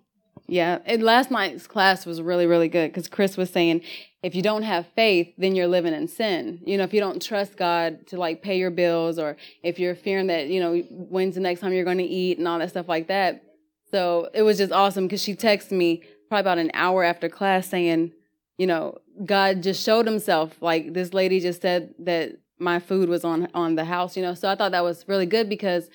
Yeah, 0.51 0.80
and 0.84 1.01
last 1.05 1.30
night's 1.30 1.68
class 1.68 2.05
was 2.05 2.20
really, 2.20 2.44
really 2.44 2.66
good 2.66 2.90
because 2.90 3.07
Chris 3.07 3.36
was 3.36 3.51
saying 3.51 3.82
if 4.20 4.34
you 4.34 4.42
don't 4.42 4.64
have 4.64 4.84
faith, 4.96 5.32
then 5.38 5.55
you're 5.55 5.68
living 5.68 5.94
in 5.94 6.09
sin. 6.09 6.61
You 6.66 6.76
know, 6.76 6.82
if 6.82 6.92
you 6.92 6.98
don't 6.98 7.22
trust 7.22 7.57
God 7.57 8.05
to 8.09 8.18
like 8.18 8.42
pay 8.42 8.59
your 8.59 8.72
bills, 8.72 9.16
or 9.16 9.36
if 9.62 9.78
you're 9.78 9.94
fearing 9.94 10.26
that 10.26 10.48
you 10.48 10.59
know 10.59 10.78
when's 10.90 11.36
the 11.36 11.40
next 11.40 11.61
time 11.61 11.72
you're 11.72 11.84
going 11.84 11.98
to 11.98 12.05
eat 12.05 12.38
and 12.38 12.48
all 12.48 12.59
that 12.59 12.70
stuff 12.70 12.88
like 12.88 13.07
that. 13.07 13.44
So 13.92 14.28
it 14.34 14.42
was 14.42 14.59
just 14.59 14.72
awesome 14.72 15.07
because 15.07 15.22
she 15.22 15.36
texted 15.36 15.70
me 15.70 16.03
probably 16.28 16.40
about 16.40 16.59
an 16.59 16.72
hour 16.74 17.05
after 17.05 17.28
class 17.28 17.68
saying, 17.68 18.11
you 18.59 18.66
know, 18.66 18.98
God 19.24 19.62
just 19.62 19.84
showed 19.84 20.07
Himself. 20.07 20.61
Like 20.61 20.94
this 20.94 21.14
lady 21.14 21.38
just 21.38 21.62
said 21.62 21.94
that 22.01 22.32
my 22.59 22.80
food 22.80 23.09
was 23.09 23.24
on 23.24 23.46
on 23.55 23.76
the 23.76 23.84
house. 23.84 24.16
You 24.16 24.24
know, 24.24 24.34
so 24.34 24.48
I 24.48 24.57
thought 24.57 24.72
that 24.72 24.82
was 24.82 25.05
really 25.07 25.26
good 25.26 25.48
because 25.48 25.88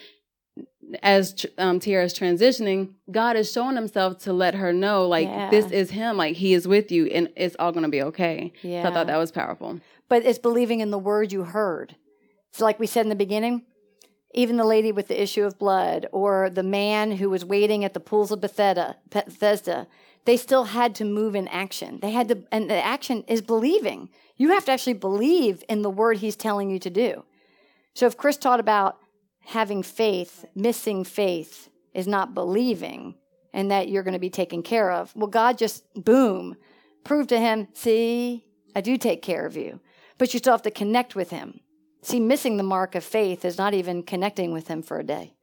as 1.01 1.45
um, 1.57 1.79
Tiara 1.79 2.05
is 2.05 2.13
transitioning, 2.13 2.93
God 3.09 3.35
is 3.35 3.51
showing 3.51 3.75
Himself 3.75 4.19
to 4.19 4.33
let 4.33 4.55
her 4.55 4.71
know, 4.71 5.07
like 5.07 5.27
yeah. 5.27 5.49
this 5.49 5.71
is 5.71 5.91
Him, 5.91 6.17
like 6.17 6.35
He 6.35 6.53
is 6.53 6.67
with 6.67 6.91
you, 6.91 7.07
and 7.07 7.29
it's 7.35 7.55
all 7.59 7.71
going 7.71 7.83
to 7.83 7.89
be 7.89 8.01
okay. 8.03 8.53
Yeah. 8.61 8.83
So 8.83 8.89
I 8.89 8.93
thought 8.93 9.07
that 9.07 9.17
was 9.17 9.31
powerful. 9.31 9.79
But 10.09 10.25
it's 10.25 10.39
believing 10.39 10.81
in 10.81 10.91
the 10.91 10.99
word 10.99 11.31
you 11.31 11.43
heard. 11.43 11.95
So, 12.51 12.63
like 12.63 12.79
we 12.79 12.87
said 12.87 13.05
in 13.05 13.09
the 13.09 13.15
beginning, 13.15 13.63
even 14.33 14.57
the 14.57 14.65
lady 14.65 14.91
with 14.91 15.07
the 15.07 15.21
issue 15.21 15.43
of 15.43 15.57
blood, 15.57 16.07
or 16.11 16.49
the 16.49 16.63
man 16.63 17.13
who 17.13 17.29
was 17.29 17.43
waiting 17.43 17.83
at 17.83 17.93
the 17.93 17.99
pools 17.99 18.31
of 18.31 18.41
Bethesda, 18.41 18.97
Bethesda, 19.09 19.87
they 20.25 20.37
still 20.37 20.65
had 20.65 20.95
to 20.95 21.05
move 21.05 21.35
in 21.35 21.47
action. 21.47 21.99
They 22.01 22.11
had 22.11 22.27
to, 22.29 22.43
and 22.51 22.69
the 22.69 22.83
action 22.83 23.23
is 23.27 23.41
believing. 23.41 24.09
You 24.37 24.49
have 24.49 24.65
to 24.65 24.71
actually 24.71 24.93
believe 24.93 25.63
in 25.69 25.81
the 25.81 25.89
word 25.89 26.17
He's 26.17 26.35
telling 26.35 26.69
you 26.69 26.79
to 26.79 26.89
do. 26.89 27.23
So, 27.93 28.05
if 28.05 28.17
Chris 28.17 28.37
taught 28.37 28.59
about 28.59 28.99
having 29.45 29.83
faith, 29.83 30.45
missing 30.55 31.03
faith, 31.03 31.69
is 31.93 32.07
not 32.07 32.33
believing 32.33 33.15
and 33.53 33.71
that 33.71 33.87
you're 33.87 34.03
going 34.03 34.13
to 34.13 34.19
be 34.19 34.29
taken 34.29 34.61
care 34.61 34.91
of. 34.91 35.15
Well, 35.15 35.27
God 35.27 35.57
just, 35.57 35.85
boom, 35.95 36.57
proved 37.05 37.29
to 37.29 37.39
him, 37.39 37.69
see, 37.73 38.43
I 38.75 38.81
do 38.81 38.97
take 38.97 39.21
care 39.21 39.45
of 39.45 39.55
you. 39.55 39.79
But 40.17 40.33
you 40.33 40.39
still 40.39 40.53
have 40.53 40.61
to 40.63 40.71
connect 40.71 41.15
with 41.15 41.29
him. 41.29 41.61
See, 42.01 42.19
missing 42.19 42.57
the 42.57 42.63
mark 42.63 42.95
of 42.95 43.03
faith 43.03 43.45
is 43.45 43.57
not 43.57 43.73
even 43.73 44.03
connecting 44.03 44.51
with 44.51 44.67
him 44.67 44.81
for 44.81 44.99
a 44.99 45.03
day. 45.03 45.35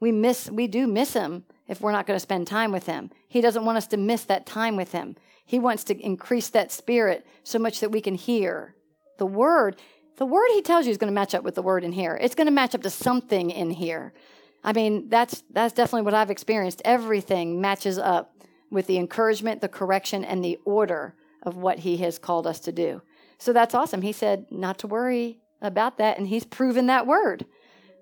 We 0.00 0.12
miss, 0.12 0.50
we 0.50 0.66
do 0.66 0.86
miss 0.86 1.12
him 1.12 1.44
if 1.66 1.80
we're 1.80 1.92
not 1.92 2.06
going 2.06 2.16
to 2.16 2.20
spend 2.20 2.46
time 2.46 2.72
with 2.72 2.86
him. 2.86 3.10
He 3.28 3.40
doesn't 3.40 3.64
want 3.64 3.78
us 3.78 3.86
to 3.88 3.96
miss 3.96 4.24
that 4.24 4.46
time 4.46 4.76
with 4.76 4.92
him. 4.92 5.16
He 5.44 5.58
wants 5.58 5.84
to 5.84 5.98
increase 5.98 6.48
that 6.50 6.72
spirit 6.72 7.26
so 7.42 7.58
much 7.58 7.80
that 7.80 7.92
we 7.92 8.00
can 8.00 8.14
hear 8.14 8.74
the 9.18 9.26
word 9.26 9.76
the 10.18 10.26
word 10.26 10.48
he 10.52 10.62
tells 10.62 10.84
you 10.84 10.90
is 10.90 10.98
going 10.98 11.10
to 11.10 11.14
match 11.14 11.34
up 11.34 11.44
with 11.44 11.54
the 11.54 11.62
word 11.62 11.84
in 11.84 11.92
here. 11.92 12.18
It's 12.20 12.34
going 12.34 12.48
to 12.48 12.52
match 12.52 12.74
up 12.74 12.82
to 12.82 12.90
something 12.90 13.50
in 13.50 13.70
here. 13.70 14.12
I 14.64 14.72
mean, 14.72 15.08
that's 15.08 15.44
that's 15.50 15.72
definitely 15.72 16.02
what 16.02 16.14
I've 16.14 16.30
experienced. 16.30 16.82
Everything 16.84 17.60
matches 17.60 17.98
up 17.98 18.34
with 18.70 18.88
the 18.88 18.98
encouragement, 18.98 19.60
the 19.60 19.68
correction, 19.68 20.24
and 20.24 20.44
the 20.44 20.58
order 20.64 21.14
of 21.44 21.56
what 21.56 21.78
he 21.78 21.98
has 21.98 22.18
called 22.18 22.46
us 22.46 22.58
to 22.60 22.72
do. 22.72 23.00
So 23.38 23.52
that's 23.52 23.74
awesome. 23.74 24.02
He 24.02 24.12
said 24.12 24.46
not 24.50 24.78
to 24.80 24.88
worry 24.88 25.38
about 25.62 25.98
that, 25.98 26.18
and 26.18 26.26
he's 26.26 26.44
proven 26.44 26.86
that 26.86 27.06
word. 27.06 27.46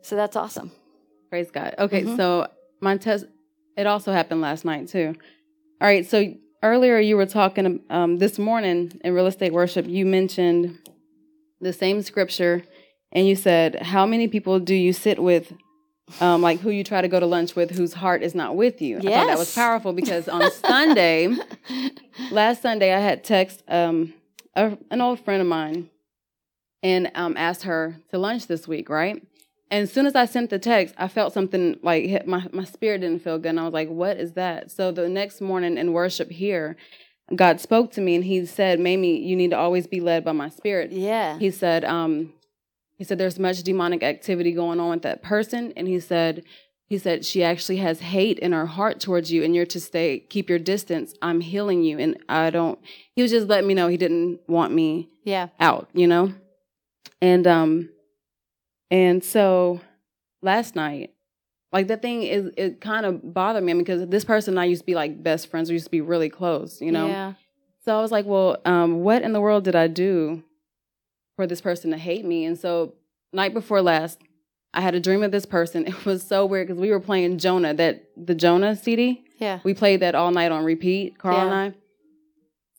So 0.01 0.17
that's 0.17 0.37
awesome. 0.37 0.73
Praise 1.29 1.51
God. 1.51 1.75
Okay, 1.79 2.03
mm-hmm. 2.03 2.17
so 2.17 2.49
Montez, 2.81 3.27
it 3.77 3.87
also 3.87 4.13
happened 4.13 4.41
last 4.41 4.65
night 4.65 4.89
too. 4.89 5.15
All 5.83 5.87
right, 5.87 6.07
so 6.07 6.33
earlier 6.63 6.99
you 6.99 7.19
were 7.19 7.27
talking 7.27 7.83
um, 7.91 8.17
this 8.17 8.39
morning 8.39 8.99
in 9.05 9.13
real 9.13 9.27
estate 9.27 9.53
worship. 9.53 9.87
You 9.87 10.07
mentioned 10.07 10.79
the 11.61 11.73
same 11.73 12.03
scripture 12.03 12.63
and 13.13 13.27
you 13.27 13.37
said, 13.37 13.77
How 13.77 14.07
many 14.07 14.29
people 14.29 14.59
do 14.59 14.75
you 14.75 14.93
sit 14.93 15.23
with 15.23 15.53
um, 16.21 16.41
like 16.41 16.61
who 16.61 16.71
you 16.71 16.85
try 16.85 17.01
to 17.01 17.09
go 17.09 17.19
to 17.19 17.27
lunch 17.27 17.57
with, 17.57 17.71
whose 17.73 17.93
heart 17.93 18.23
is 18.23 18.35
not 18.35 18.57
with 18.57 18.81
you. 18.81 18.99
I 18.99 19.01
thought 19.01 19.27
that 19.27 19.39
was 19.39 19.55
powerful 19.55 19.93
because 19.93 20.29
on 20.29 20.51
Sunday, 20.53 21.35
last 22.31 22.63
Sunday, 22.63 22.93
I 22.95 23.01
had 23.01 23.25
text 23.25 23.63
um, 23.69 24.15
a, 24.55 24.79
an 24.91 25.01
old 25.01 25.21
friend 25.21 25.41
of 25.41 25.49
mine 25.49 25.91
and 26.83 27.11
um, 27.15 27.37
asked 27.37 27.65
her 27.65 27.97
to 28.11 28.19
lunch 28.19 28.47
this 28.47 28.69
week, 28.69 28.89
right? 28.89 29.21
And 29.69 29.83
as 29.83 29.93
soon 29.93 30.07
as 30.07 30.15
I 30.15 30.27
sent 30.27 30.51
the 30.51 30.61
text, 30.61 30.95
I 30.97 31.09
felt 31.09 31.33
something 31.33 31.81
like 31.83 32.05
hit 32.05 32.29
my 32.29 32.47
my 32.53 32.63
spirit 32.63 33.01
didn't 33.01 33.23
feel 33.25 33.39
good, 33.39 33.49
and 33.49 33.61
I 33.61 33.65
was 33.65 33.73
like, 33.73 33.89
"What 33.89 34.17
is 34.17 34.35
that?" 34.35 34.71
So 34.71 34.93
the 34.93 35.09
next 35.09 35.41
morning 35.41 35.77
in 35.77 35.93
worship 35.93 36.31
here, 36.31 36.77
God 37.35 37.61
spoke 37.61 37.91
to 37.93 38.01
me, 38.01 38.15
and 38.15 38.25
He 38.25 38.47
said, 38.47 38.79
"Mamie, 38.79 39.19
you 39.19 39.35
need 39.35 39.51
to 39.51 39.59
always 39.59 39.87
be 39.87 40.01
led 40.01 40.25
by 40.25 40.33
my 40.33 40.49
spirit." 40.49 40.93
Yeah. 40.93 41.39
he 41.39 41.51
said 41.51 41.85
um 41.85 42.33
he 42.99 43.05
said 43.05 43.19
there's 43.19 43.39
much 43.39 43.63
demonic 43.63 44.03
activity 44.03 44.53
going 44.53 44.81
on 44.81 44.91
with 44.91 45.03
that 45.03 45.23
person 45.23 45.73
and 45.77 45.87
he 45.89 46.01
said 46.01 46.43
he 46.89 46.99
said 46.99 47.25
she 47.25 47.43
actually 47.43 47.79
has 47.79 48.01
hate 48.01 48.39
in 48.39 48.53
her 48.53 48.67
heart 48.67 49.01
towards 49.01 49.31
you 49.33 49.43
and 49.43 49.55
you're 49.55 49.67
to 49.67 49.81
stay 49.81 50.21
keep 50.21 50.49
your 50.49 50.59
distance 50.59 51.15
i'm 51.21 51.41
healing 51.41 51.83
you 51.83 51.99
and 51.99 52.17
i 52.29 52.49
don't 52.51 52.79
he 53.15 53.23
was 53.23 53.31
just 53.31 53.49
letting 53.49 53.67
me 53.69 53.75
know 53.75 53.89
he 53.89 53.97
didn't 53.97 54.41
want 54.49 54.73
me 54.73 55.09
yeah. 55.25 55.49
out 55.61 55.89
you 55.93 56.07
know 56.07 56.33
and 57.21 57.47
um 57.47 57.89
and 58.91 59.23
so 59.25 59.81
last 60.43 60.75
night 60.77 61.13
like 61.77 61.87
the 61.89 61.97
thing 61.97 62.23
is 62.23 62.51
it 62.57 62.81
kind 62.81 63.05
of 63.07 63.13
bothered 63.35 63.63
me 63.65 63.73
because 63.75 64.01
this 64.09 64.25
person 64.25 64.55
and 64.55 64.61
i 64.61 64.65
used 64.65 64.83
to 64.83 64.87
be 64.87 64.95
like 65.03 65.23
best 65.23 65.49
friends 65.51 65.69
we 65.69 65.75
used 65.75 65.87
to 65.87 65.91
be 65.91 66.01
really 66.13 66.29
close 66.41 66.81
you 66.81 66.93
know 66.97 67.07
Yeah. 67.07 67.33
so 67.85 67.97
I 67.99 68.01
was 68.01 68.11
like, 68.17 68.27
well, 68.27 68.51
um, 68.65 68.91
what 69.07 69.23
in 69.23 69.33
the 69.33 69.41
world 69.41 69.63
did 69.65 69.77
I 69.77 69.87
do 69.87 70.43
for 71.37 71.47
this 71.47 71.61
person 71.61 71.91
to 71.93 71.99
hate 72.09 72.25
me? 72.25 72.45
And 72.49 72.59
so, 72.59 72.95
night 73.33 73.55
before 73.55 73.81
last, 73.81 74.19
I 74.75 74.81
had 74.81 74.95
a 74.97 75.01
dream 75.07 75.23
of 75.23 75.31
this 75.31 75.47
person. 75.47 75.87
It 75.93 76.05
was 76.05 76.21
so 76.27 76.47
weird 76.51 76.67
because 76.67 76.81
we 76.81 76.91
were 76.91 76.99
playing 77.11 77.39
Jonah, 77.39 77.75
that 77.75 77.95
the 78.17 78.35
Jonah 78.35 78.75
CD. 78.75 79.23
Yeah. 79.39 79.61
We 79.63 79.73
played 79.83 80.01
that 80.01 80.15
all 80.17 80.33
night 80.33 80.51
on 80.51 80.65
repeat, 80.65 81.17
Carl 81.19 81.39
and 81.47 81.55
I. 81.65 81.67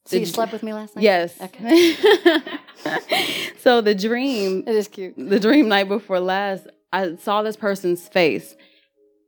So 0.10 0.18
you 0.18 0.26
slept 0.26 0.52
with 0.52 0.64
me 0.64 0.74
last 0.74 0.96
night? 0.96 1.04
Yes. 1.04 1.40
Okay. 1.48 1.96
so 3.64 3.82
the 3.82 3.96
dream, 3.96 4.64
It 4.68 4.76
is 4.76 4.88
cute. 4.88 5.14
the 5.18 5.40
dream 5.40 5.68
night 5.70 5.88
before 5.88 6.20
last, 6.20 6.68
I 6.92 7.16
saw 7.16 7.44
this 7.44 7.56
person's 7.56 8.08
face, 8.08 8.56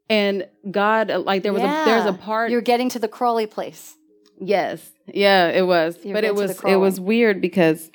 and 0.10 0.48
God, 0.70 1.10
like 1.10 1.44
there 1.44 1.54
was 1.54 1.62
a 1.62 1.84
there's 1.86 2.06
a 2.06 2.14
part. 2.14 2.52
You're 2.52 2.62
getting 2.62 2.90
to 2.90 3.00
the 3.00 3.08
crawly 3.08 3.46
place. 3.46 3.96
Yes. 4.40 4.90
Yeah, 5.08 5.48
it 5.50 5.68
was. 5.68 5.98
You're 6.04 6.14
but 6.14 6.24
it 6.24 6.36
was 6.36 6.60
it 6.64 6.78
was 6.78 7.00
weird 7.00 7.42
because 7.42 7.92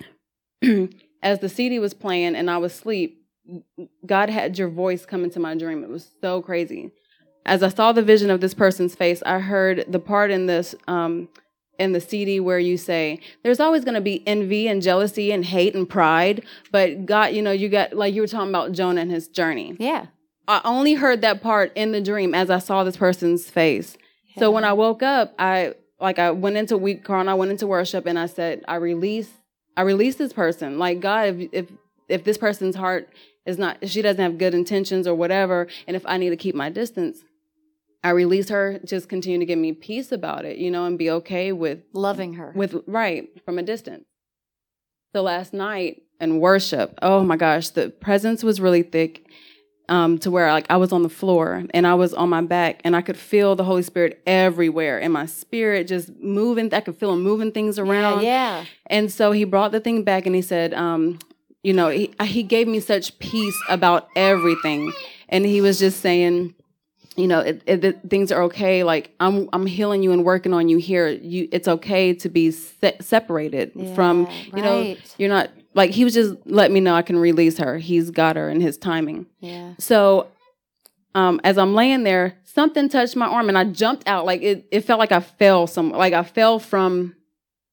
as 1.23 1.41
the 1.41 1.49
CD 1.49 1.79
was 1.79 1.95
playing 1.95 2.37
and 2.37 2.51
I 2.51 2.59
was 2.59 2.73
asleep, 2.73 3.23
God 4.07 4.31
had 4.31 4.59
your 4.59 4.69
voice 4.69 5.05
come 5.07 5.25
into 5.25 5.41
my 5.41 5.55
dream. 5.57 5.83
It 5.83 5.91
was 5.91 6.09
so 6.21 6.43
crazy. 6.43 6.93
As 7.47 7.63
I 7.63 7.69
saw 7.69 7.93
the 7.93 8.03
vision 8.03 8.31
of 8.31 8.41
this 8.41 8.55
person's 8.55 8.95
face, 8.95 9.23
I 9.27 9.39
heard 9.41 9.85
the 9.89 9.99
part 9.99 10.31
in 10.31 10.47
this 10.47 10.75
um 10.87 11.29
in 11.79 11.93
the 11.93 12.01
CD 12.01 12.39
where 12.39 12.61
you 12.61 12.77
say, 12.77 13.19
there's 13.43 13.59
always 13.59 13.85
going 13.85 13.97
to 13.97 14.01
be 14.01 14.23
envy 14.29 14.69
and 14.69 14.81
jealousy 14.81 15.33
and 15.33 15.45
hate 15.45 15.75
and 15.75 15.89
pride, 15.89 16.45
but 16.71 17.05
God, 17.05 17.35
you 17.35 17.43
know, 17.43 17.51
you 17.51 17.69
got 17.69 17.95
like 17.95 18.15
you 18.15 18.21
were 18.21 18.29
talking 18.29 18.51
about 18.51 18.71
Jonah 18.73 19.01
and 19.01 19.11
his 19.11 19.27
journey. 19.27 19.75
Yeah. 19.81 20.07
I 20.47 20.61
only 20.65 20.95
heard 20.95 21.23
that 21.23 21.43
part 21.43 21.73
in 21.75 21.93
the 21.93 22.01
dream 22.01 22.35
as 22.35 22.51
I 22.51 22.59
saw 22.59 22.85
this 22.85 22.97
person's 22.97 23.49
face. 23.49 23.97
So 24.39 24.51
when 24.51 24.65
I 24.65 24.73
woke 24.73 25.03
up, 25.03 25.35
I 25.39 25.75
like 26.01 26.19
I 26.19 26.31
went 26.33 26.57
into 26.57 26.77
week 26.77 27.09
and 27.09 27.31
I 27.31 27.35
went 27.35 27.51
into 27.53 27.67
worship 27.67 28.05
and 28.07 28.19
I 28.19 28.27
said, 28.27 28.65
I 28.67 28.77
release 28.77 29.31
I 29.77 29.83
release 29.83 30.17
this 30.17 30.33
person. 30.33 30.79
Like 30.79 31.01
God, 31.01 31.29
if 31.29 31.49
if 31.53 31.73
if 32.09 32.25
this 32.25 32.37
person's 32.37 32.77
heart 32.77 33.09
is 33.47 33.59
not 33.59 33.79
if 33.81 33.91
she 33.91 34.03
doesn't 34.03 34.23
have 34.23 34.39
good 34.39 34.55
intentions 34.55 35.07
or 35.07 35.15
whatever, 35.15 35.69
and 35.87 35.97
if 35.97 36.05
I 36.07 36.17
need 36.17 36.31
to 36.31 36.37
keep 36.37 36.55
my 36.55 36.69
distance, 36.69 37.25
I 38.03 38.11
release 38.11 38.51
her, 38.51 38.81
just 38.85 39.09
continue 39.09 39.39
to 39.39 39.47
give 39.47 39.59
me 39.59 39.73
peace 39.73 40.13
about 40.13 40.45
it, 40.45 40.59
you 40.59 40.71
know, 40.71 40.85
and 40.85 40.99
be 40.99 41.11
okay 41.11 41.53
with 41.53 41.79
Loving 41.93 42.35
her. 42.35 42.53
with 42.55 42.83
right 42.87 43.29
from 43.45 43.59
a 43.59 43.63
distance. 43.63 44.05
So 45.15 45.23
last 45.23 45.55
night 45.55 46.03
in 46.21 46.41
worship, 46.41 46.99
oh 47.03 47.23
my 47.23 47.37
gosh, 47.37 47.71
the 47.71 47.91
presence 47.91 48.43
was 48.43 48.61
really 48.61 48.83
thick. 48.83 49.25
Um, 49.87 50.17
to 50.21 50.31
where 50.31 50.51
like 50.51 50.65
I 50.71 50.79
was 50.79 50.93
on 50.93 51.03
the 51.03 51.11
floor 51.11 51.63
and 51.75 51.87
I 51.87 51.93
was 51.93 52.15
on 52.15 52.31
my 52.31 52.41
back 52.41 52.81
and 52.85 52.97
I 52.97 53.03
could 53.03 53.19
feel 53.19 53.55
the 53.55 53.65
Holy 53.65 53.83
Spirit 53.83 54.23
everywhere 54.27 54.99
and 54.99 55.13
my 55.13 55.27
spirit 55.27 55.89
just 55.89 56.09
moving. 56.21 56.73
I 56.73 56.81
could 56.81 56.97
feel 56.97 57.13
him 57.13 57.23
moving 57.23 57.53
things 57.53 57.77
yeah, 57.77 57.85
around. 57.85 58.23
yeah. 58.23 58.65
And 58.87 59.13
so 59.13 59.33
he 59.33 59.45
brought 59.45 59.73
the 59.73 59.81
thing 59.81 60.03
back 60.03 60.25
and 60.25 60.35
he 60.35 60.41
said, 60.41 60.73
um, 60.73 61.19
you 61.63 61.73
know, 61.73 61.89
he, 61.89 62.15
he 62.23 62.43
gave 62.43 62.69
me 62.69 62.79
such 62.81 63.19
peace 63.19 63.61
about 63.69 64.09
everything. 64.17 64.93
And 65.29 65.45
he 65.45 65.61
was 65.61 65.79
just 65.79 66.01
saying, 66.01 66.55
you 67.17 67.29
know, 67.29 67.41
it, 67.41 67.63
it, 67.67 68.01
things 68.11 68.33
are 68.33 68.43
okay. 68.45 68.83
Like 68.83 69.15
I'm, 69.21 69.49
I'm 69.53 69.67
healing 69.67 70.03
you 70.03 70.13
and 70.13 70.25
working 70.25 70.53
on 70.53 70.69
you 70.69 70.79
here. 70.79 71.09
You, 71.09 71.49
it's 71.53 71.69
okay 71.69 72.13
to 72.15 72.29
be 72.29 72.51
se- 72.51 72.97
separated 73.01 73.73
from, 73.95 74.27
Yeah, 74.27 74.57
you 74.57 74.63
know, 74.63 74.97
you're 75.19 75.29
not 75.29 75.51
like 75.75 75.91
he 75.91 76.05
was 76.05 76.15
just 76.15 76.35
letting 76.45 76.75
me 76.75 76.81
know 76.81 76.95
I 76.95 77.03
can 77.03 77.17
release 77.17 77.59
her. 77.59 77.79
He's 77.79 78.11
got 78.11 78.37
her 78.37 78.51
in 78.51 78.61
his 78.61 78.77
timing. 78.77 79.27
Yeah. 79.41 79.75
So 79.79 80.29
um, 81.15 81.41
as 81.45 81.59
I'm 81.59 81.75
laying 81.75 82.03
there, 82.03 82.37
something 82.45 82.89
touched 82.89 83.15
my 83.15 83.27
arm 83.27 83.49
and 83.49 83.57
I 83.57 83.65
jumped 83.65 84.09
out. 84.09 84.27
Like 84.27 84.43
it, 84.43 84.67
it 84.73 84.81
felt 84.83 84.99
like 84.99 85.13
I 85.13 85.21
fell 85.21 85.67
some, 85.67 85.91
like 85.91 86.13
I 86.13 86.25
fell 86.25 86.59
from, 86.59 87.15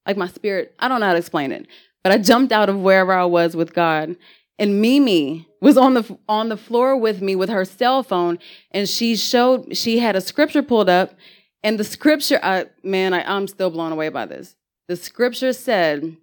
like 0.05 0.17
my 0.17 0.27
spirit. 0.27 0.75
I 0.79 0.87
don't 0.87 0.99
know 0.99 1.07
how 1.07 1.13
to 1.13 1.19
explain 1.19 1.51
it, 1.51 1.67
but 2.03 2.11
I 2.11 2.17
jumped 2.17 2.51
out 2.51 2.69
of 2.69 2.79
wherever 2.79 3.13
I 3.13 3.25
was 3.25 3.55
with 3.55 3.73
God. 3.73 4.15
And 4.61 4.79
Mimi 4.79 5.47
was 5.59 5.75
on 5.75 5.95
the 5.95 6.17
on 6.29 6.49
the 6.49 6.55
floor 6.55 6.95
with 6.95 7.19
me 7.19 7.35
with 7.35 7.49
her 7.49 7.65
cell 7.65 8.03
phone, 8.03 8.37
and 8.69 8.87
she 8.87 9.15
showed 9.15 9.75
she 9.75 9.97
had 9.97 10.15
a 10.15 10.21
scripture 10.21 10.61
pulled 10.61 10.87
up, 10.87 11.15
and 11.63 11.79
the 11.79 11.83
scripture, 11.83 12.39
I 12.43 12.67
man, 12.83 13.15
I, 13.15 13.23
I'm 13.23 13.47
still 13.47 13.71
blown 13.71 13.91
away 13.91 14.09
by 14.09 14.27
this. 14.27 14.55
The 14.87 14.95
scripture 14.95 15.51
said, 15.51 16.15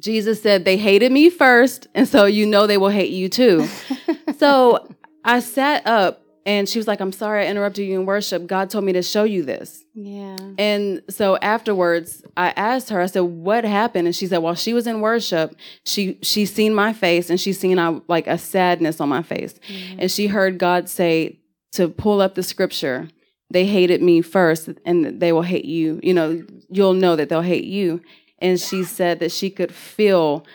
Jesus 0.00 0.42
said, 0.42 0.64
"They 0.64 0.78
hated 0.78 1.12
me 1.12 1.30
first, 1.30 1.86
and 1.94 2.08
so 2.08 2.24
you 2.24 2.44
know 2.44 2.66
they 2.66 2.76
will 2.76 2.88
hate 2.88 3.12
you 3.12 3.28
too." 3.28 3.68
so 4.36 4.92
I 5.24 5.38
sat 5.38 5.86
up 5.86 6.24
and 6.46 6.68
she 6.68 6.78
was 6.78 6.88
like, 6.88 7.00
I'm 7.00 7.12
sorry 7.12 7.44
I 7.44 7.50
interrupted 7.50 7.84
you 7.86 8.00
in 8.00 8.06
worship. 8.06 8.46
God 8.46 8.70
told 8.70 8.84
me 8.84 8.92
to 8.94 9.02
show 9.02 9.24
you 9.24 9.42
this. 9.44 9.84
Yeah. 9.94 10.36
And 10.58 11.02
so 11.10 11.36
afterwards, 11.36 12.22
I 12.36 12.50
asked 12.56 12.88
her, 12.90 13.00
I 13.00 13.06
said, 13.06 13.20
what 13.20 13.64
happened? 13.64 14.06
And 14.06 14.16
she 14.16 14.26
said, 14.26 14.38
while 14.38 14.54
she 14.54 14.72
was 14.72 14.86
in 14.86 15.00
worship, 15.00 15.54
she 15.84 16.18
she 16.22 16.46
seen 16.46 16.74
my 16.74 16.92
face 16.92 17.28
and 17.28 17.40
she 17.40 17.52
seen 17.52 17.78
uh, 17.78 18.00
like 18.08 18.26
a 18.26 18.38
sadness 18.38 19.00
on 19.00 19.08
my 19.08 19.22
face. 19.22 19.54
And 19.98 20.10
she 20.10 20.28
heard 20.28 20.58
God 20.58 20.88
say 20.88 21.40
to 21.72 21.88
pull 21.88 22.20
up 22.20 22.34
the 22.34 22.42
scripture. 22.42 23.08
They 23.52 23.66
hated 23.66 24.00
me 24.00 24.22
first 24.22 24.70
and 24.84 25.20
they 25.20 25.32
will 25.32 25.42
hate 25.42 25.64
you. 25.64 26.00
You 26.02 26.14
know, 26.14 26.44
you'll 26.68 26.94
know 26.94 27.16
that 27.16 27.28
they'll 27.28 27.42
hate 27.42 27.64
you. 27.64 28.00
And 28.38 28.58
she 28.58 28.84
said 28.84 29.20
that 29.20 29.32
she 29.32 29.50
could 29.50 29.74
feel 29.74 30.46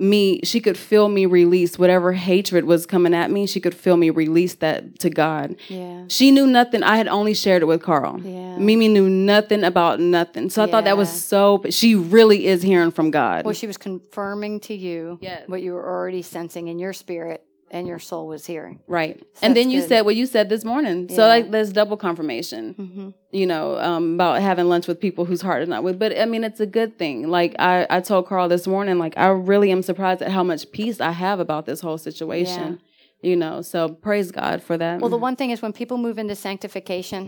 me 0.00 0.40
she 0.44 0.60
could 0.60 0.76
feel 0.78 1.08
me 1.08 1.26
release 1.26 1.78
whatever 1.78 2.12
hatred 2.12 2.64
was 2.64 2.86
coming 2.86 3.14
at 3.14 3.30
me. 3.30 3.46
She 3.46 3.60
could 3.60 3.74
feel 3.74 3.96
me 3.96 4.10
release 4.10 4.54
that 4.56 4.98
to 5.00 5.10
god. 5.10 5.56
Yeah. 5.68 6.04
she 6.08 6.30
knew 6.30 6.46
nothing. 6.46 6.82
I 6.82 6.96
had 6.96 7.08
only 7.08 7.34
shared 7.34 7.62
it 7.62 7.66
with 7.66 7.82
carl. 7.82 8.20
Yeah. 8.20 8.56
mimi 8.58 8.88
knew 8.88 9.08
nothing 9.08 9.64
about 9.64 10.00
nothing. 10.00 10.50
So 10.50 10.62
i 10.62 10.70
thought 10.70 10.84
that 10.84 10.96
was 10.96 11.10
so 11.10 11.62
she 11.70 11.94
really 11.94 12.46
is 12.46 12.62
hearing 12.62 12.90
from 12.90 13.10
god. 13.10 13.44
Well, 13.44 13.54
she 13.54 13.66
was 13.66 13.76
confirming 13.76 14.60
to 14.60 14.74
you 14.74 15.18
Yes. 15.20 15.48
what 15.48 15.62
you 15.62 15.72
were 15.72 15.86
already 15.86 16.22
sensing 16.22 16.68
in 16.68 16.78
your 16.78 16.92
spirit 16.92 17.44
and 17.72 17.86
your 17.86 17.98
soul 17.98 18.26
was 18.26 18.46
hearing. 18.46 18.80
right 18.88 19.18
So 19.34 19.46
and 19.46 19.56
then 19.56 19.70
you 19.70 19.80
good. 19.80 19.88
said 19.88 20.00
what 20.04 20.16
you 20.16 20.26
said 20.26 20.48
this 20.48 20.64
morning 20.64 21.08
so 21.08 21.26
like 21.28 21.50
there's 21.50 21.72
double 21.72 21.96
confirmation 21.96 22.74
Mm-hmm. 22.78 23.08
you 23.30 23.46
know, 23.46 23.78
um, 23.78 24.14
about 24.14 24.40
having 24.42 24.66
lunch 24.68 24.86
with 24.88 24.98
people 25.00 25.24
whose 25.24 25.40
heart 25.40 25.62
is 25.62 25.68
not 25.68 25.82
with. 25.84 25.98
But 25.98 26.18
I 26.18 26.24
mean, 26.24 26.42
it's 26.44 26.58
a 26.60 26.66
good 26.66 26.98
thing. 26.98 27.28
Like 27.28 27.54
I, 27.60 27.86
I 27.88 28.00
told 28.00 28.26
Carl 28.26 28.48
this 28.48 28.66
morning, 28.66 28.98
like 28.98 29.14
I 29.16 29.28
really 29.28 29.70
am 29.70 29.82
surprised 29.82 30.20
at 30.22 30.30
how 30.32 30.42
much 30.42 30.70
peace 30.72 31.00
I 31.00 31.12
have 31.12 31.38
about 31.38 31.64
this 31.66 31.80
whole 31.80 31.96
situation. 31.98 32.80
Yeah. 33.22 33.30
You 33.30 33.36
know, 33.36 33.62
so 33.62 33.88
praise 33.88 34.32
God 34.32 34.62
for 34.62 34.76
that. 34.78 35.00
Well, 35.00 35.10
the 35.10 35.16
one 35.28 35.36
thing 35.36 35.50
is 35.50 35.62
when 35.62 35.72
people 35.72 35.96
move 35.98 36.18
into 36.18 36.34
sanctification, 36.34 37.22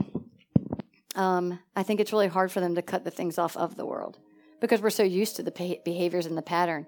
um, 1.15 1.59
I 1.77 1.83
think 1.83 2.01
it's 2.01 2.13
really 2.13 2.29
hard 2.29 2.51
for 2.51 2.61
them 2.61 2.75
to 2.75 2.83
cut 2.83 3.05
the 3.05 3.11
things 3.11 3.39
off 3.39 3.57
of 3.57 3.77
the 3.77 3.85
world 3.87 4.19
because 4.61 4.81
we're 4.81 4.91
so 4.91 5.03
used 5.03 5.37
to 5.37 5.43
the 5.43 5.79
behaviors 5.85 6.27
and 6.27 6.37
the 6.37 6.43
pattern. 6.43 6.87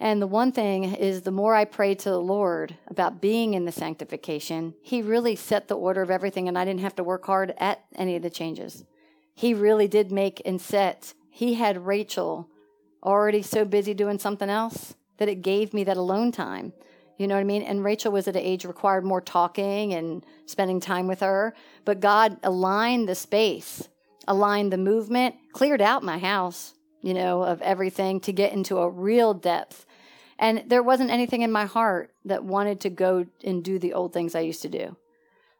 And 0.00 0.22
the 0.22 0.28
one 0.28 0.52
thing 0.52 0.84
is, 0.84 1.22
the 1.22 1.32
more 1.32 1.54
I 1.54 1.64
prayed 1.64 1.98
to 2.00 2.10
the 2.10 2.20
Lord 2.20 2.76
about 2.86 3.20
being 3.20 3.54
in 3.54 3.64
the 3.64 3.72
sanctification, 3.72 4.74
He 4.80 5.02
really 5.02 5.34
set 5.34 5.66
the 5.66 5.76
order 5.76 6.02
of 6.02 6.10
everything, 6.10 6.46
and 6.46 6.56
I 6.56 6.64
didn't 6.64 6.80
have 6.80 6.94
to 6.96 7.04
work 7.04 7.26
hard 7.26 7.52
at 7.58 7.84
any 7.96 8.14
of 8.14 8.22
the 8.22 8.30
changes. 8.30 8.84
He 9.34 9.54
really 9.54 9.88
did 9.88 10.12
make 10.12 10.40
and 10.44 10.60
set. 10.60 11.14
He 11.30 11.54
had 11.54 11.86
Rachel 11.86 12.48
already 13.02 13.42
so 13.42 13.64
busy 13.64 13.94
doing 13.94 14.18
something 14.18 14.48
else 14.48 14.94
that 15.18 15.28
it 15.28 15.42
gave 15.42 15.74
me 15.74 15.84
that 15.84 15.96
alone 15.96 16.32
time. 16.32 16.72
You 17.16 17.26
know 17.26 17.34
what 17.34 17.40
I 17.40 17.44
mean? 17.44 17.62
And 17.62 17.84
Rachel 17.84 18.12
was 18.12 18.28
at 18.28 18.36
an 18.36 18.42
age 18.42 18.64
required 18.64 19.04
more 19.04 19.20
talking 19.20 19.92
and 19.92 20.24
spending 20.46 20.78
time 20.78 21.08
with 21.08 21.20
her. 21.20 21.54
But 21.84 22.00
God 22.00 22.38
aligned 22.44 23.08
the 23.08 23.16
space, 23.16 23.88
aligned 24.28 24.72
the 24.72 24.78
movement, 24.78 25.34
cleared 25.52 25.82
out 25.82 26.04
my 26.04 26.18
house, 26.18 26.74
you 27.02 27.14
know, 27.14 27.42
of 27.42 27.60
everything 27.62 28.20
to 28.20 28.32
get 28.32 28.52
into 28.52 28.78
a 28.78 28.88
real 28.88 29.34
depth. 29.34 29.84
And 30.38 30.64
there 30.68 30.82
wasn't 30.82 31.10
anything 31.10 31.42
in 31.42 31.52
my 31.52 31.64
heart 31.66 32.12
that 32.24 32.44
wanted 32.44 32.80
to 32.82 32.90
go 32.90 33.26
and 33.44 33.64
do 33.64 33.78
the 33.78 33.94
old 33.94 34.12
things 34.12 34.34
I 34.34 34.40
used 34.40 34.62
to 34.62 34.68
do. 34.68 34.96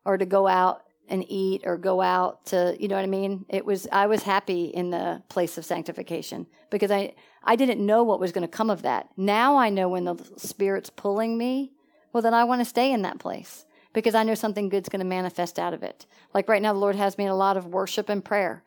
or 0.05 0.17
to 0.19 0.27
go 0.27 0.47
out 0.49 0.83
and 1.09 1.25
eat 1.29 1.63
or 1.65 1.77
go 1.77 2.01
out 2.01 2.47
to 2.47 2.77
you 2.81 2.89
know 2.89 2.97
what 2.97 3.03
I 3.05 3.09
mean. 3.09 3.45
It 3.49 3.65
was 3.65 3.87
I 3.93 4.07
was 4.07 4.23
happy 4.23 4.67
in 4.67 4.91
the 4.91 5.23
place 5.29 5.59
of 5.59 5.65
sanctification 5.65 6.47
because 6.71 6.91
I 6.91 7.15
I 7.45 7.57
didn't 7.57 7.85
know 7.85 8.03
what 8.05 8.21
was 8.21 8.33
going 8.33 8.43
to 8.47 8.57
come 8.59 8.71
of 8.71 8.83
that. 8.83 9.09
Now 9.17 9.57
I 9.57 9.71
know 9.71 9.89
when 9.89 10.05
the 10.05 10.17
Spirit's 10.37 10.91
pulling 10.91 11.39
me, 11.39 11.73
well 12.13 12.23
then 12.23 12.35
I 12.35 12.45
want 12.45 12.61
to 12.61 12.65
stay 12.65 12.93
in 12.93 13.03
that 13.03 13.19
place 13.19 13.67
because 13.95 14.15
I 14.15 14.23
know 14.23 14.35
something 14.35 14.69
good's 14.69 14.89
going 14.91 15.01
to 15.01 15.07
manifest 15.07 15.59
out 15.59 15.75
of 15.75 15.83
it. 15.83 16.07
Like 16.35 16.49
right 16.49 16.63
now, 16.63 16.73
the 16.73 16.79
Lord 16.79 16.97
has 16.97 17.19
me 17.19 17.25
in 17.25 17.31
a 17.31 17.37
lot 17.37 17.57
of 17.57 17.67
worship 17.67 18.09
and 18.09 18.25
prayer, 18.25 18.63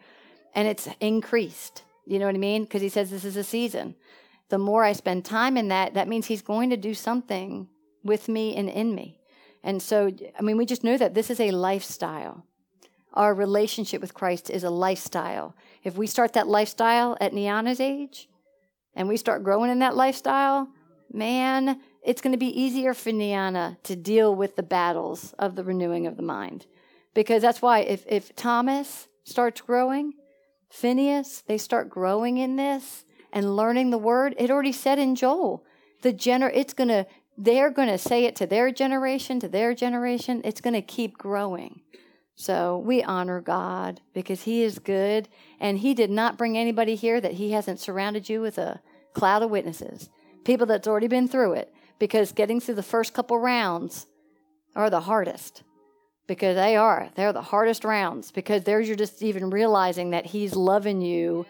and 0.55 0.67
it's 0.67 0.89
increased. 0.99 1.83
You 2.05 2.19
know 2.19 2.25
what 2.25 2.35
I 2.35 2.39
mean? 2.39 2.63
Because 2.63 2.81
He 2.81 2.89
says 2.89 3.11
this 3.11 3.25
is 3.25 3.37
a 3.37 3.43
season. 3.43 3.95
The 4.51 4.57
more 4.57 4.83
I 4.83 4.91
spend 4.91 5.23
time 5.23 5.55
in 5.55 5.69
that, 5.69 5.93
that 5.93 6.09
means 6.09 6.25
He's 6.25 6.41
going 6.41 6.71
to 6.71 6.77
do 6.77 6.93
something 6.93 7.69
with 8.03 8.27
me 8.27 8.53
and 8.57 8.69
in 8.69 8.93
me. 8.93 9.21
And 9.63 9.81
so, 9.81 10.11
I 10.37 10.41
mean, 10.41 10.57
we 10.57 10.65
just 10.65 10.83
know 10.83 10.97
that 10.97 11.13
this 11.13 11.29
is 11.29 11.39
a 11.39 11.51
lifestyle. 11.51 12.45
Our 13.13 13.33
relationship 13.33 14.01
with 14.01 14.13
Christ 14.13 14.49
is 14.49 14.65
a 14.65 14.69
lifestyle. 14.69 15.55
If 15.85 15.95
we 15.95 16.05
start 16.05 16.33
that 16.33 16.49
lifestyle 16.49 17.17
at 17.21 17.31
Niana's 17.31 17.79
age 17.79 18.27
and 18.93 19.07
we 19.07 19.15
start 19.15 19.41
growing 19.41 19.71
in 19.71 19.79
that 19.79 19.95
lifestyle, 19.95 20.67
man, 21.13 21.79
it's 22.03 22.21
going 22.21 22.33
to 22.33 22.37
be 22.37 22.61
easier 22.61 22.93
for 22.93 23.11
Niana 23.11 23.81
to 23.83 23.95
deal 23.95 24.35
with 24.35 24.57
the 24.57 24.63
battles 24.63 25.33
of 25.39 25.55
the 25.55 25.63
renewing 25.63 26.07
of 26.07 26.17
the 26.17 26.23
mind. 26.23 26.65
Because 27.13 27.41
that's 27.41 27.61
why 27.61 27.79
if, 27.79 28.03
if 28.05 28.35
Thomas 28.35 29.07
starts 29.23 29.61
growing, 29.61 30.13
Phineas, 30.69 31.41
they 31.47 31.57
start 31.57 31.89
growing 31.89 32.37
in 32.37 32.57
this 32.57 33.05
and 33.33 33.55
learning 33.55 33.89
the 33.89 33.97
word, 33.97 34.35
it 34.37 34.51
already 34.51 34.71
said 34.71 34.99
in 34.99 35.15
Joel, 35.15 35.63
the 36.01 36.13
gener 36.13 36.51
it's 36.53 36.73
going 36.73 36.89
to 36.89 37.05
they're 37.37 37.71
going 37.71 37.87
to 37.87 37.97
say 37.97 38.25
it 38.25 38.35
to 38.35 38.45
their 38.45 38.71
generation, 38.71 39.39
to 39.39 39.47
their 39.47 39.73
generation. 39.73 40.41
It's 40.43 40.61
going 40.61 40.73
to 40.73 40.81
keep 40.81 41.17
growing. 41.17 41.81
So 42.35 42.77
we 42.77 43.01
honor 43.03 43.41
God 43.41 44.01
because 44.13 44.43
He 44.43 44.63
is 44.63 44.79
good, 44.79 45.27
and 45.59 45.79
He 45.79 45.93
did 45.93 46.11
not 46.11 46.37
bring 46.37 46.57
anybody 46.57 46.95
here 46.95 47.21
that 47.21 47.33
He 47.33 47.51
hasn't 47.51 47.79
surrounded 47.79 48.29
you 48.29 48.41
with 48.41 48.57
a 48.57 48.81
cloud 49.13 49.43
of 49.43 49.49
witnesses, 49.49 50.09
people 50.43 50.65
that's 50.65 50.87
already 50.87 51.07
been 51.07 51.27
through 51.27 51.53
it. 51.53 51.73
Because 51.99 52.31
getting 52.31 52.59
through 52.59 52.75
the 52.75 52.83
first 52.83 53.13
couple 53.13 53.37
rounds 53.37 54.07
are 54.75 54.89
the 54.89 55.01
hardest, 55.01 55.63
because 56.27 56.55
they 56.55 56.75
are. 56.75 57.09
They're 57.15 57.33
the 57.33 57.41
hardest 57.41 57.83
rounds 57.83 58.31
because 58.31 58.63
there's 58.63 58.87
you're 58.87 58.97
just 58.97 59.21
even 59.21 59.49
realizing 59.49 60.11
that 60.11 60.25
He's 60.25 60.55
loving 60.55 61.01
you 61.01 61.45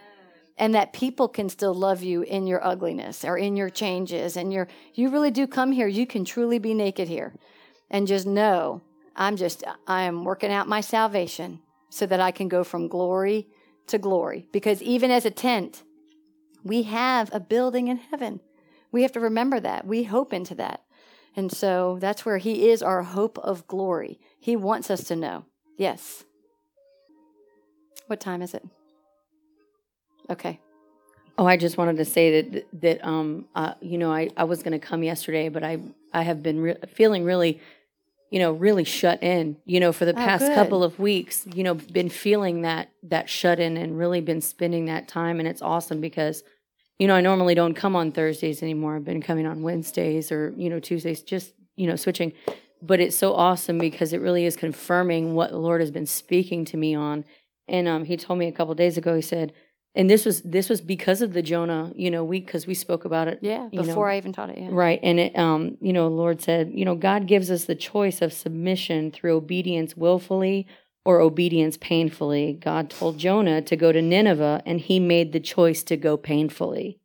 and 0.57 0.75
that 0.75 0.93
people 0.93 1.27
can 1.27 1.49
still 1.49 1.73
love 1.73 2.03
you 2.03 2.21
in 2.21 2.47
your 2.47 2.65
ugliness 2.65 3.25
or 3.25 3.37
in 3.37 3.55
your 3.55 3.69
changes. 3.69 4.37
And 4.37 4.53
your 4.53 4.67
you 4.93 5.09
really 5.09 5.31
do 5.31 5.47
come 5.47 5.71
here. 5.71 5.87
You 5.87 6.05
can 6.05 6.25
truly 6.25 6.59
be 6.59 6.73
naked 6.73 7.07
here. 7.07 7.33
And 7.89 8.07
just 8.07 8.25
know 8.25 8.81
i'm 9.13 9.35
just 9.35 9.65
i 9.87 10.03
am 10.03 10.23
working 10.23 10.53
out 10.53 10.69
my 10.69 10.79
salvation 10.79 11.59
so 11.89 12.05
that 12.05 12.21
i 12.21 12.31
can 12.31 12.47
go 12.47 12.63
from 12.63 12.87
glory 12.87 13.47
to 13.87 13.97
glory. 13.97 14.47
Because 14.53 14.81
even 14.81 15.11
as 15.11 15.25
a 15.25 15.31
tent 15.31 15.83
we 16.63 16.83
have 16.83 17.33
a 17.33 17.39
building 17.39 17.87
in 17.87 17.97
heaven. 17.97 18.39
We 18.91 19.01
have 19.03 19.11
to 19.13 19.19
remember 19.19 19.59
that. 19.59 19.85
We 19.85 20.03
hope 20.03 20.33
into 20.33 20.55
that. 20.55 20.81
And 21.35 21.51
so 21.51 21.97
that's 21.99 22.25
where 22.25 22.37
he 22.37 22.69
is 22.69 22.83
our 22.83 23.03
hope 23.03 23.37
of 23.39 23.67
glory. 23.67 24.19
He 24.39 24.55
wants 24.55 24.91
us 24.91 25.03
to 25.05 25.15
know. 25.15 25.45
Yes. 25.77 26.25
What 28.07 28.19
time 28.19 28.41
is 28.41 28.53
it 28.53 28.63
Okay. 30.29 30.59
Oh, 31.37 31.45
I 31.45 31.57
just 31.57 31.77
wanted 31.77 31.97
to 31.97 32.05
say 32.05 32.41
that 32.41 32.81
that 32.81 33.05
um 33.05 33.45
uh, 33.55 33.73
you 33.81 33.97
know 33.97 34.11
I 34.11 34.29
I 34.37 34.43
was 34.43 34.63
going 34.63 34.79
to 34.79 34.85
come 34.85 35.03
yesterday, 35.03 35.49
but 35.49 35.63
I 35.63 35.79
I 36.13 36.23
have 36.23 36.43
been 36.43 36.59
re- 36.61 36.77
feeling 36.87 37.23
really 37.23 37.59
you 38.29 38.39
know 38.39 38.51
really 38.53 38.83
shut 38.83 39.21
in 39.23 39.57
you 39.65 39.79
know 39.79 39.91
for 39.91 40.05
the 40.05 40.11
Oh, 40.11 40.15
past 40.15 40.45
good. 40.45 40.55
couple 40.55 40.83
of 40.83 40.99
weeks 40.99 41.45
you 41.53 41.63
know 41.63 41.73
been 41.73 42.09
feeling 42.09 42.61
that 42.61 42.89
that 43.03 43.29
shut 43.29 43.59
in 43.59 43.77
and 43.77 43.97
really 43.97 44.21
been 44.21 44.41
spending 44.41 44.85
that 44.85 45.07
time 45.07 45.39
and 45.39 45.47
it's 45.47 45.61
awesome 45.61 45.99
because 45.99 46.43
you 46.97 47.07
know 47.07 47.15
I 47.15 47.21
normally 47.21 47.55
don't 47.55 47.73
come 47.73 47.95
on 47.95 48.11
Thursdays 48.11 48.61
anymore 48.63 48.95
I've 48.95 49.03
been 49.05 49.21
coming 49.21 49.45
on 49.45 49.63
Wednesdays 49.63 50.31
or 50.31 50.53
you 50.55 50.69
know 50.69 50.79
Tuesdays 50.79 51.21
just 51.21 51.53
you 51.75 51.87
know 51.87 51.95
switching 51.97 52.31
but 52.81 52.99
it's 53.01 53.17
so 53.17 53.33
awesome 53.33 53.77
because 53.77 54.13
it 54.13 54.21
really 54.21 54.45
is 54.45 54.55
confirming 54.55 55.33
what 55.35 55.51
the 55.51 55.57
Lord 55.57 55.81
has 55.81 55.91
been 55.91 56.05
speaking 56.05 56.63
to 56.65 56.77
me 56.77 56.95
on 56.95 57.25
and 57.67 57.85
um 57.87 58.05
he 58.05 58.15
told 58.15 58.39
me 58.39 58.47
a 58.47 58.51
couple 58.53 58.73
days 58.75 58.97
ago 58.97 59.15
he 59.15 59.21
said 59.21 59.51
and 59.93 60.09
this 60.09 60.25
was 60.25 60.41
this 60.43 60.69
was 60.69 60.79
because 60.79 61.21
of 61.21 61.33
the 61.33 61.41
Jonah, 61.41 61.91
you 61.95 62.09
know, 62.09 62.23
we 62.23 62.39
because 62.39 62.65
we 62.65 62.73
spoke 62.73 63.03
about 63.03 63.27
it. 63.27 63.39
Yeah, 63.41 63.67
you 63.71 63.81
know. 63.81 63.87
before 63.87 64.09
I 64.09 64.17
even 64.17 64.31
taught 64.31 64.49
it. 64.49 64.57
Yeah. 64.57 64.69
Right. 64.71 64.99
And 65.03 65.19
it 65.19 65.37
um, 65.37 65.77
you 65.81 65.91
know, 65.91 66.07
Lord 66.07 66.41
said, 66.41 66.71
you 66.73 66.85
know, 66.85 66.95
God 66.95 67.27
gives 67.27 67.51
us 67.51 67.65
the 67.65 67.75
choice 67.75 68.21
of 68.21 68.31
submission 68.31 69.11
through 69.11 69.35
obedience 69.35 69.97
willfully 69.97 70.65
or 71.03 71.19
obedience 71.19 71.77
painfully. 71.77 72.57
God 72.61 72.89
told 72.89 73.17
Jonah 73.17 73.61
to 73.63 73.75
go 73.75 73.91
to 73.91 74.01
Nineveh 74.01 74.61
and 74.65 74.79
he 74.79 74.99
made 74.99 75.33
the 75.33 75.39
choice 75.39 75.83
to 75.83 75.97
go 75.97 76.15
painfully. 76.15 76.99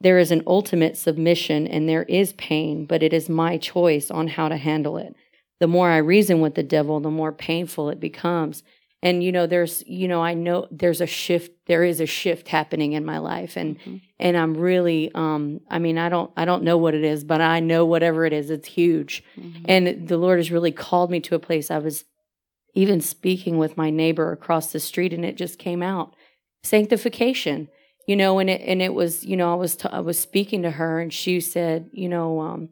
There 0.00 0.18
is 0.18 0.30
an 0.30 0.42
ultimate 0.46 0.96
submission 0.96 1.66
and 1.66 1.88
there 1.88 2.04
is 2.04 2.34
pain, 2.34 2.86
but 2.86 3.02
it 3.02 3.12
is 3.12 3.28
my 3.28 3.56
choice 3.56 4.10
on 4.10 4.28
how 4.28 4.48
to 4.48 4.56
handle 4.56 4.96
it. 4.96 5.14
The 5.60 5.68
more 5.68 5.90
I 5.90 5.98
reason 5.98 6.40
with 6.40 6.54
the 6.54 6.62
devil, 6.62 7.00
the 7.00 7.10
more 7.10 7.32
painful 7.32 7.88
it 7.88 8.00
becomes 8.00 8.62
and 9.02 9.22
you 9.24 9.32
know 9.32 9.46
there's 9.46 9.82
you 9.86 10.06
know 10.08 10.22
i 10.22 10.32
know 10.34 10.66
there's 10.70 11.00
a 11.00 11.06
shift 11.06 11.50
there 11.66 11.82
is 11.84 12.00
a 12.00 12.06
shift 12.06 12.48
happening 12.48 12.92
in 12.92 13.04
my 13.04 13.18
life 13.18 13.56
and 13.56 13.78
Mhm. 13.80 14.00
and 14.20 14.36
i'm 14.36 14.54
really 14.56 15.10
um 15.14 15.60
i 15.70 15.78
mean 15.78 15.98
i 15.98 16.08
don't 16.08 16.30
i 16.36 16.44
don't 16.44 16.62
know 16.62 16.76
what 16.78 16.94
it 16.94 17.04
is 17.04 17.24
but 17.24 17.40
i 17.40 17.60
know 17.60 17.84
whatever 17.84 18.24
it 18.24 18.32
is 18.32 18.50
it's 18.50 18.68
huge 18.68 19.22
Mhm. 19.36 19.64
and 19.66 20.08
the 20.08 20.16
lord 20.16 20.38
has 20.38 20.50
really 20.52 20.72
called 20.72 21.10
me 21.10 21.20
to 21.20 21.34
a 21.34 21.38
place 21.38 21.70
i 21.70 21.78
was 21.78 22.04
even 22.74 23.00
speaking 23.00 23.58
with 23.58 23.76
my 23.76 23.90
neighbor 23.90 24.32
across 24.32 24.72
the 24.72 24.80
street 24.80 25.12
and 25.12 25.24
it 25.24 25.36
just 25.36 25.58
came 25.58 25.82
out 25.82 26.14
sanctification 26.62 27.68
you 28.06 28.16
know 28.16 28.38
and 28.38 28.48
it 28.50 28.60
and 28.64 28.80
it 28.80 28.94
was 28.94 29.24
you 29.24 29.36
know 29.36 29.52
i 29.52 29.54
was 29.56 29.76
t- 29.76 29.88
i 29.92 30.00
was 30.00 30.18
speaking 30.18 30.62
to 30.62 30.70
her 30.70 31.00
and 31.00 31.12
she 31.12 31.40
said 31.40 31.90
you 31.92 32.08
know 32.08 32.40
um 32.40 32.68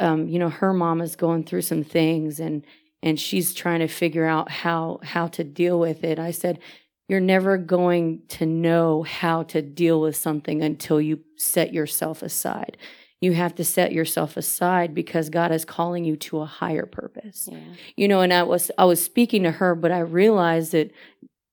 um 0.00 0.28
you 0.28 0.38
know 0.38 0.48
her 0.48 0.72
mom 0.72 1.00
is 1.00 1.16
going 1.16 1.44
through 1.44 1.62
some 1.62 1.84
things 1.84 2.40
and 2.40 2.64
and 3.02 3.18
she's 3.18 3.52
trying 3.54 3.80
to 3.80 3.88
figure 3.88 4.24
out 4.26 4.50
how 4.50 4.98
how 5.02 5.26
to 5.26 5.42
deal 5.44 5.78
with 5.78 6.04
it 6.04 6.18
i 6.18 6.30
said 6.30 6.58
you're 7.08 7.20
never 7.20 7.58
going 7.58 8.22
to 8.28 8.46
know 8.46 9.02
how 9.02 9.42
to 9.42 9.60
deal 9.60 10.00
with 10.00 10.16
something 10.16 10.62
until 10.62 11.00
you 11.00 11.20
set 11.36 11.72
yourself 11.72 12.22
aside 12.22 12.76
you 13.20 13.34
have 13.34 13.54
to 13.54 13.64
set 13.64 13.92
yourself 13.92 14.36
aside 14.36 14.94
because 14.94 15.28
god 15.30 15.50
is 15.52 15.64
calling 15.64 16.04
you 16.04 16.16
to 16.16 16.40
a 16.40 16.46
higher 16.46 16.86
purpose 16.86 17.48
Yeah. 17.50 17.58
you 17.96 18.08
know 18.08 18.20
and 18.20 18.32
i 18.32 18.42
was 18.42 18.70
i 18.78 18.84
was 18.84 19.02
speaking 19.02 19.42
to 19.44 19.50
her 19.52 19.74
but 19.74 19.90
i 19.92 19.98
realized 20.00 20.72
that 20.72 20.90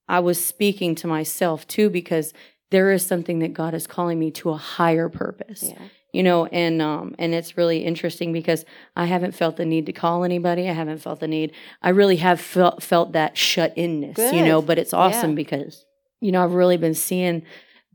i 0.08 0.20
was 0.20 0.44
speaking 0.44 0.96
to 0.96 1.08
myself 1.08 1.68
too 1.68 1.90
because 1.90 2.34
there 2.72 2.92
is 2.92 3.06
something 3.06 3.40
that 3.40 3.54
god 3.54 3.74
is 3.74 3.88
calling 3.88 4.20
me 4.20 4.30
to 4.32 4.52
a 4.52 4.58
higher 4.58 5.10
purpose 5.10 5.64
Yeah. 5.64 5.88
You 6.14 6.24
know 6.24 6.46
and 6.48 6.82
um 6.82 7.14
and 7.20 7.34
it's 7.34 7.58
really 7.58 7.80
interesting 7.86 8.34
because 8.34 8.66
i 8.96 9.06
haven't 9.06 9.34
felt 9.34 9.58
the 9.58 9.66
need 9.66 9.86
to 9.86 9.94
call 9.94 10.24
anybody. 10.24 10.68
I 10.70 10.74
haven't 10.74 11.00
felt 11.00 11.20
the 11.20 11.28
need. 11.28 11.52
I 11.82 11.90
really 11.90 12.18
have 12.18 12.40
felt 12.42 12.82
felt 12.84 13.12
that 13.14 13.38
shut 13.38 13.74
inness 13.78 14.18
you 14.34 14.44
know 14.46 14.62
but 14.62 14.78
it's 14.80 14.94
awesome 14.94 15.32
Yeah. 15.32 15.36
because 15.36 15.86
you 16.22 16.32
know 16.32 16.44
i've 16.44 16.54
really 16.54 16.78
been 16.78 16.96
seeing 16.96 17.44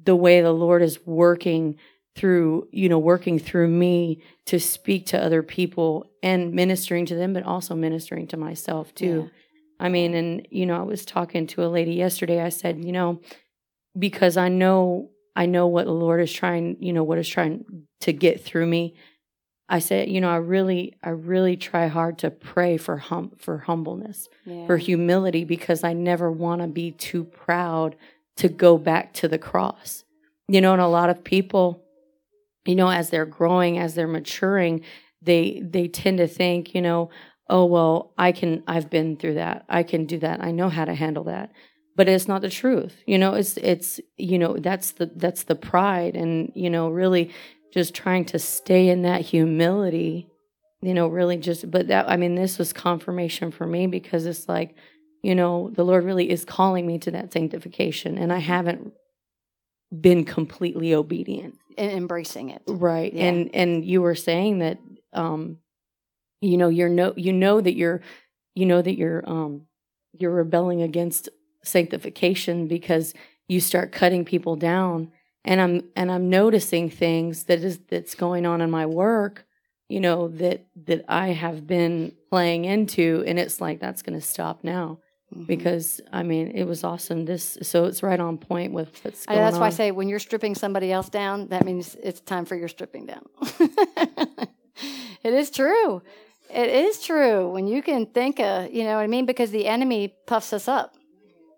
the 0.03 0.17
way 0.17 0.41
the 0.43 0.53
lord 0.53 0.83
is 0.83 0.99
working 1.07 1.77
through 2.17 2.69
you 2.71 2.89
know 2.89 2.99
working 2.99 3.39
through 3.41 3.69
me 3.69 4.23
to 4.47 4.61
speak 4.61 5.07
to 5.07 5.21
other 5.21 5.43
people 5.43 6.09
and 6.23 6.53
ministering 6.53 7.07
to 7.07 7.15
them 7.17 7.33
but 7.33 7.43
also 7.43 7.75
ministering 7.75 8.27
to 8.29 8.37
myself 8.37 8.95
too. 8.95 9.31
I 9.81 9.89
mean 9.89 10.15
and 10.15 10.47
you 10.51 10.67
know 10.67 10.77
i 10.79 10.83
was 10.83 11.05
talking 11.05 11.47
to 11.49 11.65
a 11.65 11.67
lady 11.67 11.95
yesterday. 11.95 12.41
I 12.41 12.51
said 12.51 12.85
you 12.85 12.93
know 12.93 13.21
because 13.99 14.37
i 14.37 14.49
know 14.49 15.11
i 15.37 15.47
know 15.47 15.67
what 15.67 15.87
the 15.87 15.93
lord 15.93 16.21
is 16.21 16.33
trying 16.33 16.77
you 16.81 16.93
know 16.93 17.03
what 17.03 17.19
is 17.19 17.29
trying 17.29 17.65
to 18.05 18.13
get 18.13 18.41
through 18.43 18.67
me 18.67 18.95
i 19.69 19.79
said 19.79 20.09
you 20.09 20.21
know 20.21 20.31
i 20.31 20.37
really 20.37 20.95
i 21.03 21.11
really 21.11 21.57
try 21.57 21.87
hard 21.89 22.19
to 22.19 22.31
pray 22.31 22.77
for 22.77 22.97
hum 22.99 23.33
for 23.39 23.59
humbleness 23.59 24.29
Yeah. 24.45 24.67
for 24.67 24.77
humility 24.77 25.45
because 25.45 25.83
I 25.85 25.93
never 25.95 26.29
want 26.31 26.61
to 26.63 26.69
be 26.69 26.91
too 26.93 27.25
proud 27.25 27.97
to 28.37 28.49
go 28.49 28.77
back 28.79 29.13
to 29.21 29.29
the 29.29 29.39
cross. 29.39 30.05
You 30.49 30.61
know, 30.61 30.73
and 30.75 30.83
a 30.83 30.89
lot 30.99 31.09
of 31.09 31.23
people, 31.25 31.67
you 32.67 32.75
know, 32.75 32.91
as 32.91 33.09
they're 33.11 33.25
growing, 33.39 33.79
as 33.79 33.95
they're 33.95 34.09
maturing, 34.19 34.83
they 35.23 35.63
they 35.65 35.87
tend 35.89 36.19
to 36.19 36.27
think, 36.27 36.75
you 36.75 36.83
know, 36.83 37.09
oh 37.49 37.65
well, 37.75 38.13
I 38.19 38.33
can 38.33 38.63
I've 38.67 38.91
been 38.91 39.17
through 39.17 39.35
that. 39.45 39.65
I 39.69 39.83
can 39.83 40.05
do 40.05 40.19
that. 40.19 40.43
I 40.45 40.51
know 40.51 40.69
how 40.69 40.85
to 40.85 40.95
handle 40.95 41.25
that. 41.25 41.53
But 41.97 42.09
it's 42.09 42.29
not 42.29 42.43
the 42.43 42.51
truth. 42.51 42.95
You 43.07 43.19
know, 43.19 43.33
it's 43.41 43.57
it's 43.57 44.01
you 44.19 44.39
know, 44.39 44.53
that's 44.59 44.93
the 44.99 45.07
that's 45.17 45.45
the 45.45 45.55
pride 45.71 46.15
and 46.17 46.53
you 46.55 46.69
know, 46.69 46.89
really 46.91 47.31
just 47.75 47.95
trying 47.95 48.25
to 48.25 48.39
stay 48.39 48.89
in 48.89 49.03
that 49.03 49.21
humility 49.21 50.29
you 50.85 50.93
know, 50.93 51.09
really 51.09 51.39
just, 51.39 51.71
but 51.71 51.89
that, 51.89 52.11
I 52.11 52.19
mean, 52.19 52.35
this 52.35 52.59
was 52.59 52.75
confirmation 52.75 53.51
for 53.51 53.67
me 53.67 53.87
because 53.87 54.27
it's 54.27 54.51
like, 54.51 54.77
you 55.23 55.35
know, 55.35 55.71
the 55.71 55.83
Lord 55.83 56.05
really 56.05 56.31
is 56.31 56.45
calling 56.45 56.87
me 56.87 56.99
to 56.99 57.11
that 57.13 57.33
sanctification 57.33 58.19
and 58.19 58.31
I 58.31 58.37
haven't 58.39 58.93
been 59.99 60.27
completely 60.27 60.95
obedient. 60.95 61.57
and 61.79 61.91
embracing 61.91 62.51
it. 62.51 62.61
Right. 62.69 63.15
Yeah. 63.15 63.25
And, 63.25 63.55
and 63.55 63.85
you 63.85 64.03
were 64.03 64.15
saying 64.15 64.59
that, 64.59 64.79
um, 65.15 65.57
you 66.43 66.59
know, 66.59 66.69
you're 66.69 66.91
no, 66.91 67.15
you 67.17 67.33
know 67.33 67.63
that 67.63 67.75
you're, 67.75 68.03
you 68.55 68.67
know 68.67 68.83
that 68.83 68.99
you're 68.99 69.29
um 69.29 69.67
you're 70.13 70.31
rebelling 70.31 70.83
against 70.83 71.29
sanctification 71.65 72.69
because 72.69 73.15
you 73.49 73.59
start 73.59 73.91
cutting 73.91 74.25
people 74.25 74.55
down 74.55 75.11
and 75.45 75.61
I'm 75.61 75.85
and 75.95 76.11
I'm 76.11 76.31
noticing 76.31 76.91
things 76.91 77.45
that 77.45 77.61
is 77.61 77.79
that's 77.89 78.15
going 78.15 78.47
on 78.47 78.61
in 78.61 78.71
my 78.71 78.87
work, 78.87 79.47
you 79.89 80.01
know, 80.01 80.29
that 80.29 80.67
that 80.87 81.05
I 81.09 81.29
have 81.29 81.67
been 81.67 82.15
playing 82.31 82.65
into 82.65 83.23
and 83.27 83.39
it's 83.39 83.61
like 83.61 83.81
that's 83.81 84.03
going 84.03 84.19
to 84.19 84.25
stop 84.25 84.65
now. 84.65 84.99
Mm-hmm. 85.33 85.45
Because 85.45 86.01
I 86.13 86.23
mean, 86.23 86.53
it 86.53 86.65
was 86.65 86.85
awesome. 86.85 87.27
This 87.27 87.59
so 87.63 87.85
it's 87.85 88.03
right 88.03 88.21
on 88.21 88.39
point 88.39 88.73
with 88.73 89.05
what's 89.05 89.27
going 89.27 89.39
I, 89.39 89.43
that's 89.43 89.55
on. 89.55 89.61
why 89.61 89.67
I 89.67 89.71
say 89.71 89.91
when 89.91 90.09
you're 90.09 90.19
stripping 90.19 90.55
somebody 90.55 90.91
else 90.91 91.09
down, 91.09 91.49
that 91.49 91.65
means 91.65 91.97
it's 92.03 92.21
time 92.21 92.47
for 92.47 92.57
your 92.57 92.69
stripping 92.69 93.07
down. 93.07 93.25
it 95.23 95.35
is 95.35 95.51
true. 95.51 96.03
It 96.51 96.69
is 96.69 97.03
true. 97.03 97.51
When 97.51 97.67
you 97.67 97.83
can 97.83 98.07
think, 98.07 98.39
uh, 98.39 98.69
you 98.71 98.85
know 98.85 98.95
what 98.95 99.03
I 99.03 99.09
mean? 99.09 99.27
Because 99.27 99.51
the 99.51 99.67
enemy 99.67 100.15
puffs 100.27 100.53
us 100.53 100.69
up. 100.69 100.95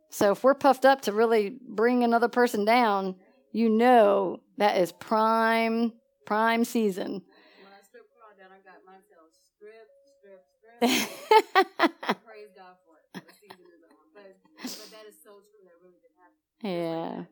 So 0.09 0.33
if 0.33 0.43
we're 0.43 0.55
puffed 0.55 0.87
up 0.87 1.03
to 1.03 1.13
really 1.13 1.59
bring 1.69 2.03
another 2.03 2.29
person 2.29 2.65
down, 2.65 3.17
you 3.57 3.71
know 3.71 4.41
that 4.59 4.77
is 4.77 4.93
prime, 4.93 5.95
prime 6.27 6.63
season. 6.63 7.23
When 7.63 7.73
I 7.73 7.83
strip 7.83 8.05
Carl 8.13 8.37
down, 8.39 8.51
I 8.53 8.61
got 8.61 8.85
myself 8.85 9.33
strip, 9.57 9.89
strip, 10.05 10.45
strip. 10.53 12.21
Praise 12.27 12.51
God 12.55 12.77
for 12.85 12.99
it. 13.01 13.15
The 13.15 13.33
season 13.33 13.65
is 13.75 13.83
on. 13.89 13.97
But, 14.15 14.37
but 14.61 14.91
that 14.91 15.09
is 15.09 15.15
so 15.25 15.31
true. 15.31 15.65
That 15.65 15.73
really 15.83 15.97
did 16.03 16.13
happen. 16.21 17.27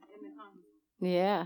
Yeah. 1.03 1.07
Yeah. 1.07 1.45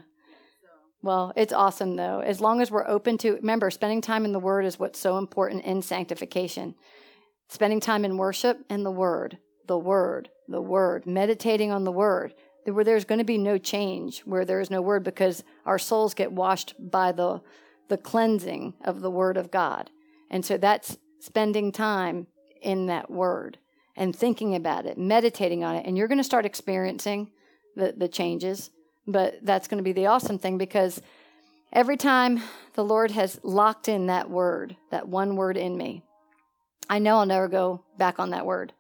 So. 0.63 0.69
Well, 1.03 1.33
it's 1.35 1.53
awesome 1.53 1.97
though. 1.97 2.21
As 2.21 2.41
long 2.41 2.61
as 2.63 2.71
we're 2.71 2.87
open 2.87 3.19
to, 3.19 3.33
remember, 3.33 3.73
spending 3.73 4.01
time 4.01 4.25
in 4.25 4.31
the 4.31 4.39
Word 4.39 4.65
is 4.65 4.79
what's 4.79 5.01
so 5.01 5.19
important 5.19 5.65
in 5.65 5.83
sanctification. 5.83 6.77
Spending 7.49 7.81
time 7.81 8.05
in 8.05 8.17
worship 8.17 8.59
and 8.71 8.87
the 8.87 8.93
Word, 8.93 9.39
the 9.67 9.79
Word, 9.79 10.29
the 10.47 10.63
Word, 10.63 11.05
meditating 11.05 11.73
on 11.73 11.83
the 11.83 11.91
Word 11.91 12.33
where 12.71 12.85
there's 12.85 13.05
going 13.05 13.19
to 13.19 13.25
be 13.25 13.39
no 13.39 13.59
change 13.59 14.21
where 14.21 14.45
there 14.45 14.61
is 14.61 14.71
no 14.71 14.83
word 14.83 15.05
because 15.05 15.45
our 15.67 15.79
souls 15.79 16.15
get 16.15 16.33
washed 16.33 16.75
by 16.79 17.13
the 17.13 17.41
the 17.89 17.97
cleansing 17.97 18.75
of 18.85 19.01
the 19.01 19.11
word 19.11 19.39
of 19.39 19.51
God. 19.51 19.89
And 20.31 20.45
so 20.45 20.59
that's 20.59 20.99
spending 21.21 21.73
time 21.73 22.27
in 22.61 22.87
that 22.87 23.11
word 23.11 23.57
and 23.97 24.15
thinking 24.15 24.55
about 24.55 24.85
it, 24.85 24.99
meditating 24.99 25.65
on 25.65 25.75
it, 25.75 25.87
and 25.87 25.97
you're 25.97 26.09
going 26.09 26.19
to 26.19 26.25
start 26.25 26.45
experiencing 26.45 27.31
the 27.77 27.95
the 27.97 28.09
changes. 28.09 28.71
But 29.07 29.39
that's 29.43 29.69
going 29.69 29.79
to 29.79 29.85
be 29.85 29.93
the 29.93 30.07
awesome 30.07 30.39
thing 30.39 30.59
because 30.59 31.01
every 31.73 31.97
time 31.97 32.43
the 32.75 32.85
Lord 32.85 33.11
has 33.13 33.41
locked 33.43 33.89
in 33.89 34.07
that 34.07 34.29
word, 34.29 34.77
that 34.91 35.09
one 35.09 35.37
word 35.37 35.57
in 35.57 35.79
me, 35.79 36.03
I 36.91 36.99
know 36.99 37.19
I'll 37.19 37.27
never 37.27 37.49
go 37.49 37.85
back 37.97 38.19
on 38.19 38.31
that 38.31 38.45
word 38.45 38.75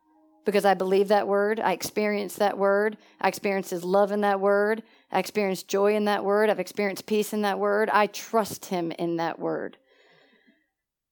because 0.49 0.64
I 0.64 0.72
believe 0.72 1.09
that 1.09 1.28
word. 1.28 1.61
I 1.61 1.72
experience 1.72 2.36
that 2.36 2.57
word. 2.57 2.96
I 3.20 3.28
experience 3.28 3.68
his 3.68 3.84
love 3.84 4.12
in 4.12 4.22
that 4.22 4.40
word. 4.40 4.82
I 5.12 5.18
experience 5.18 5.62
joy 5.62 5.94
in 5.94 6.07
that 6.07 6.24
word. 6.24 6.49
I've 6.49 6.59
experienced 6.59 7.05
peace 7.05 7.34
in 7.34 7.42
that 7.42 7.59
word. 7.59 7.90
I 7.90 8.07
trust 8.07 8.64
him 8.64 8.90
in 8.92 9.18
that 9.18 9.38
word. 9.38 9.76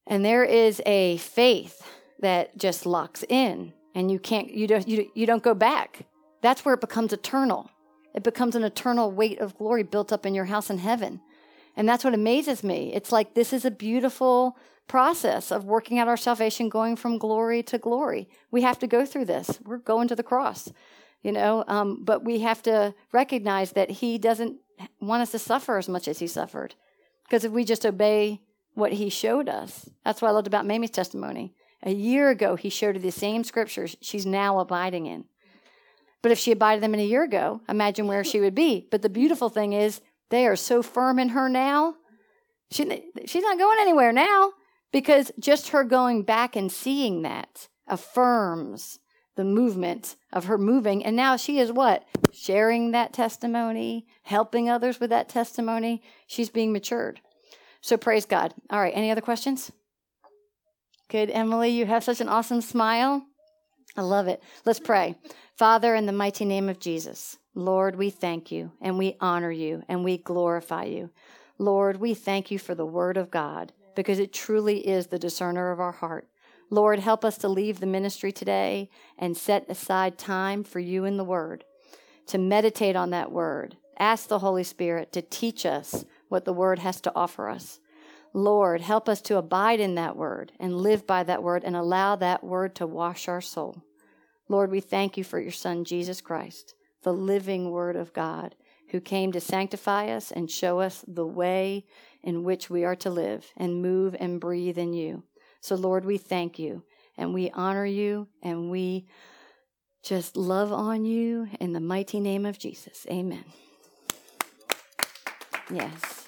And 0.07 0.24
there 0.24 0.43
is 0.43 0.80
a 0.87 1.18
faith 1.18 1.82
that 2.20 2.57
just 2.57 2.87
locks 2.87 3.26
in 3.28 3.74
and 3.95 4.11
you 4.11 4.18
can't 4.18 4.51
you 4.51 4.66
don't 4.66 4.89
you, 4.89 5.11
you 5.14 5.26
don't 5.26 5.43
go 5.43 5.53
back. 5.53 6.07
That's 6.41 6.64
where 6.64 6.72
it 6.72 6.80
becomes 6.80 7.12
eternal. 7.12 7.68
It 8.14 8.22
becomes 8.22 8.57
an 8.57 8.64
eternal 8.64 9.11
weight 9.11 9.39
of 9.41 9.59
glory 9.59 9.82
built 9.82 10.12
up 10.12 10.24
in 10.24 10.34
your 10.34 10.47
house 10.47 10.70
in 10.70 10.78
heaven. 10.78 11.20
And 11.76 11.87
that's 11.87 12.05
what 12.05 12.14
amazes 12.14 12.64
me. 12.64 12.95
It's 12.95 13.12
like 13.12 13.34
this 13.34 13.53
is 13.53 13.66
a 13.66 13.70
beautiful 13.70 14.57
process 14.87 15.51
of 15.51 15.64
working 15.64 15.99
out 15.99 16.09
our 16.09 16.16
salvation, 16.16 16.68
going 16.68 16.97
from 16.97 17.18
glory 17.18 17.62
to 17.64 17.78
glory. 17.78 18.28
We 18.51 18.62
have 18.62 18.78
to 18.80 18.87
go 18.87 19.05
through 19.05 19.26
this. 19.26 19.59
We're 19.64 19.78
going 19.78 20.09
to 20.09 20.16
the 20.16 20.22
cross, 20.22 20.70
you 21.22 21.32
know, 21.32 21.64
um, 21.66 22.05
but 22.05 22.24
we 22.24 22.41
have 22.41 22.62
to 22.62 22.95
recognize 23.12 23.72
that 23.72 23.91
He 23.91 24.18
doesn't 24.18 24.59
want 25.01 25.22
us 25.22 25.32
to 25.32 25.39
suffer 25.39 25.78
as 25.78 25.89
much 25.89 26.09
as 26.09 26.18
He 26.18 26.26
suffered. 26.26 26.74
Because 27.24 27.45
if 27.45 27.53
we 27.53 27.64
just 27.64 27.84
obey 27.84 28.41
what 28.74 28.93
He 28.93 29.09
showed 29.09 29.49
us, 29.49 29.89
that's 30.05 30.22
what 30.22 30.28
I 30.28 30.32
loved 30.32 30.47
about 30.47 30.66
Mamie's 30.66 30.91
testimony. 30.91 31.55
A 31.82 31.93
year 31.93 32.30
ago, 32.30 32.57
He 32.57 32.70
showed 32.70 32.97
her 32.97 33.03
the 33.03 33.11
same 33.11 33.45
scriptures 33.45 33.97
she's 34.01 34.26
now 34.26 34.59
abiding 34.59 35.07
in. 35.07 35.24
But 36.22 36.32
if 36.32 36.39
she 36.39 36.53
abided 36.53 36.82
them 36.82 36.95
in 36.95 37.01
a 37.01 37.05
year 37.05 37.22
ago, 37.22 37.61
imagine 37.68 38.07
where 38.07 38.24
she 38.24 38.41
would 38.41 38.55
be. 38.55 38.87
But 38.91 39.03
the 39.03 39.09
beautiful 39.09 39.49
thing 39.49 39.72
is, 39.72 40.01
they 40.28 40.47
are 40.47 40.57
so 40.57 40.82
firm 40.82 41.18
in 41.18 41.30
her 41.30 41.49
now. 41.49 41.95
She, 42.70 43.12
she's 43.26 43.45
not 43.45 43.59
going 43.59 43.78
anywhere 43.80 44.12
now. 44.12 44.53
Because 44.97 45.30
just 45.38 45.68
her 45.68 45.84
going 45.84 46.22
back 46.22 46.57
and 46.57 46.72
seeing 46.72 47.20
that 47.20 47.68
affirms 47.86 48.99
the 49.34 49.44
movement 49.44 50.16
of 50.32 50.47
her 50.47 50.57
moving. 50.57 51.05
And 51.05 51.14
now 51.14 51.36
she 51.36 51.59
is 51.59 51.70
what? 51.70 52.07
Sharing 52.32 52.92
that 52.92 53.12
testimony, 53.12 54.07
helping 54.22 54.70
others 54.70 54.99
with 54.99 55.11
that 55.11 55.28
testimony. 55.28 56.03
She's 56.26 56.49
being 56.49 56.72
matured. 56.72 57.20
So 57.82 57.99
praise 57.99 58.24
God. 58.24 58.55
All 58.70 58.80
right, 58.80 58.94
any 58.97 59.11
other 59.11 59.20
questions? 59.20 59.70
Good, 61.11 61.28
Emily, 61.28 61.68
you 61.68 61.84
have 61.84 62.03
such 62.03 62.22
an 62.22 62.30
awesome 62.30 62.62
smile. 62.62 63.22
I 63.99 64.01
love 64.01 64.28
it. 64.28 64.42
Let's 64.64 64.80
pray. 64.80 65.16
Father, 65.59 65.94
in 65.94 66.07
the 66.07 66.12
mighty 66.12 66.47
name 66.47 66.70
of 66.70 66.80
Jesus, 66.80 67.36
Lord, 67.55 67.97
we 67.97 68.09
thank 68.09 68.51
you 68.51 68.72
and 68.80 68.97
we 68.97 69.18
honor 69.20 69.53
you 69.53 69.82
and 69.90 70.03
we 70.03 70.16
glorify 70.16 70.84
you. 70.84 71.11
Lord, 71.59 71.99
we 71.99 72.14
thank 72.14 72.51
you 72.51 72.59
for 72.59 72.74
the 72.74 72.86
word 72.86 73.18
of 73.18 73.30
God 73.30 73.74
because 73.97 74.20
it 74.20 74.32
truly 74.32 74.86
is 74.86 75.09
the 75.09 75.18
discerner 75.18 75.72
of 75.72 75.80
our 75.80 75.92
heart. 75.92 76.28
Lord, 76.70 77.01
help 77.01 77.24
us 77.24 77.38
to 77.38 77.49
leave 77.49 77.80
the 77.80 77.86
ministry 77.86 78.30
today 78.30 78.90
and 79.18 79.36
set 79.36 79.68
aside 79.68 80.18
time 80.18 80.62
for 80.62 80.78
you 80.78 81.05
in 81.05 81.16
the 81.16 81.24
Word, 81.24 81.64
to 82.26 82.38
meditate 82.38 82.94
on 82.94 83.11
that 83.11 83.32
Word. 83.32 83.76
Ask 83.99 84.28
the 84.28 84.40
Holy 84.40 84.64
Spirit 84.64 85.12
to 85.12 85.22
teach 85.22 85.64
us 85.64 86.05
what 86.28 86.44
the 86.44 86.53
Word 86.53 86.80
has 86.80 87.01
to 87.03 87.12
offer 87.14 87.49
us. 87.49 87.80
Lord, 88.32 88.82
help 88.82 89.09
us 89.09 89.22
to 89.22 89.38
abide 89.38 89.80
in 89.80 89.94
that 89.94 90.16
Word 90.16 90.53
and 90.61 90.76
live 90.76 91.07
by 91.07 91.22
that 91.22 91.42
Word 91.42 91.64
and 91.64 91.74
allow 91.74 92.16
that 92.16 92.44
Word 92.44 92.74
to 92.76 92.86
wash 92.86 93.28
our 93.28 93.40
soul. 93.40 93.82
Lord, 94.49 94.70
we 94.70 94.80
thank 94.80 95.16
you 95.16 95.24
for 95.24 95.40
your 95.40 95.53
Son, 95.53 95.84
Jesus 95.84 96.20
Christ, 96.20 96.74
the 97.03 97.12
living 97.12 97.70
Word 97.70 97.97
of 97.97 98.12
God, 98.12 98.55
who 98.90 99.01
came 99.01 99.32
to 99.32 99.40
sanctify 99.40 100.09
us 100.09 100.30
and 100.30 100.51
show 100.51 100.80
us 100.80 101.05
the 101.09 101.26
way 101.26 101.86
in 102.27 102.43
which 102.43 102.68
we 102.68 102.85
are 102.85 102.97
to 102.97 103.09
live 103.09 103.53
and 103.57 103.81
move 103.81 104.16
and 104.18 104.41
breathe 104.41 104.77
in 104.77 104.93
you. 104.93 105.22
So, 105.61 105.77
Lord, 105.77 106.05
we 106.05 106.18
thank 106.18 106.59
you 106.59 106.83
and 107.16 107.33
we 107.33 107.51
honor 107.53 107.87
you 107.87 108.27
and 108.43 108.68
we 108.68 109.07
just 110.03 110.37
love 110.37 110.72
on 110.72 111.05
you 111.05 111.49
in 111.61 111.72
the 111.72 111.81
mighty 111.81 112.18
name 112.18 112.45
of 112.45 112.59
Jesus. 112.59 113.07
Amen. 113.09 113.45
Yes. 115.72 116.26